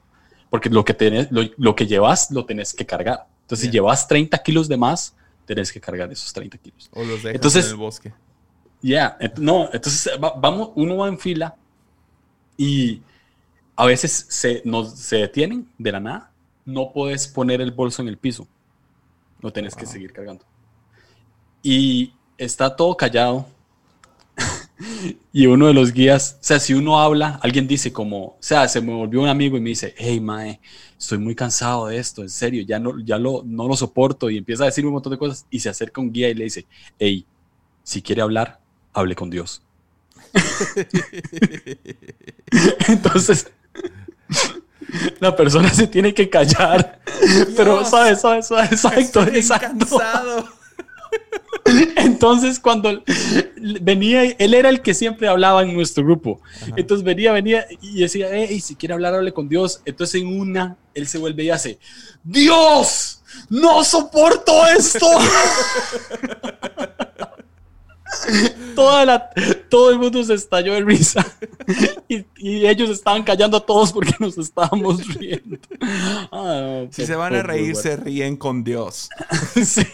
porque 0.50 0.70
lo 0.70 0.84
que, 0.84 0.94
tenés, 0.94 1.30
lo, 1.32 1.76
que 1.76 1.88
llevas 1.88 2.32
lo 2.32 2.46
tenés 2.46 2.74
que 2.74 2.86
cargar. 2.86 3.28
Entonces 3.44 3.68
si 3.68 3.72
llevas 3.72 4.08
30 4.08 4.38
kilos 4.40 4.68
de 4.68 4.78
más, 4.78 5.16
tenés 5.56 5.72
que 5.72 5.82
cargar 5.82 6.12
esos 6.12 6.32
30 6.34 6.58
kilos. 6.58 6.90
O 6.94 7.04
los 7.04 7.24
dejas 7.24 7.36
entonces, 7.36 7.66
en 7.66 7.72
el 7.72 7.78
bosque. 7.78 8.14
Ya, 8.82 9.18
no, 9.38 9.70
entonces 9.72 10.12
vamos, 10.20 10.72
uno 10.76 10.98
va 10.98 11.08
en 11.08 11.20
fila 11.20 11.56
y 12.58 13.02
a 13.76 13.86
veces 13.86 14.26
se, 14.30 14.62
nos, 14.66 14.98
se 14.98 15.18
detienen 15.18 15.70
de 15.78 15.92
la 15.92 16.00
nada. 16.00 16.32
No 16.66 16.92
puedes 16.94 17.28
poner 17.28 17.62
el 17.62 17.72
bolso 17.72 18.02
en 18.02 18.08
el 18.08 18.18
piso. 18.18 18.48
No 19.42 19.52
tienes 19.52 19.76
que 19.76 19.86
seguir 19.86 20.14
cargando. 20.14 20.46
Y 21.64 22.14
está 22.38 22.76
todo 22.76 22.96
callado. 22.96 23.46
y 25.34 25.48
uno 25.48 25.68
de 25.68 25.74
los 25.74 25.94
guías, 25.94 26.38
o 26.40 26.44
sea, 26.44 26.60
si 26.60 26.74
uno 26.74 27.00
habla, 27.00 27.40
alguien 27.42 27.68
dice 27.68 27.92
como, 27.92 28.26
o 28.26 28.38
sea, 28.40 28.68
se 28.68 28.82
me 28.82 28.94
volvió 28.94 29.22
un 29.22 29.30
amigo 29.30 29.58
y 29.58 29.62
me 29.62 29.70
dice, 29.70 29.94
hey, 29.98 30.20
mae, 30.20 30.60
estoy 30.98 31.18
muy 31.18 31.36
cansado 31.36 31.88
de 31.88 31.98
esto, 31.98 32.22
en 32.22 32.30
serio, 32.30 32.64
ya 32.64 32.80
no, 32.80 33.00
ya 33.00 33.18
lo, 33.18 33.44
no 33.46 33.68
lo 33.68 33.76
soporto. 33.76 34.30
Y 34.30 34.38
empieza 34.38 34.64
a 34.64 34.68
decir 34.68 34.86
un 34.86 34.94
montón 34.94 35.12
de 35.12 35.18
cosas 35.18 35.46
y 35.50 35.60
se 35.60 35.70
acerca 35.70 36.02
un 36.02 36.12
guía 36.12 36.30
y 36.30 36.34
le 36.34 36.46
dice, 36.46 36.66
hey, 37.00 37.26
si 37.84 38.02
quiere 38.02 38.22
hablar, 38.22 38.60
hable 38.94 39.16
con 39.16 39.30
Dios. 39.30 39.62
Entonces, 42.88 43.52
la 45.20 45.36
persona 45.36 45.74
se 45.74 45.88
tiene 45.88 46.14
que 46.14 46.30
callar. 46.30 47.00
Pero, 47.56 47.86
¿sabes? 47.86 48.22
¿Sabes? 48.22 48.48
¿Sabes? 48.48 48.72
Exacto, 48.72 49.24
exacto. 49.24 50.00
Entonces, 51.98 52.60
cuando 52.60 53.04
venía, 53.82 54.24
él 54.24 54.54
era 54.54 54.70
el 54.70 54.82
que 54.82 54.94
siempre 54.94 55.28
hablaba 55.28 55.64
en 55.64 55.74
nuestro 55.74 56.04
grupo. 56.04 56.42
Entonces 56.76 57.04
venía, 57.04 57.32
venía 57.32 57.66
y 57.82 58.02
decía, 58.02 58.28
hey, 58.32 58.60
si 58.60 58.76
quiere 58.76 58.94
hablar, 58.94 59.14
hable 59.14 59.34
con 59.34 59.48
Dios. 59.48 59.82
Entonces 59.86 60.22
en 60.22 60.28
una, 60.28 60.78
él 60.94 61.08
se 61.08 61.18
vuelve 61.18 61.44
y 61.44 61.50
hace, 61.50 61.80
Dios, 62.24 63.22
no 63.50 63.84
soporto 63.84 64.68
esto. 64.68 65.08
Toda 68.76 69.06
la, 69.06 69.30
todo 69.70 69.92
el 69.92 70.00
mundo 70.00 70.24
se 70.24 70.34
estalló 70.34 70.74
de 70.74 70.82
risa 70.82 71.26
y, 72.08 72.26
ellos 72.66 72.90
estaban 72.90 73.24
callando 73.24 73.58
a 73.58 73.66
todos 73.66 73.92
porque 73.92 74.14
nos 74.20 74.38
estábamos 74.38 75.06
riendo. 75.16 75.58
Ah, 76.32 76.86
si 76.90 77.06
se 77.06 77.16
van 77.16 77.36
a 77.36 77.44
reír, 77.44 77.76
se 77.76 77.96
ríen 77.98 78.38
con 78.38 78.64
Dios. 78.64 79.10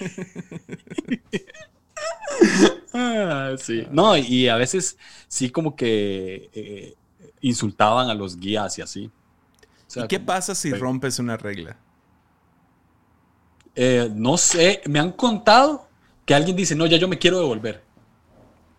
Ah, 2.93 3.53
sí. 3.59 3.85
No, 3.91 4.17
y 4.17 4.47
a 4.47 4.55
veces 4.55 4.97
sí 5.27 5.51
como 5.51 5.75
que 5.75 6.49
eh, 6.53 6.95
insultaban 7.41 8.09
a 8.09 8.15
los 8.15 8.39
guías 8.39 8.77
y 8.79 8.81
así. 8.81 9.11
¿Y 9.95 10.07
qué 10.07 10.19
pasa 10.19 10.55
si 10.55 10.73
rompes 10.73 11.19
una 11.19 11.37
regla? 11.37 11.77
Eh, 13.75 14.09
no 14.13 14.37
sé, 14.37 14.81
me 14.87 14.99
han 14.99 15.11
contado 15.11 15.87
que 16.25 16.33
alguien 16.33 16.55
dice, 16.57 16.75
no, 16.75 16.87
ya 16.87 16.97
yo 16.97 17.07
me 17.07 17.19
quiero 17.19 17.39
devolver. 17.39 17.86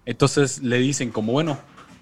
Entonces 0.08 0.62
le 0.62 0.78
dicen 0.78 1.10
como, 1.10 1.32
bueno, 1.32 1.58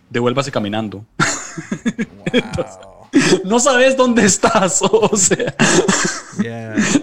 devuélvase 0.08 0.52
caminando. 0.52 1.04
no 3.44 3.58
sabes 3.58 3.96
dónde 3.96 4.24
estás, 4.24 4.80
o 4.92 5.16
sea. 5.16 5.52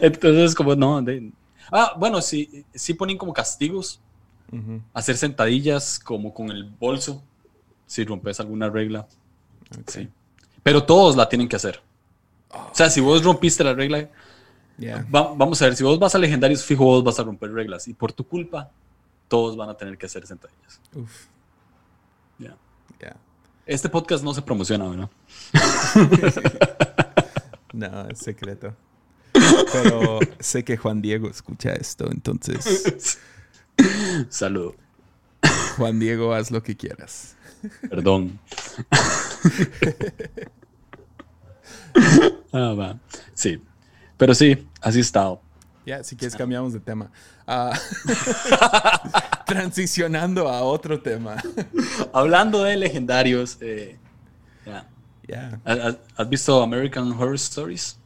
Entonces 0.02 0.56
como, 0.56 0.78
no. 0.78 1.04
ah, 1.74 1.94
bueno, 1.98 2.22
sí, 2.22 2.64
sí 2.74 2.94
ponen 2.94 3.18
como 3.18 3.34
castigos. 3.34 4.00
Hacer 4.94 5.18
sentadillas 5.18 6.00
como 6.00 6.34
con 6.34 6.50
el 6.50 6.64
bolso, 6.64 7.22
si 7.86 8.06
rompes 8.06 8.40
alguna 8.40 8.70
regla. 8.70 9.06
Sí. 9.88 10.08
Pero 10.62 10.86
todos 10.86 11.18
la 11.18 11.28
tienen 11.28 11.50
que 11.50 11.58
hacer. 11.58 11.82
O 12.50 12.72
sea, 12.72 12.90
si 12.90 13.02
vos 13.02 13.22
rompiste 13.22 13.62
la 13.62 13.74
regla, 13.74 14.10
vamos 15.10 15.62
a 15.62 15.66
ver, 15.66 15.76
si 15.76 15.84
vos 15.84 16.00
vas 16.00 16.16
a 16.16 16.18
legendarios, 16.18 16.64
fijo, 16.64 16.86
vos 16.86 17.04
vas 17.04 17.20
a 17.20 17.24
romper 17.24 17.52
reglas. 17.52 17.90
Y 17.90 17.94
por 17.94 18.14
tu 18.14 18.26
culpa, 18.26 18.72
todos 19.34 19.58
van 19.58 19.68
a 19.68 19.74
tener 19.74 19.98
que 19.98 20.06
hacer 20.06 20.28
sentadillas. 20.28 20.80
Uf. 20.94 21.26
Ya. 22.38 22.56
Este 23.66 23.90
podcast 23.90 24.24
no 24.24 24.32
se 24.32 24.44
promociona, 24.44 24.86
¿no? 24.86 25.10
no, 27.74 28.10
es 28.10 28.20
secreto. 28.20 28.76
Pero 29.32 30.20
sé 30.40 30.64
que 30.64 30.78
Juan 30.78 31.02
Diego 31.02 31.28
escucha 31.28 31.74
esto, 31.74 32.12
entonces. 32.12 33.18
Saludo. 34.30 34.76
Juan 35.78 36.00
Diego, 36.00 36.36
haz 36.36 36.52
lo 36.52 36.62
que 36.62 36.78
quieras. 36.78 37.36
Perdón. 37.90 38.40
ah, 42.54 42.76
va. 42.78 43.00
Sí. 43.34 43.60
Pero 44.16 44.36
sí, 44.36 44.68
así 44.80 45.00
he 45.00 45.02
estado. 45.02 45.42
Ya, 45.86 46.04
si 46.04 46.16
quieres 46.16 46.36
cambiamos 46.36 46.74
de 46.74 46.80
tema. 46.80 47.12
Ah, 47.46 47.78
transicionando 49.46 50.48
a 50.48 50.62
otro 50.62 51.02
tema. 51.02 51.36
Hablando 52.14 52.64
de 52.64 52.78
legendarios, 52.78 53.58
eh, 53.60 53.98
¿Has, 55.66 56.30
visto 56.30 56.62
American 56.62 57.12
Horror 57.12 57.36
Stories? 57.36 57.98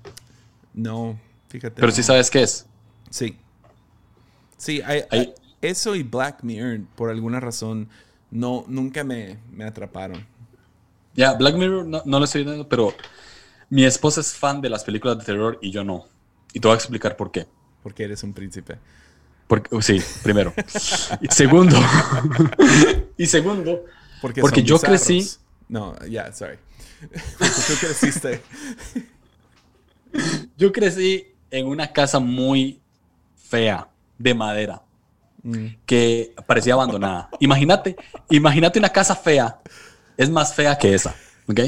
No, 0.74 1.20
fíjate. 1.50 1.80
Pero 1.80 1.92
sí 1.92 2.04
sabes 2.04 2.30
qué 2.30 2.44
es. 2.44 2.66
Sí. 3.10 3.38
Sí, 4.58 4.82
eso 5.62 5.96
y 5.96 6.04
Black 6.04 6.44
Mirror, 6.44 6.82
por 6.96 7.10
alguna 7.10 7.40
razón, 7.40 7.90
no, 8.32 8.66
nunca 8.68 9.04
me, 9.04 9.38
atraparon. 9.66 10.26
Ya, 11.16 11.34
Black 11.34 11.56
Mirror 11.56 11.86
no, 11.86 12.02
no 12.06 12.20
lo 12.20 12.26
estoy 12.26 12.44
viendo, 12.44 12.68
pero 12.68 12.94
mi 13.70 13.86
esposa 13.86 14.22
es 14.22 14.34
fan 14.34 14.62
de 14.62 14.70
las 14.70 14.84
películas 14.84 15.18
de 15.18 15.26
terror 15.26 15.58
y 15.62 15.72
yo 15.72 15.84
no. 15.84 16.06
Y 16.54 16.60
te 16.60 16.68
voy 16.68 16.76
a 16.76 16.78
explicar 16.78 17.16
por 17.16 17.32
qué. 17.32 17.48
Porque 17.84 18.04
eres 18.04 18.24
un 18.24 18.34
príncipe. 18.34 18.78
Porque, 19.48 19.82
sí, 19.82 20.02
primero. 20.24 20.54
y 21.22 21.28
segundo. 21.30 21.78
y 23.18 23.26
segundo. 23.26 23.86
Porque, 24.22 24.42
porque 24.42 24.64
yo 24.64 24.80
crecí. 24.80 25.26
No, 25.70 25.96
ya, 26.06 26.32
sorry. 26.34 26.58
tú 27.00 27.74
creciste. 27.80 28.42
yo 30.58 30.72
crecí 30.72 31.28
en 31.52 31.68
una 31.68 31.92
casa 31.92 32.20
muy 32.20 32.82
fea, 33.36 33.88
de 34.18 34.34
madera, 34.34 34.82
mm. 35.44 35.66
que 35.86 36.34
parecía 36.46 36.74
abandonada. 36.74 37.30
Imagínate, 37.40 37.96
imagínate 38.30 38.80
una 38.80 38.90
casa 38.90 39.16
fea. 39.16 39.60
Es 40.18 40.30
más 40.30 40.54
fea 40.54 40.78
que 40.78 40.94
esa, 40.94 41.16
¿ok? 41.48 41.60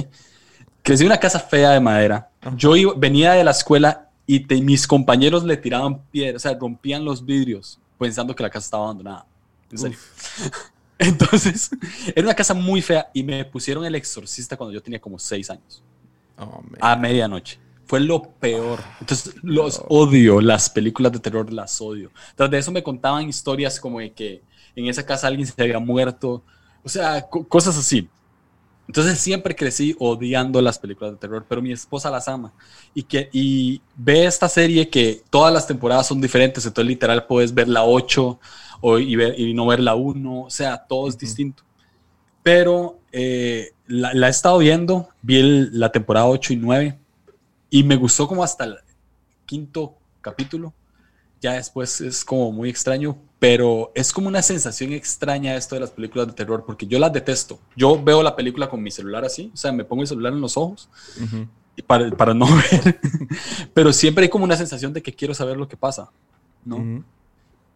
Crecí 0.82 1.03
en 1.03 1.10
una 1.10 1.20
casa 1.20 1.39
fea 1.39 1.72
de 1.72 1.80
madera. 1.80 2.30
Yo 2.55 2.74
venía 2.97 3.34
de 3.34 3.43
la 3.43 3.51
escuela 3.51 4.09
y 4.32 4.61
mis 4.61 4.86
compañeros 4.86 5.43
le 5.43 5.57
tiraban 5.57 6.03
piedras, 6.11 6.45
o 6.45 6.49
sea, 6.49 6.57
rompían 6.57 7.03
los 7.03 7.25
vidrios 7.25 7.80
pensando 7.97 8.36
que 8.36 8.43
la 8.43 8.49
casa 8.49 8.65
estaba 8.65 8.84
abandonada. 8.84 9.25
En 9.71 9.77
serio. 9.77 9.97
Entonces, 10.99 11.71
era 12.15 12.27
una 12.27 12.36
casa 12.36 12.53
muy 12.53 12.82
fea 12.82 13.09
y 13.11 13.23
me 13.23 13.43
pusieron 13.45 13.86
el 13.86 13.95
exorcista 13.95 14.55
cuando 14.55 14.73
yo 14.73 14.84
tenía 14.84 14.99
como 14.99 15.17
seis 15.17 15.49
años. 15.49 15.82
Oh, 16.38 16.61
a 16.80 16.95
medianoche. 16.95 17.57
Fue 17.86 17.99
lo 17.99 18.21
peor. 18.21 18.80
Entonces, 18.99 19.34
los 19.41 19.82
odio, 19.88 20.41
las 20.41 20.69
películas 20.69 21.11
de 21.11 21.19
terror 21.19 21.51
las 21.51 21.82
odio. 21.82 22.11
Tras 22.36 22.51
de 22.51 22.59
eso 22.59 22.71
me 22.71 22.84
contaban 22.84 23.27
historias 23.27 23.80
como 23.80 23.99
de 23.99 24.11
que 24.11 24.43
en 24.75 24.86
esa 24.86 25.03
casa 25.03 25.25
alguien 25.25 25.47
se 25.47 25.59
había 25.59 25.80
muerto. 25.80 26.43
O 26.84 26.89
sea, 26.89 27.27
cosas 27.27 27.77
así. 27.77 28.07
Entonces 28.89 29.19
siempre 29.19 29.55
crecí 29.55 29.95
odiando 29.99 30.59
las 30.63 30.79
películas 30.79 31.11
de 31.11 31.17
terror, 31.17 31.45
pero 31.47 31.61
mi 31.61 31.71
esposa 31.71 32.09
las 32.09 32.27
ama. 32.27 32.51
Y, 32.95 33.03
que, 33.03 33.29
y 33.31 33.83
ve 33.95 34.25
esta 34.25 34.49
serie 34.49 34.89
que 34.89 35.21
todas 35.29 35.53
las 35.53 35.67
temporadas 35.67 36.07
son 36.07 36.19
diferentes, 36.19 36.65
entonces 36.65 36.89
literal 36.89 37.27
puedes 37.27 37.53
ver 37.53 37.67
la 37.67 37.83
8 37.83 38.39
o, 38.81 38.97
y, 38.97 39.15
ver, 39.15 39.39
y 39.39 39.53
no 39.53 39.67
ver 39.67 39.79
la 39.79 39.93
1, 39.93 40.41
o 40.41 40.49
sea, 40.49 40.87
todo 40.87 41.07
es 41.07 41.15
distinto. 41.19 41.61
Pero 42.41 42.97
eh, 43.11 43.73
la, 43.85 44.25
he 44.25 44.31
estado 44.31 44.57
viendo, 44.57 45.09
vi 45.21 45.69
la 45.71 45.91
temporada 45.91 46.25
8 46.25 46.53
y 46.53 46.55
9 46.55 46.99
y 47.69 47.83
me 47.83 47.95
gustó 47.95 48.27
como 48.27 48.43
hasta 48.43 48.63
el 48.63 48.75
quinto 49.45 49.93
capítulo. 50.19 50.73
Ya 51.41 51.53
después 51.53 52.01
es 52.01 52.25
como 52.25 52.51
muy 52.51 52.69
extraño, 52.69 53.17
pero 53.39 53.91
es 53.95 54.11
como 54.11 54.27
una 54.27 54.41
sensación 54.41 54.91
extraña 54.91 55.55
esto 55.55 55.75
de 55.75 55.81
las 55.81 55.91
películas 55.91 56.27
de 56.27 56.33
terror, 56.33 56.63
porque 56.65 56.85
yo 56.85 56.99
las 56.99 57.13
detesto. 57.13 57.59
Yo 57.75 58.01
veo 58.01 58.21
la 58.21 58.35
película 58.35 58.69
con 58.69 58.83
mi 58.83 58.91
celular 58.91 59.23
así, 59.23 59.51
o 59.53 59.57
sea, 59.57 59.71
me 59.71 59.85
pongo 59.85 60.01
el 60.01 60.07
celular 60.07 60.33
en 60.33 60.41
los 60.41 60.57
ojos 60.57 60.89
para, 61.87 62.09
para, 62.11 62.33
no 62.33 62.45
ver, 62.71 62.99
pero 63.73 63.93
siempre 63.93 64.23
hay 64.23 64.29
como 64.29 64.43
una 64.43 64.57
sensación 64.57 64.91
de 64.91 65.01
que 65.01 65.13
quiero 65.13 65.33
saber 65.33 65.55
lo 65.55 65.67
que 65.67 65.77
pasa, 65.77 66.11
¿no? 66.65 67.03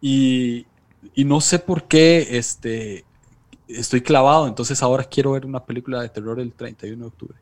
y, 0.00 0.66
y, 1.14 1.24
no 1.24 1.40
sé 1.40 1.58
por 1.58 1.84
qué 1.84 2.36
este, 2.36 3.06
estoy 3.68 4.02
clavado, 4.02 4.46
entonces 4.46 4.82
ahora 4.82 5.04
quiero 5.04 5.32
ver 5.32 5.46
una 5.46 5.64
película 5.64 6.02
de 6.02 6.10
terror 6.10 6.38
el 6.38 6.52
31 6.52 7.02
de 7.02 7.08
octubre. 7.08 7.38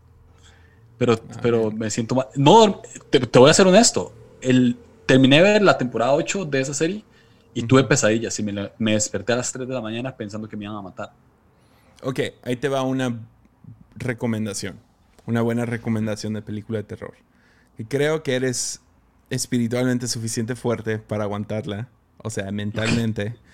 Pero, 0.98 1.14
ah, 1.14 1.38
pero 1.42 1.70
me 1.72 1.90
siento 1.90 2.14
mal. 2.14 2.28
No, 2.36 2.80
te, 3.10 3.38
voy 3.38 3.50
a 3.50 3.54
ser 3.54 3.66
honesto. 3.66 4.12
El, 4.40 4.76
terminé 5.06 5.36
de 5.36 5.42
ver 5.42 5.62
la 5.62 5.78
temporada 5.78 6.14
8 6.14 6.44
de 6.46 6.60
esa 6.60 6.74
serie 6.74 7.04
y 7.54 7.62
tuve 7.64 7.84
pesadillas 7.84 8.38
y 8.38 8.42
me, 8.42 8.70
me, 8.78 8.92
desperté 8.92 9.32
a 9.32 9.36
las 9.36 9.52
3 9.52 9.68
de 9.68 9.74
la 9.74 9.80
mañana 9.80 10.16
pensando 10.16 10.48
que 10.48 10.56
me 10.56 10.64
iban 10.64 10.76
a 10.76 10.82
matar. 10.82 11.12
Ok, 12.02 12.20
ahí 12.42 12.56
te 12.56 12.68
va 12.68 12.82
una 12.82 13.20
recomendación. 13.96 14.78
Una 15.26 15.42
buena 15.42 15.66
recomendación 15.66 16.32
de 16.32 16.42
película 16.42 16.78
de 16.78 16.84
terror. 16.84 17.14
Y 17.78 17.84
creo 17.84 18.22
que 18.22 18.34
eres 18.34 18.80
espiritualmente 19.30 20.08
suficiente 20.08 20.56
fuerte 20.56 20.98
para 20.98 21.24
aguantarla. 21.24 21.88
O 22.18 22.30
sea, 22.30 22.50
mentalmente. 22.50 23.36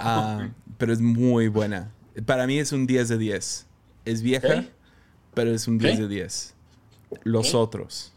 Ah, 0.00 0.48
pero 0.76 0.92
es 0.92 1.00
muy 1.00 1.46
buena. 1.46 1.92
Para 2.26 2.48
mí 2.48 2.58
es 2.58 2.72
un 2.72 2.84
10 2.84 3.10
de 3.10 3.18
10. 3.18 3.66
Es 4.06 4.22
vieja, 4.22 4.64
pero 5.34 5.52
es 5.52 5.68
un 5.68 5.78
10 5.78 6.00
de 6.00 6.08
10. 6.08 6.54
Los 7.22 7.54
otros. 7.54 8.12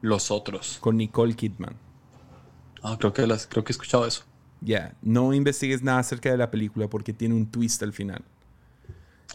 Los 0.00 0.30
otros. 0.30 0.78
Con 0.80 0.96
Nicole 0.96 1.34
Kidman. 1.34 1.76
Ah, 2.88 2.96
creo 2.98 3.12
que, 3.12 3.26
las, 3.26 3.46
creo 3.46 3.64
que 3.64 3.72
he 3.72 3.74
escuchado 3.74 4.06
eso. 4.06 4.24
Ya, 4.60 4.94
no 5.02 5.32
investigues 5.34 5.82
nada 5.82 6.00
acerca 6.00 6.30
de 6.30 6.36
la 6.36 6.50
película 6.50 6.88
porque 6.88 7.12
tiene 7.12 7.34
un 7.34 7.46
twist 7.46 7.82
al 7.82 7.92
final. 7.92 8.24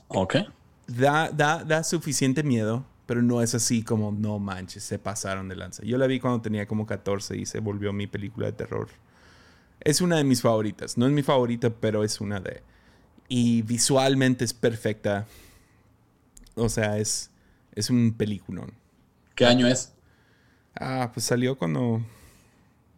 Ok. 0.08 0.36
Da, 0.88 1.30
da, 1.30 1.64
da 1.64 1.84
suficiente 1.84 2.44
miedo, 2.44 2.86
pero 3.06 3.22
no 3.22 3.42
es 3.42 3.56
así 3.56 3.84
como, 3.84 4.12
no 4.12 4.40
manches, 4.40 4.84
se 4.84 5.00
pasaron 5.00 5.48
de 5.48 5.56
lanza. 5.56 5.84
Yo 5.84 5.98
la 5.98 6.08
vi 6.08 6.20
cuando 6.20 6.42
tenía 6.42 6.68
como 6.68 6.86
14 6.86 7.38
y 7.38 7.46
se 7.46 7.60
volvió 7.60 7.94
mi 7.94 8.08
película 8.08 8.48
de 8.48 8.54
terror. 8.54 8.90
Es 9.80 10.02
una 10.02 10.18
de 10.18 10.24
mis 10.24 10.42
favoritas. 10.42 10.98
No 10.98 11.06
es 11.06 11.12
mi 11.12 11.24
favorita, 11.24 11.70
pero 11.70 12.04
es 12.04 12.20
una 12.22 12.40
de... 12.40 12.64
Y 13.28 13.62
visualmente 13.62 14.46
es 14.46 14.54
perfecta. 14.54 15.26
O 16.56 16.70
sea, 16.70 16.98
es, 16.98 17.32
es 17.76 17.90
un 17.90 18.14
peliculón. 18.14 18.74
¿Qué 19.36 19.46
año 19.46 19.68
es? 19.68 19.94
Ah, 20.76 21.12
pues 21.14 21.26
salió 21.26 21.58
cuando... 21.58 22.02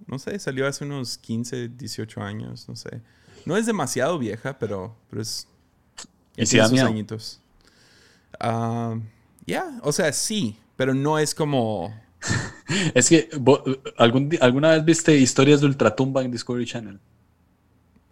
No 0.08 0.20
sé, 0.20 0.38
salió 0.39 0.68
hace 0.68 0.86
unos 0.86 1.18
15, 1.18 1.70
18 1.70 2.22
años, 2.22 2.68
no 2.70 2.76
sé. 2.76 3.01
No 3.45 3.58
es 3.58 3.66
demasiado 3.66 4.18
vieja, 4.18 4.58
pero, 4.58 4.95
pero 5.10 5.22
es... 5.22 5.47
¿Y 6.38 6.45
si 6.45 6.60
añitos. 6.60 7.39
Ah, 8.39 8.97
ya, 9.45 9.80
o 9.84 9.91
sea, 9.91 10.12
sí, 10.12 10.60
pero 10.76 10.93
no 10.93 11.18
es 11.18 11.34
como... 11.34 11.93
es 12.93 13.10
que, 13.10 13.30
¿algún, 13.97 14.30
¿alguna 14.41 14.72
vez 14.72 14.86
viste 14.86 15.16
historias 15.16 15.62
de 15.62 15.68
Ultratumba 15.68 16.24
en 16.24 16.32
Discovery 16.32 16.66
Channel? 16.66 16.99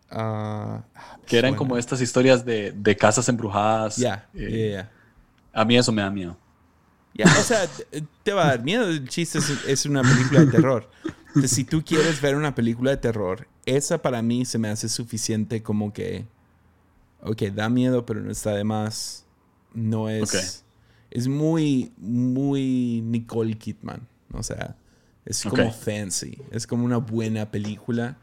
Ah, 0.09 0.83
que 1.25 1.37
eran 1.37 1.55
como 1.55 1.77
estas 1.77 1.99
historias 2.01 2.45
de, 2.45 2.71
de 2.71 2.95
casas 2.95 3.27
embrujadas. 3.29 3.97
Ya, 3.97 4.29
eh, 4.35 4.85
A 5.51 5.65
mí 5.65 5.75
eso 5.75 5.91
me 5.91 6.03
da 6.03 6.11
miedo. 6.11 6.37
Ya, 7.15 7.25
o 7.25 7.43
sea, 7.43 7.67
te 8.23 8.33
va 8.33 8.45
a 8.45 8.47
dar 8.49 8.63
miedo. 8.63 8.87
El 8.87 9.07
chiste 9.07 9.39
es, 9.67 9.85
una 9.85 10.01
película 10.01 10.41
de 10.41 10.47
terror. 10.47 10.89
Entonces, 11.35 11.51
si 11.51 11.63
tú 11.63 11.83
quieres 11.83 12.21
ver 12.21 12.35
una 12.35 12.53
película 12.55 12.91
de 12.91 12.97
terror, 12.97 13.47
esa 13.65 14.01
para 14.01 14.21
mí 14.21 14.45
se 14.45 14.57
me 14.57 14.69
hace 14.69 14.89
suficiente 14.89 15.63
como 15.63 15.93
que. 15.93 16.25
Ok, 17.21 17.43
da 17.53 17.69
miedo, 17.69 18.05
pero 18.05 18.21
no 18.21 18.31
está 18.31 18.51
de 18.51 18.63
más. 18.63 19.25
No 19.73 20.09
es 20.09 20.63
es 21.13 21.27
muy, 21.27 21.93
muy 21.97 23.01
Nicole 23.05 23.55
Kidman. 23.55 24.07
O 24.31 24.41
sea, 24.41 24.75
es 25.25 25.43
como 25.43 25.71
fancy. 25.71 26.39
Es 26.49 26.65
como 26.65 26.85
una 26.85 26.97
buena 26.97 27.51
película. 27.51 28.17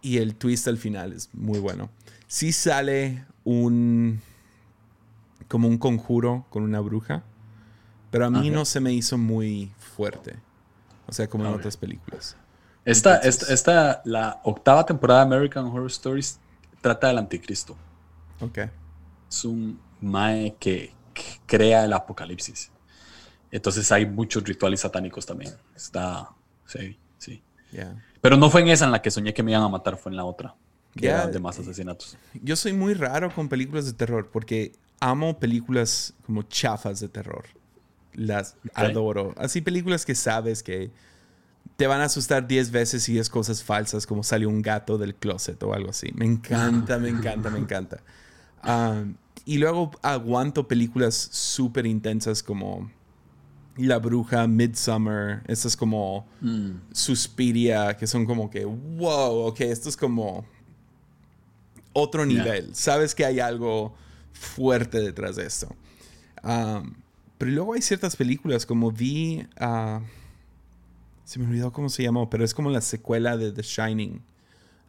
Y 0.00 0.18
el 0.18 0.36
twist 0.36 0.68
al 0.68 0.78
final 0.78 1.12
es 1.12 1.28
muy 1.34 1.58
bueno. 1.58 1.90
Sí 2.28 2.52
sale 2.52 3.24
un. 3.42 4.20
como 5.48 5.66
un 5.66 5.76
conjuro 5.76 6.46
con 6.50 6.62
una 6.62 6.78
bruja. 6.78 7.24
Pero 8.12 8.26
a 8.26 8.30
mí 8.30 8.48
no 8.48 8.64
se 8.64 8.78
me 8.78 8.92
hizo 8.92 9.18
muy 9.18 9.72
fuerte. 9.76 10.36
O 11.06 11.12
sea, 11.12 11.28
como 11.28 11.46
en 11.46 11.54
otras 11.54 11.76
películas. 11.76 12.36
Esta, 12.84 13.16
esta, 13.18 14.02
la 14.04 14.40
octava 14.44 14.84
temporada 14.84 15.20
de 15.20 15.26
American 15.26 15.66
Horror 15.66 15.86
Stories 15.86 16.38
trata 16.80 17.08
del 17.08 17.18
anticristo. 17.18 17.76
Ok. 18.40 18.58
Es 19.28 19.44
un 19.44 19.80
mae 20.00 20.54
que, 20.58 20.92
crea 21.46 21.84
el 21.84 21.92
apocalipsis. 21.92 22.70
Entonces 23.50 23.90
hay 23.92 24.04
muchos 24.04 24.42
rituales 24.42 24.80
satánicos 24.80 25.24
también. 25.24 25.54
Está, 25.74 26.28
sí, 26.66 26.98
sí. 27.18 27.42
Pero 28.20 28.36
no 28.36 28.50
fue 28.50 28.62
en 28.62 28.68
esa 28.68 28.84
en 28.84 28.90
la 28.90 29.00
que 29.00 29.10
soñé 29.10 29.32
que 29.32 29.42
me 29.42 29.52
iban 29.52 29.62
a 29.62 29.68
matar, 29.68 29.96
fue 29.96 30.10
en 30.10 30.16
la 30.16 30.24
otra. 30.24 30.54
Que 30.96 31.08
de 31.08 31.38
más 31.40 31.58
asesinatos. 31.58 32.16
Yo 32.34 32.56
soy 32.56 32.72
muy 32.72 32.94
raro 32.94 33.32
con 33.34 33.48
películas 33.48 33.86
de 33.86 33.92
terror 33.94 34.30
porque 34.30 34.72
amo 35.00 35.38
películas 35.38 36.14
como 36.24 36.42
chafas 36.42 37.00
de 37.00 37.08
terror. 37.08 37.46
Las 38.14 38.56
adoro. 38.74 39.34
Así 39.36 39.60
películas 39.60 40.04
que 40.04 40.14
sabes 40.14 40.62
que 40.62 40.90
te 41.76 41.86
van 41.86 42.00
a 42.00 42.04
asustar 42.04 42.46
10 42.46 42.70
veces 42.70 43.08
y 43.08 43.18
es 43.18 43.28
cosas 43.28 43.62
falsas 43.62 44.06
como 44.06 44.22
salió 44.22 44.48
un 44.48 44.62
gato 44.62 44.98
del 44.98 45.14
closet 45.14 45.60
o 45.62 45.74
algo 45.74 45.90
así. 45.90 46.10
Me 46.14 46.24
encanta, 46.24 46.98
me 46.98 47.08
encanta, 47.08 47.50
me 47.50 47.58
encanta. 47.58 48.00
Um, 48.64 49.16
y 49.44 49.58
luego 49.58 49.90
aguanto 50.02 50.68
películas 50.68 51.14
súper 51.14 51.86
intensas 51.86 52.42
como 52.42 52.90
La 53.76 53.98
Bruja, 53.98 54.46
Midsummer, 54.46 55.42
esas 55.46 55.76
como 55.76 56.26
mm. 56.40 56.70
Suspiria, 56.92 57.96
que 57.96 58.06
son 58.06 58.24
como 58.24 58.48
que, 58.48 58.64
wow, 58.64 59.46
ok, 59.46 59.60
esto 59.62 59.88
es 59.88 59.96
como 59.96 60.46
otro 61.92 62.24
nivel. 62.24 62.74
Sabes 62.74 63.14
que 63.14 63.24
hay 63.24 63.40
algo 63.40 63.94
fuerte 64.32 65.00
detrás 65.00 65.36
de 65.36 65.46
esto. 65.46 65.74
Um, 66.42 66.94
pero 67.44 67.56
luego 67.56 67.74
hay 67.74 67.82
ciertas 67.82 68.16
películas 68.16 68.64
como 68.64 68.90
vi... 68.90 69.46
Uh, 69.60 70.00
se 71.24 71.38
me 71.38 71.44
olvidó 71.44 71.74
cómo 71.74 71.90
se 71.90 72.02
llamó, 72.02 72.30
pero 72.30 72.42
es 72.42 72.54
como 72.54 72.70
la 72.70 72.80
secuela 72.80 73.36
de 73.36 73.52
The 73.52 73.60
Shining, 73.60 74.22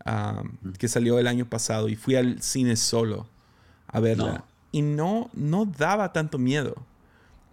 um, 0.05 0.69
mm. 0.69 0.71
que 0.77 0.87
salió 0.87 1.19
el 1.19 1.27
año 1.27 1.49
pasado 1.49 1.89
y 1.89 1.97
fui 1.97 2.15
al 2.15 2.41
cine 2.41 2.77
solo 2.77 3.27
a 3.87 3.99
verla. 3.99 4.45
Y 4.71 4.83
no, 4.83 5.29
no 5.33 5.65
daba 5.65 6.13
tanto 6.13 6.37
miedo. 6.37 6.75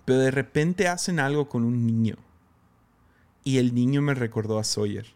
Pero 0.04 0.20
de 0.20 0.30
repente 0.30 0.86
hacen 0.86 1.18
algo 1.18 1.48
con 1.48 1.64
un 1.64 1.84
niño. 1.84 2.14
Y 3.42 3.58
el 3.58 3.74
niño 3.74 4.02
me 4.02 4.14
recordó 4.14 4.60
a 4.60 4.62
Sawyer. 4.62 5.06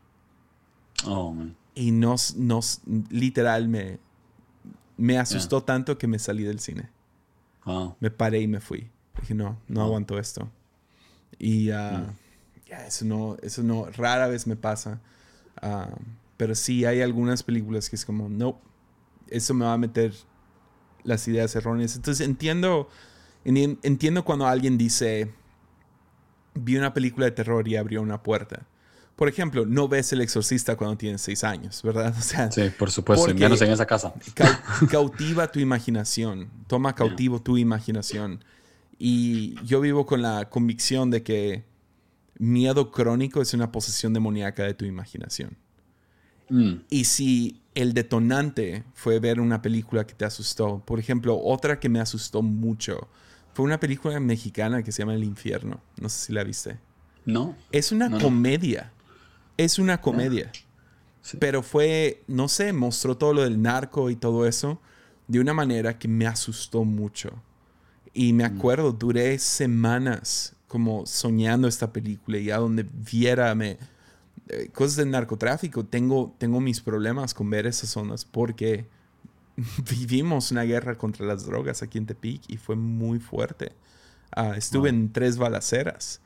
Oh, 1.05 1.33
man. 1.33 1.55
Y 1.77 1.93
nos, 1.93 2.35
nos 2.35 2.81
literal 3.09 3.69
me, 3.69 4.01
me 4.97 5.17
asustó 5.17 5.63
tanto 5.63 5.97
que 5.97 6.09
me 6.09 6.19
salí 6.19 6.43
del 6.43 6.59
cine. 6.59 6.91
Me 8.01 8.11
paré 8.11 8.41
y 8.41 8.49
me 8.49 8.59
fui. 8.59 8.91
Dije, 9.21 9.35
no, 9.35 9.59
no 9.69 9.83
aguanto 9.83 10.19
esto. 10.19 10.51
Y 11.39 11.71
uh, 11.71 12.07
eso 12.87 13.05
no, 13.05 13.37
eso 13.43 13.63
no, 13.63 13.87
rara 13.87 14.29
vez 14.29 14.47
me 14.47 14.57
pasa. 14.57 15.01
Uh, 15.63 15.95
pero 16.37 16.55
sí 16.55 16.85
hay 16.85 17.01
algunas 17.01 17.43
películas 17.43 17.89
que 17.89 17.97
es 17.97 18.05
como, 18.05 18.29
no, 18.29 18.61
eso 19.29 19.55
me 19.55 19.65
va 19.65 19.73
a 19.73 19.79
meter 19.79 20.13
las 21.03 21.27
ideas 21.29 21.55
erróneas. 21.57 21.97
Entonces 21.97 22.27
entiendo, 22.27 22.89
entiendo 23.45 24.25
cuando 24.25 24.47
alguien 24.47 24.77
dice, 24.77 25.33
vi 26.55 26.77
una 26.77 26.93
película 26.93 27.27
de 27.27 27.33
terror 27.33 27.67
y 27.69 27.77
abrió 27.77 28.03
una 28.03 28.23
puerta. 28.23 28.67
Por 29.15 29.31
ejemplo, 29.31 29.65
no 29.65 29.89
ves 29.89 30.13
El 30.13 30.21
Exorcista 30.21 30.77
cuando 30.77 30.99
tienes 30.99 31.23
seis 31.23 31.43
años, 31.43 31.83
¿verdad? 31.83 32.15
O 32.19 32.23
sea, 32.23 32.51
sí, 32.51 32.71
por 32.79 32.91
supuesto, 32.91 33.35
menos 33.35 33.63
en 33.63 33.71
esa 33.71 33.87
casa. 33.87 34.13
cautiva 34.91 35.51
tu 35.51 35.59
imaginación, 35.59 36.51
toma 36.67 36.95
cautivo 36.95 37.41
tu 37.43 37.57
imaginación. 37.57 38.45
Y 38.99 39.55
yo 39.65 39.81
vivo 39.81 40.07
con 40.07 40.23
la 40.23 40.49
convicción 40.49 41.11
de 41.11 41.23
que 41.23 41.65
miedo 42.39 42.91
crónico 42.91 43.43
es 43.43 43.55
una 43.55 43.73
posesión 43.73 44.13
demoníaca 44.13 44.63
de 44.63 44.75
tu 44.75 44.85
imaginación. 44.85 45.57
Mm. 46.49 46.75
Y 46.89 47.05
si 47.05 47.61
el 47.77 47.93
detonante 47.93 48.85
fue 48.95 49.21
ver 49.21 49.39
una 49.39 49.61
película 49.61 50.07
que 50.07 50.15
te 50.15 50.25
asustó. 50.25 50.83
Por 50.85 50.99
ejemplo, 50.99 51.39
otra 51.39 51.79
que 51.79 51.91
me 51.91 52.01
asustó 52.01 52.41
mucho 52.41 53.09
fue 53.53 53.67
una 53.67 53.79
película 53.79 54.19
mexicana 54.19 54.83
que 54.83 54.93
se 54.93 55.03
llama 55.03 55.15
El 55.15 55.25
Infierno. 55.25 55.81
No 56.01 56.09
sé 56.09 56.27
si 56.27 56.33
la 56.33 56.43
viste. 56.43 56.79
No. 57.27 57.55
Es 57.71 57.93
una 57.93 58.11
comedia. 58.19 58.93
Es 59.59 59.79
una 59.79 60.01
comedia. 60.01 60.51
Pero 61.39 61.63
fue, 61.63 62.23
no 62.29 62.49
sé, 62.49 62.73
mostró 62.73 63.19
todo 63.19 63.35
lo 63.35 63.43
del 63.43 63.61
narco 63.61 64.09
y 64.09 64.17
todo 64.17 64.47
eso 64.47 64.81
de 65.29 65.41
una 65.41 65.53
manera 65.53 65.99
que 65.99 66.09
me 66.09 66.27
asustó 66.27 66.85
mucho. 66.85 67.31
Y 68.19 68.33
me 68.33 68.49
mm. 68.49 68.57
acuerdo, 68.57 68.93
duré 68.93 69.39
semanas 69.39 70.57
como 70.69 71.05
soñando 71.05 71.69
esta 71.69 71.93
película 71.93 72.39
y 72.39 72.51
a 72.51 72.57
donde 72.57 72.83
viera 72.83 73.55
me, 73.55 73.79
eh, 74.49 74.71
cosas 74.73 74.97
del 74.97 75.11
narcotráfico, 75.11 75.85
tengo, 75.85 76.35
tengo 76.39 76.59
mis 76.61 76.81
problemas 76.81 77.35
con 77.35 77.51
ver 77.51 77.67
esas 77.67 77.91
zonas 77.91 78.25
porque 78.25 78.87
vivimos 79.91 80.51
una 80.51 80.63
guerra 80.63 80.97
contra 80.97 81.27
las 81.27 81.45
drogas 81.45 81.83
aquí 81.83 81.99
en 81.99 82.07
Tepic 82.07 82.43
y 82.49 82.57
fue 82.57 82.75
muy 82.75 83.21
fuerte. 83.21 83.73
Ah, 84.35 84.55
estuve 84.57 84.89
en 84.89 85.13
tres 85.13 85.37
balaceras. 85.37 86.23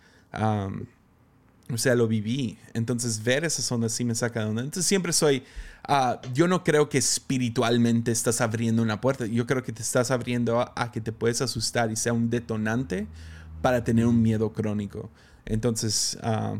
O 1.73 1.79
sea, 1.79 1.95
lo 1.95 2.09
viví. 2.09 2.59
Entonces, 2.75 3.23
ver 3.23 3.45
esas 3.45 3.65
zonas 3.65 3.93
sí 3.93 4.05
me 4.05 4.15
saca 4.15 4.41
de 4.41 4.47
onda. 4.47 4.63
Entonces, 4.63 4.87
siempre 4.87 5.13
soy. 5.13 5.43
Ah, 5.83 6.21
yo 6.35 6.47
no 6.47 6.63
creo 6.63 6.89
que 6.89 6.99
espiritualmente 6.99 8.13
estás 8.13 8.41
abriendo 8.41 8.83
una 8.83 9.01
puerta. 9.01 9.27
Yo 9.27 9.47
creo 9.47 9.63
que 9.63 9.73
te 9.73 9.83
estás 9.83 10.11
abriendo 10.11 10.61
a, 10.61 10.73
a, 10.77 10.93
que 10.93 11.01
te 11.01 11.13
puedes 11.13 11.41
asustar 11.41 11.91
y 11.91 11.97
sea 11.97 12.13
un 12.13 12.31
detonante 12.31 13.07
para 13.63 13.85
tener 13.85 14.07
un 14.07 14.21
miedo 14.21 14.53
crónico. 14.53 15.11
Entonces, 15.45 16.19
ah, 16.23 16.57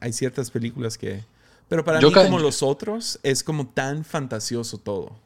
hay, 0.00 0.12
ciertas 0.12 0.50
películas 0.50 0.98
que... 0.98 1.24
Pero 1.68 1.84
para 1.84 2.00
mí, 2.00 2.12
como 2.12 2.38
los 2.38 2.62
otros, 2.62 3.20
es 3.22 3.44
como 3.44 3.68
tan 3.68 4.04
fantasioso 4.04 4.78
todo. 4.78 5.16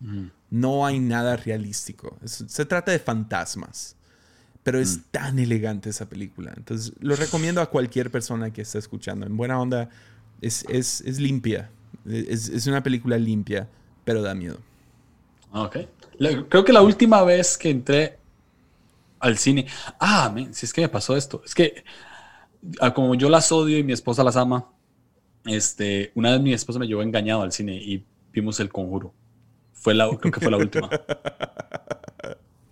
Mm. 0.00 0.26
No 0.50 0.86
hay 0.86 0.98
nada 0.98 1.36
realístico. 1.36 2.16
se 2.24 2.64
trata 2.64 2.90
de 2.90 2.98
fantasmas. 2.98 3.96
Pero 4.62 4.78
es 4.78 4.98
mm. 4.98 5.02
tan 5.10 5.38
elegante 5.38 5.90
esa 5.90 6.08
película. 6.08 6.52
Entonces, 6.56 6.92
lo 7.00 7.16
recomiendo 7.16 7.60
a 7.60 7.66
cualquier 7.66 8.10
persona 8.10 8.52
que 8.52 8.62
esté 8.62 8.78
escuchando. 8.78 9.26
En 9.26 9.36
buena 9.36 9.60
onda, 9.60 9.88
es, 10.40 10.64
limpia. 11.18 11.70
Es, 12.06 12.48
es, 12.48 12.66
una 12.66 12.82
película 12.82 13.18
limpia, 13.18 13.68
pero 14.04 14.22
da 14.22 14.34
miedo. 14.34 14.58
Ok. 15.52 15.78
Creo 16.48 16.64
que 16.64 16.72
la 16.72 16.82
última 16.82 17.22
vez 17.22 17.56
que 17.56 17.70
entré 17.70 18.18
al 19.20 19.38
cine. 19.38 19.66
Ah, 19.98 20.34
si 20.52 20.66
es 20.66 20.72
que 20.72 20.80
me 20.80 20.88
pasó 20.88 21.16
esto. 21.16 21.42
Es 21.44 21.54
que 21.54 21.84
ah, 22.80 22.92
como 22.92 23.14
yo 23.14 23.28
las 23.28 23.52
odio 23.52 23.78
y 23.78 23.84
mi 23.84 23.92
esposa 23.92 24.24
las 24.24 24.36
ama, 24.36 24.66
este, 25.44 26.12
una 26.14 26.32
vez 26.32 26.40
mi 26.40 26.52
esposa 26.52 26.78
me 26.78 26.86
llevó 26.86 27.02
engañado 27.02 27.42
al 27.42 27.52
cine 27.52 27.76
y 27.76 28.04
vimos 28.32 28.60
El 28.60 28.70
Conjuro. 28.70 29.14
Fue 29.72 29.94
la, 29.94 30.08
creo 30.18 30.32
que 30.32 30.40
fue 30.40 30.50
la 30.50 30.56
última. 30.56 30.90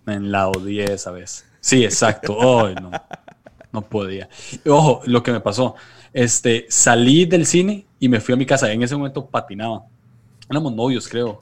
En 0.05 0.31
la 0.31 0.47
odié 0.47 0.85
esa 0.91 1.11
vez. 1.11 1.45
Sí, 1.59 1.83
exacto. 1.83 2.35
Oh, 2.37 2.69
no, 2.69 2.91
no 3.71 3.81
podía. 3.81 4.29
Ojo, 4.65 5.01
lo 5.05 5.23
que 5.23 5.31
me 5.31 5.39
pasó. 5.39 5.75
Este, 6.13 6.65
salí 6.69 7.25
del 7.25 7.45
cine 7.45 7.85
y 7.99 8.09
me 8.09 8.19
fui 8.19 8.33
a 8.33 8.37
mi 8.37 8.45
casa. 8.45 8.71
En 8.71 8.81
ese 8.81 8.95
momento 8.95 9.25
patinaba. 9.25 9.85
Éramos 10.49 10.73
novios, 10.73 11.07
creo. 11.07 11.41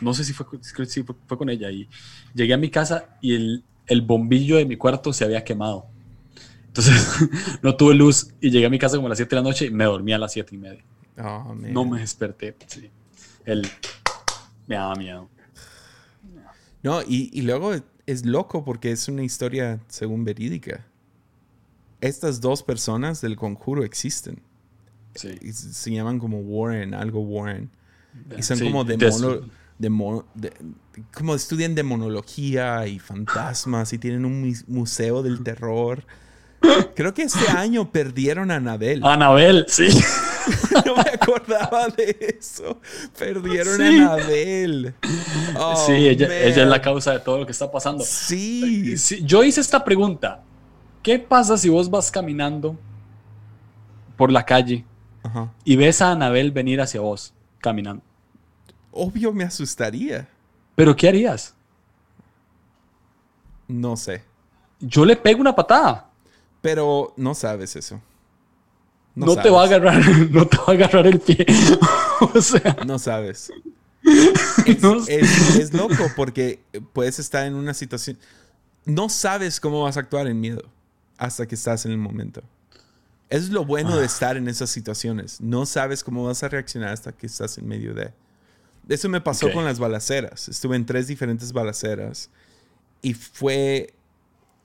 no 0.00 0.12
sé 0.12 0.24
si 0.24 0.32
fue, 0.32 0.46
si 0.86 1.02
fue 1.02 1.38
con 1.38 1.48
ella. 1.48 1.70
Y 1.70 1.88
llegué 2.34 2.54
a 2.54 2.58
mi 2.58 2.70
casa 2.70 3.16
y 3.20 3.34
el, 3.34 3.64
el 3.86 4.02
bombillo 4.02 4.56
de 4.56 4.66
mi 4.66 4.76
cuarto 4.76 5.12
se 5.12 5.24
había 5.24 5.44
quemado. 5.44 5.86
Entonces 6.66 7.28
no 7.62 7.76
tuve 7.76 7.94
luz 7.94 8.34
y 8.40 8.50
llegué 8.50 8.66
a 8.66 8.70
mi 8.70 8.78
casa 8.78 8.96
como 8.96 9.06
a 9.06 9.10
las 9.10 9.18
7 9.18 9.30
de 9.30 9.42
la 9.42 9.48
noche 9.48 9.66
y 9.66 9.70
me 9.70 9.84
dormí 9.84 10.12
a 10.12 10.18
las 10.18 10.32
7 10.32 10.54
y 10.54 10.58
media. 10.58 10.84
Oh, 11.18 11.54
no 11.54 11.84
me 11.84 12.00
desperté. 12.00 12.56
Sí. 12.66 12.90
El, 13.44 13.66
me 14.66 14.74
daba 14.74 14.94
miedo. 14.96 15.28
No, 16.82 17.00
y, 17.02 17.30
y, 17.32 17.42
luego 17.42 17.72
es 18.06 18.26
loco 18.26 18.64
porque 18.64 18.92
es 18.92 19.08
una 19.08 19.22
historia 19.22 19.80
según 19.88 20.24
verídica. 20.24 20.86
Estas 22.00 22.40
dos 22.40 22.62
personas 22.62 23.20
del 23.20 23.36
conjuro 23.36 23.84
existen. 23.84 24.42
Sí. 25.14 25.38
se 25.52 25.92
llaman 25.92 26.18
como 26.18 26.40
Warren, 26.40 26.92
algo 26.92 27.20
Warren. 27.20 27.70
Y 28.36 28.42
son 28.42 28.58
como 28.58 28.84
demonios 28.84 29.42
de, 29.78 30.52
como 31.12 31.34
estudian 31.34 31.74
demonología 31.74 32.86
y 32.86 32.98
fantasmas 32.98 33.92
y 33.92 33.98
tienen 33.98 34.24
un 34.24 34.54
museo 34.68 35.22
del 35.22 35.42
terror. 35.42 36.04
Creo 36.94 37.12
que 37.14 37.22
este 37.22 37.48
año 37.50 37.90
perdieron 37.90 38.50
a 38.50 38.56
Anabel. 38.56 39.04
Anabel, 39.04 39.66
sí. 39.68 39.88
no 40.86 40.96
me 40.96 41.02
acordaba 41.02 41.88
de 41.88 42.36
eso. 42.38 42.80
Perdieron 43.18 43.80
a 43.80 43.88
Anabel. 44.14 44.94
sí, 45.86 45.92
ella, 45.92 46.26
ella, 46.26 46.62
es 46.62 46.68
la 46.68 46.80
causa 46.80 47.12
de 47.12 47.20
todo 47.20 47.38
lo 47.38 47.46
que 47.46 47.52
está 47.52 47.70
pasando. 47.70 48.04
Sí. 48.04 48.94
Yo 49.22 49.44
hice 49.44 49.60
esta 49.60 49.84
pregunta. 49.84 50.42
¿Qué 51.02 51.18
pasa 51.18 51.58
si 51.58 51.68
vos 51.68 51.90
vas 51.90 52.10
caminando 52.10 52.78
por 54.16 54.32
la 54.32 54.44
calle 54.44 54.84
y 55.64 55.76
ves 55.76 56.00
a 56.02 56.12
Anabel 56.12 56.50
venir 56.50 56.80
hacia 56.80 57.00
vos 57.00 57.34
caminando? 57.60 58.02
obvio 58.94 59.32
me 59.32 59.44
asustaría. 59.44 60.28
¿Pero 60.74 60.96
qué 60.96 61.08
harías? 61.08 61.54
No 63.68 63.96
sé. 63.96 64.22
Yo 64.80 65.04
le 65.04 65.16
pego 65.16 65.40
una 65.40 65.54
patada. 65.54 66.08
Pero 66.60 67.12
no 67.16 67.34
sabes 67.34 67.76
eso. 67.76 68.00
No, 69.14 69.36
te 69.36 69.48
va 69.48 69.62
a 69.62 69.64
agarrar, 69.66 70.02
no 70.30 70.46
te 70.46 70.56
va 70.56 70.64
a 70.68 70.70
agarrar 70.72 71.06
el 71.06 71.20
pie. 71.20 71.46
o 72.34 72.40
sea. 72.40 72.76
No 72.86 72.98
sabes. 72.98 73.52
Es, 75.08 75.72
loco 75.72 76.10
porque 76.14 76.60
puedes 76.92 77.18
estar 77.18 77.46
en 77.46 77.54
una 77.54 77.72
situación. 77.72 78.18
No 78.84 79.08
sabes 79.08 79.60
cómo 79.60 79.82
vas 79.82 79.96
a 79.96 80.00
actuar 80.00 80.26
en 80.26 80.40
miedo 80.40 80.62
hasta 81.16 81.46
que 81.46 81.54
estás 81.54 81.86
en 81.86 81.92
el 81.92 81.98
momento. 81.98 82.42
Es 83.30 83.48
lo 83.48 83.64
bueno 83.64 83.96
de 83.96 84.02
ah. 84.02 84.06
estar 84.06 84.36
en 84.36 84.48
esas 84.48 84.68
situaciones. 84.68 85.40
No 85.40 85.64
sabes 85.64 86.04
cómo 86.04 86.24
vas 86.24 86.42
a 86.42 86.48
reaccionar 86.48 86.90
hasta 86.90 87.12
que 87.12 87.26
estás 87.26 87.56
en 87.56 87.66
medio 87.66 87.94
de. 87.94 88.12
Eso 88.88 89.08
me 89.08 89.22
pasó 89.22 89.50
con 89.52 89.64
las 89.64 89.78
balaceras. 89.78 90.48
Estuve 90.48 90.76
en 90.76 90.84
tres 90.84 91.06
diferentes 91.06 91.52
balaceras 91.52 92.28
y 93.00 93.14
fue, 93.14 93.94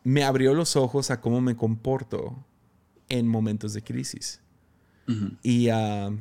me 0.04 0.24
abrió 0.24 0.54
los 0.54 0.76
ojos 0.76 1.12
a 1.12 1.22
cómo 1.22 1.40
me 1.40 1.56
comporto 1.56 2.36
en 3.10 3.28
momentos 3.28 3.74
de 3.74 3.82
crisis. 3.82 4.42
Y 5.42 5.70
ah, 5.70 6.12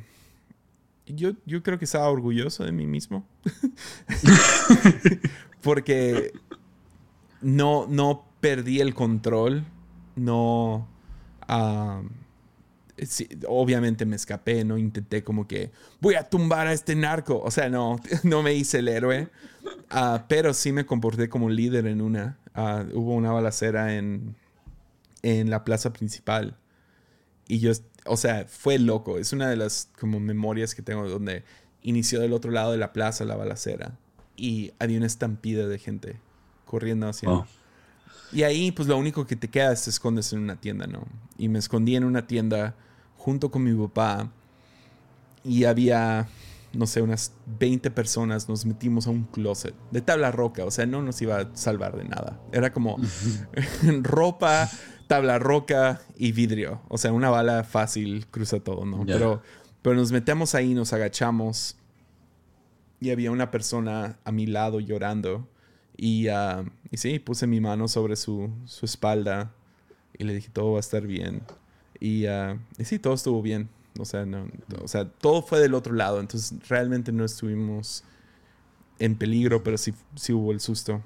yo, 1.05 1.33
yo 1.45 1.61
creo 1.61 1.77
que 1.77 1.85
estaba 1.85 2.09
orgulloso 2.09 2.63
de 2.63 2.71
mí 2.71 2.87
mismo. 2.87 3.27
Porque 5.61 6.33
no, 7.41 7.85
no 7.87 8.25
perdí 8.39 8.79
el 8.79 8.93
control. 8.93 9.65
No. 10.15 10.87
Ah, 11.41 12.01
obviamente 13.47 14.05
me 14.05 14.15
escapé, 14.15 14.63
no 14.65 14.77
intenté 14.77 15.23
como 15.23 15.47
que 15.47 15.71
voy 16.01 16.15
a 16.15 16.23
tumbar 16.23 16.67
a 16.67 16.73
este 16.73 16.95
narco. 16.95 17.41
O 17.41 17.51
sea, 17.51 17.69
no, 17.69 17.99
no 18.23 18.43
me 18.43 18.53
hice 18.53 18.79
el 18.79 18.87
héroe. 18.87 19.29
Ah, 19.89 20.25
pero 20.27 20.53
sí 20.53 20.71
me 20.71 20.85
comporté 20.85 21.29
como 21.29 21.49
líder 21.49 21.87
en 21.87 22.01
una. 22.01 22.37
Hubo 22.93 23.15
una 23.15 23.31
balacera 23.31 23.95
en, 23.95 24.35
en 25.21 25.49
la 25.49 25.63
plaza 25.63 25.93
principal. 25.93 26.57
Y 27.49 27.59
yo, 27.59 27.71
o 28.05 28.15
sea, 28.15 28.45
fue 28.47 28.79
loco. 28.79 29.17
Es 29.17 29.33
una 29.33 29.49
de 29.49 29.57
las 29.57 29.89
como 29.99 30.21
memorias 30.21 30.75
que 30.75 30.81
tengo 30.81 31.09
donde 31.09 31.43
inició 31.81 32.21
del 32.21 32.31
otro 32.31 32.51
lado 32.51 32.71
de 32.71 32.77
la 32.77 32.93
plaza 32.93 33.25
la 33.25 33.35
balacera. 33.35 33.97
Y 34.37 34.71
había 34.79 34.97
una 34.97 35.07
estampida 35.07 35.67
de 35.67 35.79
gente 35.79 36.21
corriendo 36.65 37.09
hacia... 37.09 37.29
Oh. 37.29 37.47
Y 38.31 38.43
ahí, 38.43 38.71
pues 38.71 38.87
lo 38.87 38.95
único 38.97 39.25
que 39.25 39.35
te 39.35 39.47
queda 39.47 39.73
es 39.73 39.83
te 39.83 39.89
escondes 39.89 40.31
en 40.31 40.39
una 40.39 40.55
tienda, 40.55 40.85
¿no? 40.85 41.07
Y 41.37 41.49
me 41.49 41.57
escondí 41.57 41.95
en 41.95 42.03
una 42.03 42.27
tienda 42.27 42.75
junto 43.17 43.49
con 43.49 43.63
mi 43.63 43.73
papá 43.73 44.31
y 45.43 45.63
había, 45.63 46.27
no 46.73 46.85
sé, 46.85 47.01
unas 47.01 47.33
20 47.59 47.89
personas, 47.89 48.47
nos 48.47 48.67
metimos 48.67 49.07
a 49.07 49.09
un 49.09 49.23
closet 49.23 49.73
de 49.89 50.01
tabla 50.01 50.31
roca, 50.31 50.63
o 50.63 50.69
sea, 50.69 50.85
no 50.85 51.01
nos 51.01 51.19
iba 51.23 51.39
a 51.39 51.55
salvar 51.55 51.97
de 51.97 52.03
nada. 52.03 52.39
Era 52.51 52.71
como 52.71 52.97
ropa, 54.01 54.69
tabla 55.09 55.39
roca 55.39 56.01
y 56.17 56.33
vidrio, 56.33 56.83
o 56.87 56.99
sea, 56.99 57.11
una 57.11 57.31
bala 57.31 57.63
fácil 57.63 58.27
cruza 58.27 58.59
todo, 58.59 58.85
¿no? 58.85 59.03
Pero, 59.07 59.41
pero 59.81 59.95
nos 59.95 60.11
metemos 60.11 60.53
ahí, 60.53 60.75
nos 60.75 60.93
agachamos 60.93 61.75
y 62.99 63.09
había 63.09 63.31
una 63.31 63.49
persona 63.49 64.19
a 64.23 64.31
mi 64.31 64.45
lado 64.45 64.79
llorando 64.79 65.49
y, 65.97 66.29
uh, 66.29 66.69
y 66.91 66.97
sí, 66.97 67.17
puse 67.17 67.47
mi 67.47 67.59
mano 67.59 67.87
sobre 67.87 68.15
su, 68.15 68.51
su 68.65 68.85
espalda 68.85 69.51
y 70.15 70.25
le 70.25 70.35
dije, 70.35 70.49
todo 70.53 70.73
va 70.73 70.77
a 70.77 70.81
estar 70.81 71.07
bien. 71.07 71.41
Ah, 72.29 72.57
y, 72.77 72.85
sí, 72.85 72.99
todo 72.99 73.15
estuvo 73.15 73.41
bien. 73.41 73.67
O 73.97 74.05
sea, 74.05 74.27
no, 74.27 74.47
o 74.79 74.87
sea, 74.87 75.09
todo 75.09 75.41
fue 75.41 75.59
del 75.59 75.73
otro 75.73 75.95
lado. 75.95 76.19
Entonces, 76.19 76.53
realmente 76.69 77.11
no 77.11 77.25
estuvimos 77.25 78.03
en 78.99 79.15
peligro, 79.15 79.63
pero 79.63 79.75
sí, 79.79 79.91
sí 80.13 80.33
hubo 80.33 80.51
el 80.51 80.59
susto. 80.59 81.01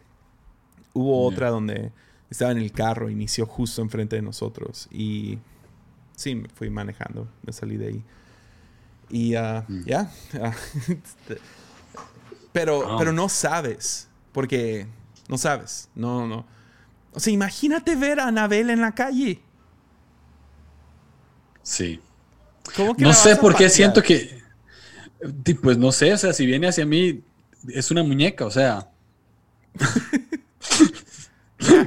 Hubo 0.93 1.25
otra 1.25 1.49
donde 1.49 1.93
estaba 2.33 2.51
en 2.51 2.57
el 2.57 2.71
carro, 2.71 3.11
inició 3.11 3.45
justo 3.45 3.81
enfrente 3.83 4.15
de 4.15 4.23
nosotros. 4.23 4.87
Y 4.91 5.37
sí, 6.15 6.33
me 6.33 6.49
fui 6.49 6.71
manejando, 6.71 7.27
me 7.43 7.53
salí 7.53 7.77
de 7.77 7.87
ahí. 7.87 8.03
Y 9.09 9.35
uh, 9.35 9.63
ya. 9.85 10.11
pero, 12.51 12.95
pero 12.97 13.13
no 13.13 13.29
sabes, 13.29 14.09
porque 14.31 14.87
no 15.29 15.37
sabes. 15.37 15.89
No, 15.93 16.25
no. 16.25 16.45
O 17.13 17.19
sea, 17.19 17.31
imagínate 17.31 17.95
ver 17.95 18.19
a 18.19 18.27
Anabel 18.29 18.71
en 18.71 18.81
la 18.81 18.95
calle. 18.95 19.39
Sí. 21.61 22.01
no 22.97 23.13
sé 23.13 23.35
por 23.35 23.55
qué 23.55 23.69
siento 23.69 24.01
que. 24.01 24.41
Pues 25.61 25.77
no 25.77 25.91
sé, 25.91 26.11
o 26.13 26.17
sea, 26.17 26.33
si 26.33 26.47
viene 26.47 26.67
hacia 26.67 26.85
mí, 26.85 27.21
es 27.67 27.91
una 27.91 28.01
muñeca, 28.01 28.47
o 28.47 28.51
sea. 28.51 28.89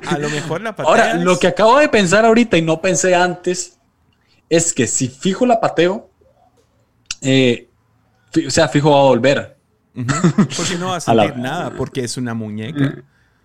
A 0.06 0.18
lo 0.18 0.28
mejor 0.30 0.60
la 0.60 0.74
pateas. 0.74 0.88
Ahora, 0.88 1.14
lo 1.14 1.38
que 1.38 1.46
acabo 1.46 1.78
de 1.78 1.88
pensar 1.88 2.24
ahorita 2.24 2.56
y 2.56 2.62
no 2.62 2.80
pensé 2.80 3.14
antes 3.14 3.78
es 4.48 4.72
que 4.72 4.86
si 4.86 5.08
fijo 5.08 5.46
la 5.46 5.60
pateo, 5.60 6.10
eh, 7.20 7.68
o 8.46 8.50
sea, 8.50 8.68
fijo 8.68 8.90
va 8.90 9.00
a 9.00 9.04
volver. 9.04 9.56
Porque 9.94 10.76
no 10.78 10.88
va 10.88 10.96
a 10.96 11.00
salir 11.00 11.36
nada, 11.36 11.70
porque 11.70 12.04
es 12.04 12.16
una 12.16 12.34
muñeca. 12.34 13.02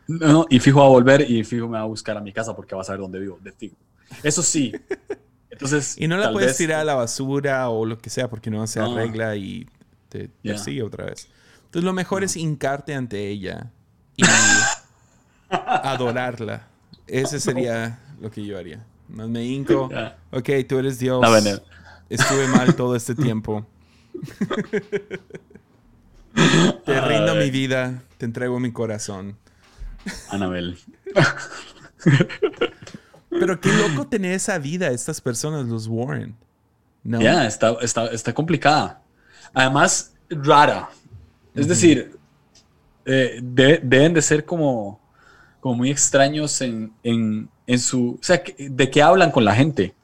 No, 0.07 0.45
y 0.49 0.59
fijo 0.59 0.79
va 0.79 0.85
a 0.85 0.89
volver 0.89 1.29
y 1.29 1.43
fijo 1.43 1.67
me 1.67 1.77
va 1.77 1.83
a 1.83 1.87
buscar 1.87 2.17
a 2.17 2.21
mi 2.21 2.33
casa 2.33 2.55
porque 2.55 2.75
va 2.75 2.81
a 2.81 2.85
saber 2.85 3.01
dónde 3.01 3.19
vivo, 3.19 3.39
de 3.41 3.51
fijo. 3.51 3.75
Eso 4.23 4.41
sí, 4.41 4.73
y 5.97 6.07
no 6.07 6.17
la 6.17 6.31
puedes 6.31 6.57
tirar 6.57 6.81
a 6.81 6.83
la 6.83 6.95
basura 6.95 7.69
o 7.69 7.85
lo 7.85 7.97
que 7.97 8.09
sea 8.09 8.29
porque 8.29 8.49
no 8.49 8.65
se 8.67 8.79
arregla 8.79 9.35
y 9.35 9.67
te 10.09 10.29
persigue 10.43 10.83
otra 10.83 11.05
vez. 11.05 11.27
Entonces 11.65 11.83
lo 11.83 11.93
mejor 11.93 12.23
es 12.23 12.35
hincarte 12.35 12.93
ante 12.93 13.27
ella 13.27 13.71
y 14.15 14.23
adorarla. 15.51 16.67
Ese 17.07 17.39
sería 17.39 17.99
lo 18.19 18.31
que 18.31 18.45
yo 18.45 18.57
haría. 18.57 18.83
Más 19.09 19.27
me 19.29 19.43
hinco. 19.43 19.89
Ya. 19.91 20.17
Ok, 20.31 20.49
tú 20.67 20.79
eres 20.79 20.99
Dios. 20.99 21.23
Estuve 22.09 22.47
mal 22.47 22.75
todo 22.75 22.95
este 22.95 23.15
tiempo. 23.23 23.65
Te 26.85 27.01
rindo 27.01 27.35
mi 27.35 27.49
vida, 27.51 28.01
te 28.17 28.25
entrego 28.25 28.59
mi 28.59 28.71
corazón. 28.71 29.37
Anabel. 30.29 30.77
Pero 33.29 33.59
qué 33.59 33.71
loco 33.73 34.07
tener 34.07 34.33
esa 34.33 34.57
vida, 34.57 34.89
estas 34.89 35.21
personas, 35.21 35.65
los 35.67 35.87
Warren. 35.87 36.35
¿No? 37.03 37.21
Ya, 37.21 37.45
está, 37.47 37.75
está, 37.81 38.07
está 38.07 38.33
complicada. 38.33 39.01
Además, 39.53 40.13
rara. 40.29 40.89
Es 41.55 41.67
decir, 41.67 42.17
eh, 43.05 43.39
de- 43.43 43.79
deben 43.83 44.13
de 44.13 44.21
ser 44.21 44.45
como, 44.45 45.00
como 45.61 45.75
muy 45.75 45.89
extraños 45.91 46.59
en, 46.61 46.91
en, 47.03 47.49
en 47.67 47.79
su... 47.79 48.17
O 48.19 48.23
sea, 48.23 48.43
¿de 48.57 48.89
qué 48.91 49.01
hablan 49.01 49.31
con 49.31 49.45
la 49.45 49.55
gente? 49.55 49.95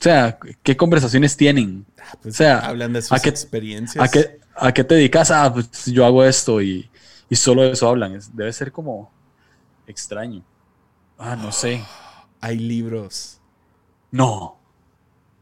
O 0.00 0.02
sea, 0.04 0.38
¿qué 0.62 0.76
conversaciones 0.76 1.36
tienen? 1.36 1.84
Ah, 1.98 2.16
pues, 2.22 2.34
o 2.34 2.38
sea, 2.38 2.60
hablan 2.60 2.92
de 2.94 3.02
sus 3.02 3.12
¿a 3.12 3.18
qué- 3.20 3.28
experiencias. 3.28 4.02
¿A 4.02 4.10
qué, 4.10 4.38
¿A 4.56 4.72
qué 4.72 4.84
te 4.84 4.94
dedicas? 4.94 5.30
Ah, 5.30 5.52
pues 5.52 5.86
yo 5.86 6.06
hago 6.06 6.24
esto 6.24 6.62
y, 6.62 6.88
y 7.28 7.36
solo 7.36 7.62
de 7.62 7.72
eso 7.72 7.88
hablan. 7.88 8.14
Es- 8.14 8.34
debe 8.34 8.52
ser 8.52 8.72
como 8.72 9.10
extraño. 9.86 10.42
Ah, 11.18 11.36
no 11.36 11.52
sé. 11.52 11.82
Hay 12.40 12.58
libros. 12.58 13.40
No. 14.10 14.58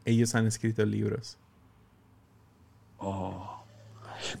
Ellos 0.05 0.33
han 0.35 0.47
escrito 0.47 0.85
libros. 0.85 1.37
Oh. 2.99 3.52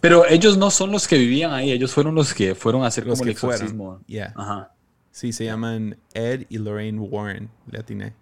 Pero 0.01 0.25
ellos 0.27 0.57
no 0.57 0.69
son 0.71 0.91
los 0.91 1.07
que 1.07 1.17
vivían 1.17 1.53
ahí, 1.53 1.71
ellos 1.71 1.93
fueron 1.93 2.15
los 2.15 2.33
que 2.33 2.55
fueron 2.55 2.83
a 2.83 2.87
hacer 2.87 3.05
Los 3.05 3.19
como 3.19 3.29
el 3.29 3.35
que 3.35 3.39
fueron. 3.39 3.55
exorcismo. 3.55 3.99
Yeah. 4.07 4.33
Ajá. 4.35 4.71
Sí, 5.11 5.31
se 5.31 5.45
llaman 5.45 5.97
Ed 6.13 6.45
y 6.49 6.57
Lorraine 6.57 6.99
Warren. 6.99 7.49
Le 7.69 7.79
atiné. 7.79 8.13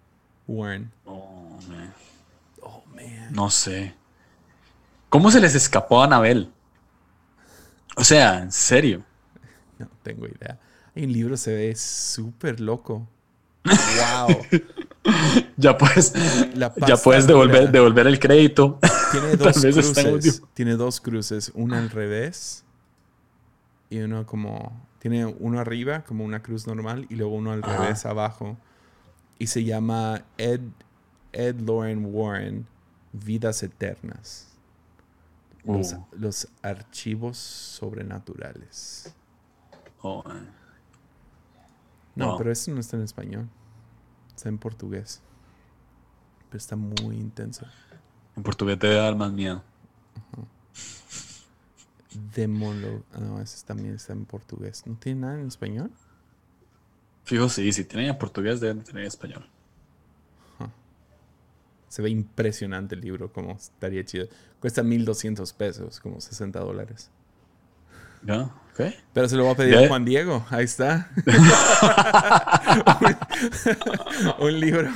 Warren. 0.46 0.90
Oh, 1.06 1.58
man. 1.68 1.92
Oh, 2.60 2.82
man. 2.94 3.32
No 3.32 3.48
sé. 3.50 3.94
¿Cómo 5.08 5.30
se 5.30 5.40
les 5.40 5.54
escapó 5.54 6.02
a 6.02 6.04
Anabel? 6.06 6.50
O 7.96 8.04
sea, 8.04 8.38
en 8.38 8.52
serio. 8.52 9.02
No 9.78 9.88
tengo 10.02 10.26
idea. 10.26 10.58
Hay 10.94 11.04
un 11.04 11.12
libro, 11.12 11.36
se 11.36 11.54
ve 11.54 11.74
súper 11.76 12.60
loco. 12.60 13.06
Wow. 13.66 14.36
Ya 15.56 15.76
puedes, 15.78 16.12
La 16.56 16.72
ya 16.86 16.96
puedes 16.96 17.26
devolver, 17.26 17.60
dura. 17.62 17.72
devolver 17.72 18.06
el 18.06 18.18
crédito. 18.18 18.78
Tiene 19.12 19.36
dos 19.36 19.60
cruces. 19.60 20.42
Tiene 20.54 20.76
dos 20.76 21.00
cruces. 21.00 21.52
Una 21.54 21.78
al 21.78 21.90
revés. 21.90 22.64
Y 23.90 23.98
uno 24.00 24.26
como. 24.26 24.72
Tiene 24.98 25.26
uno 25.26 25.58
arriba, 25.60 26.02
como 26.04 26.24
una 26.24 26.42
cruz 26.42 26.66
normal. 26.66 27.06
Y 27.10 27.16
luego 27.16 27.34
uno 27.34 27.52
al 27.52 27.62
Ajá. 27.64 27.78
revés 27.82 28.06
abajo. 28.06 28.56
Y 29.38 29.48
se 29.48 29.64
llama 29.64 30.22
Ed, 30.38 30.60
Ed 31.32 31.56
Lauren 31.60 32.06
Warren, 32.12 32.66
Vidas 33.12 33.62
Eternas. 33.62 34.48
Los, 35.64 35.92
Uh. 35.92 36.04
los 36.18 36.48
archivos 36.62 37.36
sobrenaturales. 37.38 39.12
Oh, 40.00 40.22
man. 40.24 40.48
No, 42.14 42.36
pero 42.36 42.50
esto 42.52 42.70
no 42.72 42.80
está 42.80 42.96
en 42.96 43.02
español. 43.04 43.48
Está 44.42 44.48
en 44.48 44.58
portugués. 44.58 45.20
Pero 46.48 46.58
está 46.58 46.74
muy 46.74 47.14
intenso. 47.14 47.64
En 48.36 48.42
portugués 48.42 48.76
te 48.76 48.88
debe 48.88 48.98
dar 48.98 49.14
más 49.14 49.30
miedo. 49.30 49.62
Demolo. 52.34 53.04
ah, 53.12 53.20
No, 53.20 53.40
ese 53.40 53.64
también 53.64 53.94
está 53.94 54.14
en 54.14 54.24
portugués. 54.24 54.84
¿No 54.84 54.96
tiene 54.96 55.20
nada 55.20 55.38
en 55.38 55.46
español? 55.46 55.92
Fijo, 57.22 57.48
sí, 57.48 57.72
si 57.72 57.84
tienen 57.84 58.10
en 58.10 58.18
portugués 58.18 58.58
deben 58.58 58.80
de 58.80 58.84
tener 58.84 59.02
en 59.02 59.06
español. 59.06 59.48
Se 61.86 62.02
ve 62.02 62.10
impresionante 62.10 62.96
el 62.96 63.00
libro, 63.00 63.32
como 63.32 63.52
estaría 63.52 64.04
chido. 64.04 64.26
Cuesta 64.58 64.82
1200 64.82 65.52
pesos, 65.52 66.00
como 66.00 66.20
60 66.20 66.58
dólares. 66.58 67.12
¿Ya? 68.24 68.52
Pero 69.12 69.28
se 69.28 69.36
lo 69.36 69.44
voy 69.44 69.52
a 69.52 69.56
pedir 69.56 69.76
a 69.76 69.88
Juan 69.88 70.04
Diego. 70.04 70.44
Ahí 70.50 70.64
está. 70.64 71.10
un, 74.38 74.46
un 74.46 74.60
libro. 74.60 74.90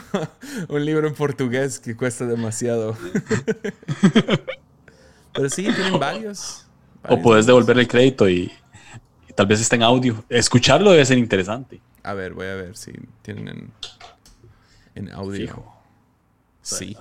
Un 0.68 0.84
libro 0.84 1.06
en 1.08 1.14
portugués 1.14 1.78
que 1.78 1.96
cuesta 1.96 2.26
demasiado. 2.26 2.96
Pero 5.34 5.50
sí, 5.50 5.64
tienen 5.64 5.98
varios. 5.98 6.66
O 7.02 7.20
puedes 7.20 7.44
libros. 7.44 7.46
devolver 7.46 7.78
el 7.78 7.88
crédito 7.88 8.28
y, 8.28 8.50
y 9.28 9.32
tal 9.34 9.46
vez 9.46 9.60
está 9.60 9.76
en 9.76 9.82
audio. 9.82 10.24
Escucharlo 10.28 10.90
debe 10.92 11.04
ser 11.04 11.18
interesante. 11.18 11.80
A 12.02 12.14
ver, 12.14 12.32
voy 12.32 12.46
a 12.46 12.54
ver 12.54 12.76
si 12.76 12.92
tienen 13.22 13.48
en, 13.48 13.72
en 14.94 15.12
audio. 15.12 15.38
Fijo. 15.46 15.76
Sí. 16.62 16.96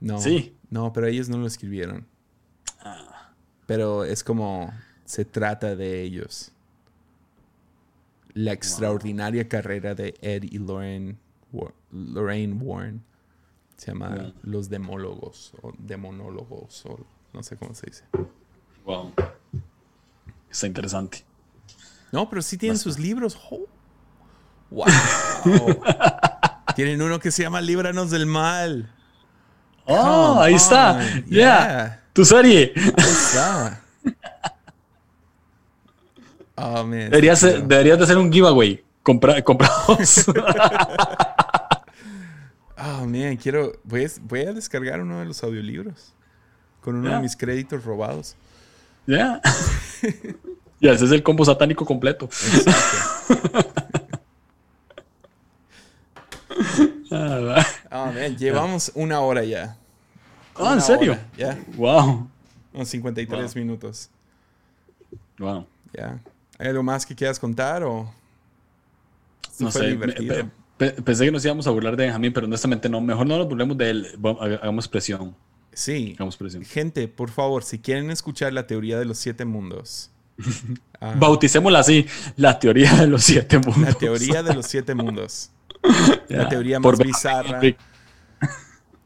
No. 0.00 0.20
Sí. 0.20 0.56
No, 0.70 0.92
pero 0.92 1.06
ellos 1.06 1.28
no 1.28 1.36
lo 1.38 1.46
escribieron. 1.46 2.06
Pero 3.66 4.04
es 4.04 4.22
como 4.22 4.72
se 5.06 5.24
trata 5.24 5.74
de 5.74 6.02
ellos. 6.02 6.52
La 8.34 8.52
extraordinaria 8.52 9.48
carrera 9.48 9.94
de 9.94 10.14
Ed 10.20 10.42
y 10.42 10.58
Lorraine, 10.58 11.16
Lorraine 11.90 12.52
Warren. 12.60 13.02
Se 13.78 13.92
llama. 13.92 14.34
Los 14.42 14.68
Demólogos 14.68 15.54
o 15.62 15.72
Demonólogos 15.78 16.84
o 16.86 16.98
no 17.32 17.42
sé 17.42 17.56
cómo 17.56 17.74
se 17.74 17.86
dice. 17.86 18.04
Wow. 18.84 19.12
Está 20.50 20.66
interesante. 20.66 21.24
No, 22.12 22.28
pero 22.28 22.42
sí 22.42 22.58
tienen 22.58 22.78
sus 22.78 22.98
libros. 22.98 23.38
¡Oh! 23.50 23.66
¡Wow! 24.70 24.86
tienen 26.76 27.00
uno 27.00 27.18
que 27.20 27.30
se 27.30 27.42
llama 27.42 27.60
Líbranos 27.60 28.10
del 28.10 28.26
Mal. 28.26 28.90
¡Oh! 29.84 30.34
Come 30.34 30.46
ahí 30.46 30.54
está. 30.54 31.00
Ya. 31.26 31.28
yeah. 31.28 32.04
Tu 32.12 32.24
serie. 32.24 32.72
Ahí 32.74 33.10
está. 33.10 33.82
Oh, 36.56 36.84
man. 36.84 37.10
Deberías, 37.10 37.38
sí, 37.40 37.48
deberías 37.64 37.98
de 37.98 38.04
hacer 38.04 38.16
un 38.18 38.32
giveaway. 38.32 38.82
Compra, 39.02 39.42
compramos. 39.42 40.26
Oh, 42.78 43.06
man, 43.06 43.36
quiero. 43.36 43.72
Voy 43.84 44.04
a, 44.04 44.08
voy 44.22 44.40
a 44.42 44.52
descargar 44.52 45.00
uno 45.00 45.18
de 45.18 45.24
los 45.24 45.42
audiolibros. 45.42 46.12
Con 46.82 46.94
uno 46.96 47.10
de 47.10 47.20
mis 47.20 47.34
créditos 47.34 47.84
robados. 47.84 48.36
Ya. 49.06 49.40
Ya, 50.78 50.92
ese 50.92 51.06
es 51.06 51.10
el 51.12 51.22
combo 51.22 51.42
satánico 51.42 51.86
completo. 51.86 52.28
Ah, 57.10 57.38
va. 57.38 57.66
Oh, 57.90 58.12
man, 58.12 58.36
llevamos 58.36 58.90
una 58.94 59.20
hora 59.20 59.44
ya. 59.44 59.76
Ah, 60.56 60.74
¿en 60.74 60.80
serio? 60.82 61.18
Ya. 61.36 61.58
Wow. 61.76 62.28
Unos 62.72 62.88
53 62.88 63.54
Wow. 63.54 63.62
minutos. 63.62 64.10
Wow. 65.38 65.66
Ya. 65.92 66.18
¿Hay 66.58 66.68
algo 66.68 66.82
más 66.82 67.04
que 67.06 67.14
quieras 67.14 67.38
contar 67.38 67.82
o.? 67.82 68.12
No 69.58 69.70
fue 69.70 69.80
sé. 69.82 69.86
divertido. 69.88 70.34
pe- 70.78 70.90
pe- 70.92 71.02
pensé 71.02 71.24
que 71.24 71.30
nos 71.32 71.44
íbamos 71.44 71.66
a 71.66 71.70
burlar 71.70 71.96
de 71.96 72.04
Benjamín, 72.04 72.32
pero 72.32 72.46
honestamente 72.46 72.88
no. 72.88 73.00
Mejor 73.00 73.26
no 73.26 73.38
nos 73.38 73.48
burlemos 73.48 73.76
de 73.78 73.90
él. 73.90 74.06
Hagamos 74.40 74.88
presión. 74.88 75.34
Sí. 75.72 76.12
Hagamos 76.16 76.36
presión. 76.36 76.64
Gente, 76.64 77.08
por 77.08 77.30
favor, 77.30 77.62
si 77.64 77.78
quieren 77.78 78.10
escuchar 78.10 78.52
la 78.52 78.66
teoría 78.66 78.98
de 78.98 79.04
los 79.04 79.18
siete 79.18 79.44
mundos. 79.44 80.10
ah, 81.00 81.14
Bauticémosla 81.18 81.78
así. 81.80 82.06
La 82.36 82.58
teoría 82.58 82.92
de 82.94 83.06
los 83.06 83.24
siete 83.24 83.58
mundos. 83.58 83.82
la 83.82 83.94
teoría 83.94 84.42
de 84.42 84.54
los 84.54 84.66
siete 84.66 84.94
mundos. 84.94 85.50
La 86.28 86.48
teoría 86.48 86.80
más 86.80 86.98
bizarra. 86.98 87.60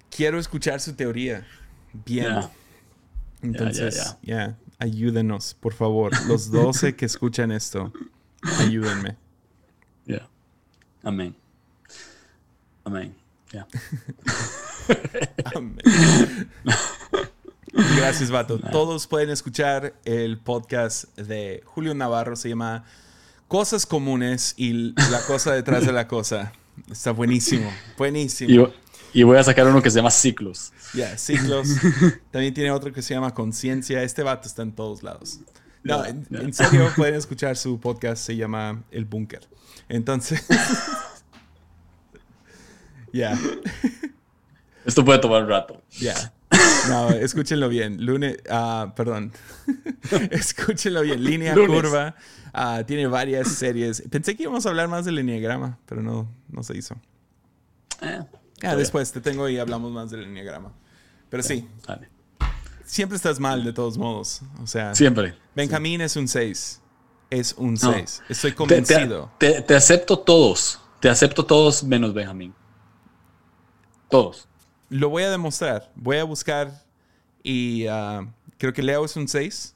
Quiero 0.09 0.39
escuchar 0.39 0.81
su 0.81 0.95
teoría. 0.95 1.47
Bien. 1.93 2.41
Entonces, 3.43 4.17
ya, 4.23 4.37
ya, 4.49 4.59
ayúdenos, 4.81 5.55
por 5.55 5.73
favor. 5.73 6.13
Los 6.27 6.51
12 6.53 6.97
que 6.97 7.05
escuchan 7.07 7.53
esto, 7.53 7.93
ayúdenme. 8.59 9.17
Ya. 10.07 10.29
Amén. 11.03 11.37
Amén. 12.85 13.15
Ya. 13.53 13.67
Amén. 15.55 15.79
Gracias, 17.97 18.31
vato. 18.31 18.59
Todos 18.59 19.07
pueden 19.07 19.31
escuchar 19.31 19.95
el 20.05 20.39
podcast 20.39 21.17
de 21.17 21.63
Julio 21.65 21.95
Navarro. 21.95 22.35
Se 22.35 22.49
llama 22.49 22.85
Cosas 23.49 23.87
Comunes 23.87 24.55
y 24.57 24.93
la 25.11 25.21
cosa 25.27 25.53
detrás 25.53 25.87
de 25.87 25.93
la 25.93 26.09
cosa. 26.09 26.53
Está 26.91 27.13
buenísimo. 27.13 27.71
Buenísimo. 27.97 28.71
Y, 29.13 29.23
voy 29.23 29.39
a 29.39 29.45
sacar 29.45 29.67
uno 29.67 29.83
que 29.83 29.91
se 29.91 29.97
llama 29.97 30.11
Ciclos. 30.11 30.73
Ya, 30.95 31.17
ciclos. 31.19 31.69
También 32.31 32.55
tiene 32.55 32.71
otro 32.71 32.93
que 32.93 33.03
se 33.03 33.15
llama 33.15 33.35
Conciencia. 33.35 34.03
Este 34.03 34.23
vato 34.23 34.47
está 34.47 34.63
en 34.63 34.73
todos 34.73 35.03
lados. 35.03 35.41
No, 35.83 36.05
en, 36.05 36.53
serio 36.53 36.91
pueden 36.97 37.15
escuchar 37.15 37.57
su 37.57 37.81
podcast. 37.81 38.25
Se 38.25 38.37
llama 38.37 38.83
El 38.91 39.05
Búnker. 39.05 39.49
Entonces, 39.89 40.45
ya, 43.13 43.39
Esto 44.85 45.05
puede 45.05 45.19
tomar 45.19 45.43
un 45.43 45.49
rato. 45.49 45.83
ya. 45.91 46.33
No, 46.89 47.11
escúchenlo 47.11 47.69
bien. 47.69 48.05
Lunes, 48.05 48.39
ah, 48.51 48.93
perdón. 48.97 49.33
escúchenlo 50.31 51.03
bien. 51.03 51.23
Línea 51.23 51.55
Lunes. 51.55 51.83
curva. 51.83 52.15
ah, 52.53 52.83
tiene 52.87 53.07
varias 53.07 53.49
series. 53.49 54.03
Pensé 54.11 54.37
que 54.37 54.45
íbamos 54.45 54.67
a 54.67 54.71
hablar 54.71 54.89
más 54.89 55.05
del 55.05 55.17
lineagrama, 55.17 55.79
pero 55.87 56.03
no, 56.03 56.29
no 56.49 56.63
se 56.63 56.77
hizo. 56.77 56.97
Eh, 58.03 58.21
Ya, 58.63 58.77
después 58.77 59.11
te 59.13 59.21
tengo 59.21 59.49
y 59.49 59.59
hablamos 59.59 59.91
más 59.93 60.11
del 60.11 60.23
lineagrama. 60.23 60.73
Pero 61.31 61.43
sí, 61.43 61.69
dale. 61.87 62.09
siempre 62.85 63.17
estás 63.17 63.39
mal 63.41 63.65
de 63.65 63.73
todos 63.73 63.97
modos. 63.97 64.43
O 64.63 64.67
sea, 64.67 64.95
Siempre. 64.95 65.37
Benjamín 65.55 66.01
es 66.01 66.17
un 66.17 66.29
6. 66.29 66.81
Es 67.31 67.55
un 67.57 67.75
No. 67.75 67.93
6. 67.93 68.23
Estoy 68.29 68.51
te- 68.51 68.57
convencido. 68.57 69.31
te- 69.39 69.63
te 69.63 69.75
acepto 69.77 70.19
todos. 70.19 70.81
Te 71.01 71.09
acepto 71.09 71.47
todos 71.47 71.83
menos 71.85 72.13
Benjamín. 72.13 72.53
Todos. 74.09 74.49
Lo 74.89 75.09
voy 75.09 75.23
a 75.23 75.31
demostrar. 75.31 75.91
Voy 75.95 76.17
a 76.19 76.25
buscar 76.25 76.83
y 77.43 77.87
ah, 77.87 78.27
creo 78.59 78.73
que 78.73 78.83
Leo 78.83 79.05
es 79.05 79.17
un 79.17 79.29
6. 79.29 79.75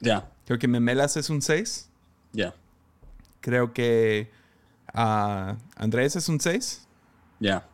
Ya, 0.00 0.30
Creo 0.46 0.58
que 0.58 0.66
Memelas 0.68 1.16
es 1.18 1.28
un 1.28 1.42
6. 1.42 1.90
ya, 2.32 2.54
Creo 3.40 3.72
que 3.74 4.30
ah, 4.94 5.56
Andrés 5.76 6.16
es 6.16 6.28
un 6.28 6.40
6. 6.40 6.86
ya. 7.40 7.66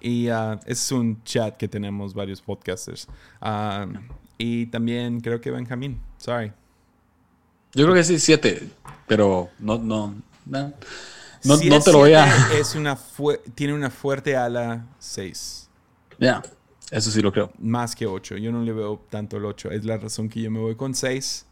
Y 0.00 0.28
ah, 0.28 0.60
es 0.66 0.92
un 0.92 1.22
chat 1.24 1.56
que 1.56 1.68
tenemos 1.68 2.14
varios 2.14 2.40
podcasters. 2.40 3.08
Ah, 3.40 3.86
y 4.36 4.66
también 4.66 5.20
creo 5.20 5.40
que 5.40 5.50
Benjamín. 5.50 6.00
Sorry. 6.18 6.52
Yo 7.74 7.84
creo 7.84 7.94
que 7.94 8.04
sí, 8.04 8.18
siete. 8.18 8.68
Pero 9.06 9.50
no, 9.58 9.78
no. 9.78 10.14
No, 10.46 10.72
no, 11.44 11.56
no 11.56 11.80
te 11.80 11.92
lo 11.92 11.98
voy 11.98 12.14
a. 12.14 12.26
Es 12.52 12.74
una 12.74 12.98
tiene 13.54 13.74
una 13.74 13.90
fuerte 13.90 14.36
ala 14.36 14.86
6. 14.98 15.68
Ya, 16.18 16.42
eso 16.90 17.10
sí 17.10 17.20
lo 17.20 17.32
creo. 17.32 17.52
Más 17.58 17.94
que 17.94 18.06
8. 18.06 18.38
Yo 18.38 18.50
no 18.50 18.62
le 18.62 18.72
veo 18.72 19.04
tanto 19.10 19.36
el 19.36 19.44
8. 19.44 19.70
Es 19.72 19.84
la 19.84 19.98
razón 19.98 20.28
que 20.28 20.40
yo 20.40 20.50
me 20.50 20.58
voy 20.58 20.74
con 20.74 20.94
6. 20.94 21.46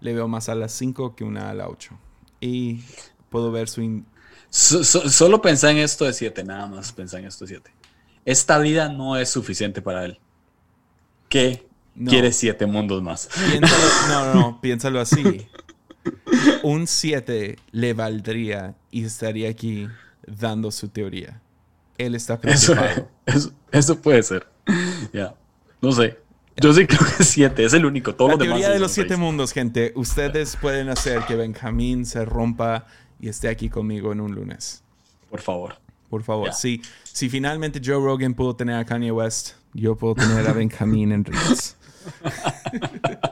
Le 0.00 0.14
veo 0.14 0.28
más 0.28 0.48
a 0.48 0.54
la 0.54 0.68
5 0.68 1.16
que 1.16 1.24
una 1.24 1.50
a 1.50 1.54
la 1.54 1.68
8. 1.68 1.98
Y 2.40 2.82
puedo 3.28 3.50
ver 3.50 3.68
su... 3.68 4.02
in- 4.50 4.54
So- 4.54 4.84
so- 4.84 5.08
solo 5.08 5.40
pensá 5.40 5.70
en 5.70 5.78
esto 5.78 6.04
de 6.04 6.12
siete, 6.12 6.42
nada 6.44 6.66
más 6.66 6.92
pensá 6.92 7.18
en 7.18 7.26
esto 7.26 7.44
de 7.44 7.48
siete. 7.50 7.70
Esta 8.24 8.58
vida 8.58 8.88
no 8.88 9.16
es 9.16 9.28
suficiente 9.30 9.80
para 9.80 10.04
él. 10.04 10.18
¿Qué 11.28 11.66
No. 11.94 12.10
quiere 12.10 12.32
siete 12.32 12.66
mundos 12.66 13.02
más? 13.02 13.28
Piénsalo, 13.50 13.84
no, 14.08 14.34
no, 14.34 14.40
no, 14.40 14.60
piénsalo 14.62 15.00
así. 15.00 15.46
Un 16.62 16.86
7 16.86 17.58
le 17.72 17.92
valdría 17.94 18.74
y 18.90 19.04
estaría 19.04 19.50
aquí 19.50 19.88
dando 20.26 20.70
su 20.70 20.88
teoría. 20.88 21.40
Él 21.98 22.14
está 22.14 22.40
preocupado. 22.40 23.10
eso, 23.26 23.52
eso 23.70 24.00
puede 24.00 24.22
ser. 24.22 24.46
Ya, 25.12 25.34
no 25.82 25.92
sé. 25.92 26.18
Yo 26.56 26.72
sí 26.72 26.86
creo 26.86 27.00
que 27.16 27.24
siete, 27.24 27.64
es 27.64 27.72
el 27.74 27.84
único. 27.84 28.14
Todos 28.14 28.30
La 28.32 28.36
los 28.36 28.44
teoría 28.46 28.70
de 28.70 28.78
los 28.78 28.92
siete 28.92 29.10
seis. 29.10 29.20
mundos, 29.20 29.52
gente. 29.52 29.92
Ustedes 29.94 30.56
pueden 30.56 30.88
hacer 30.88 31.20
que 31.26 31.36
Benjamín 31.36 32.04
se 32.06 32.24
rompa 32.24 32.86
y 33.20 33.28
esté 33.28 33.48
aquí 33.48 33.68
conmigo 33.68 34.12
en 34.12 34.20
un 34.20 34.34
lunes. 34.34 34.82
Por 35.28 35.40
favor. 35.40 35.78
Por 36.08 36.22
favor. 36.22 36.52
Si, 36.52 36.82
si 37.04 37.28
finalmente 37.28 37.80
Joe 37.84 38.04
Rogan 38.04 38.34
pudo 38.34 38.56
tener 38.56 38.76
a 38.76 38.84
Kanye 38.84 39.12
West, 39.12 39.52
yo 39.74 39.96
puedo 39.96 40.16
tener 40.16 40.48
a 40.48 40.52
Benjamín 40.52 41.12
Enríquez. 41.12 41.76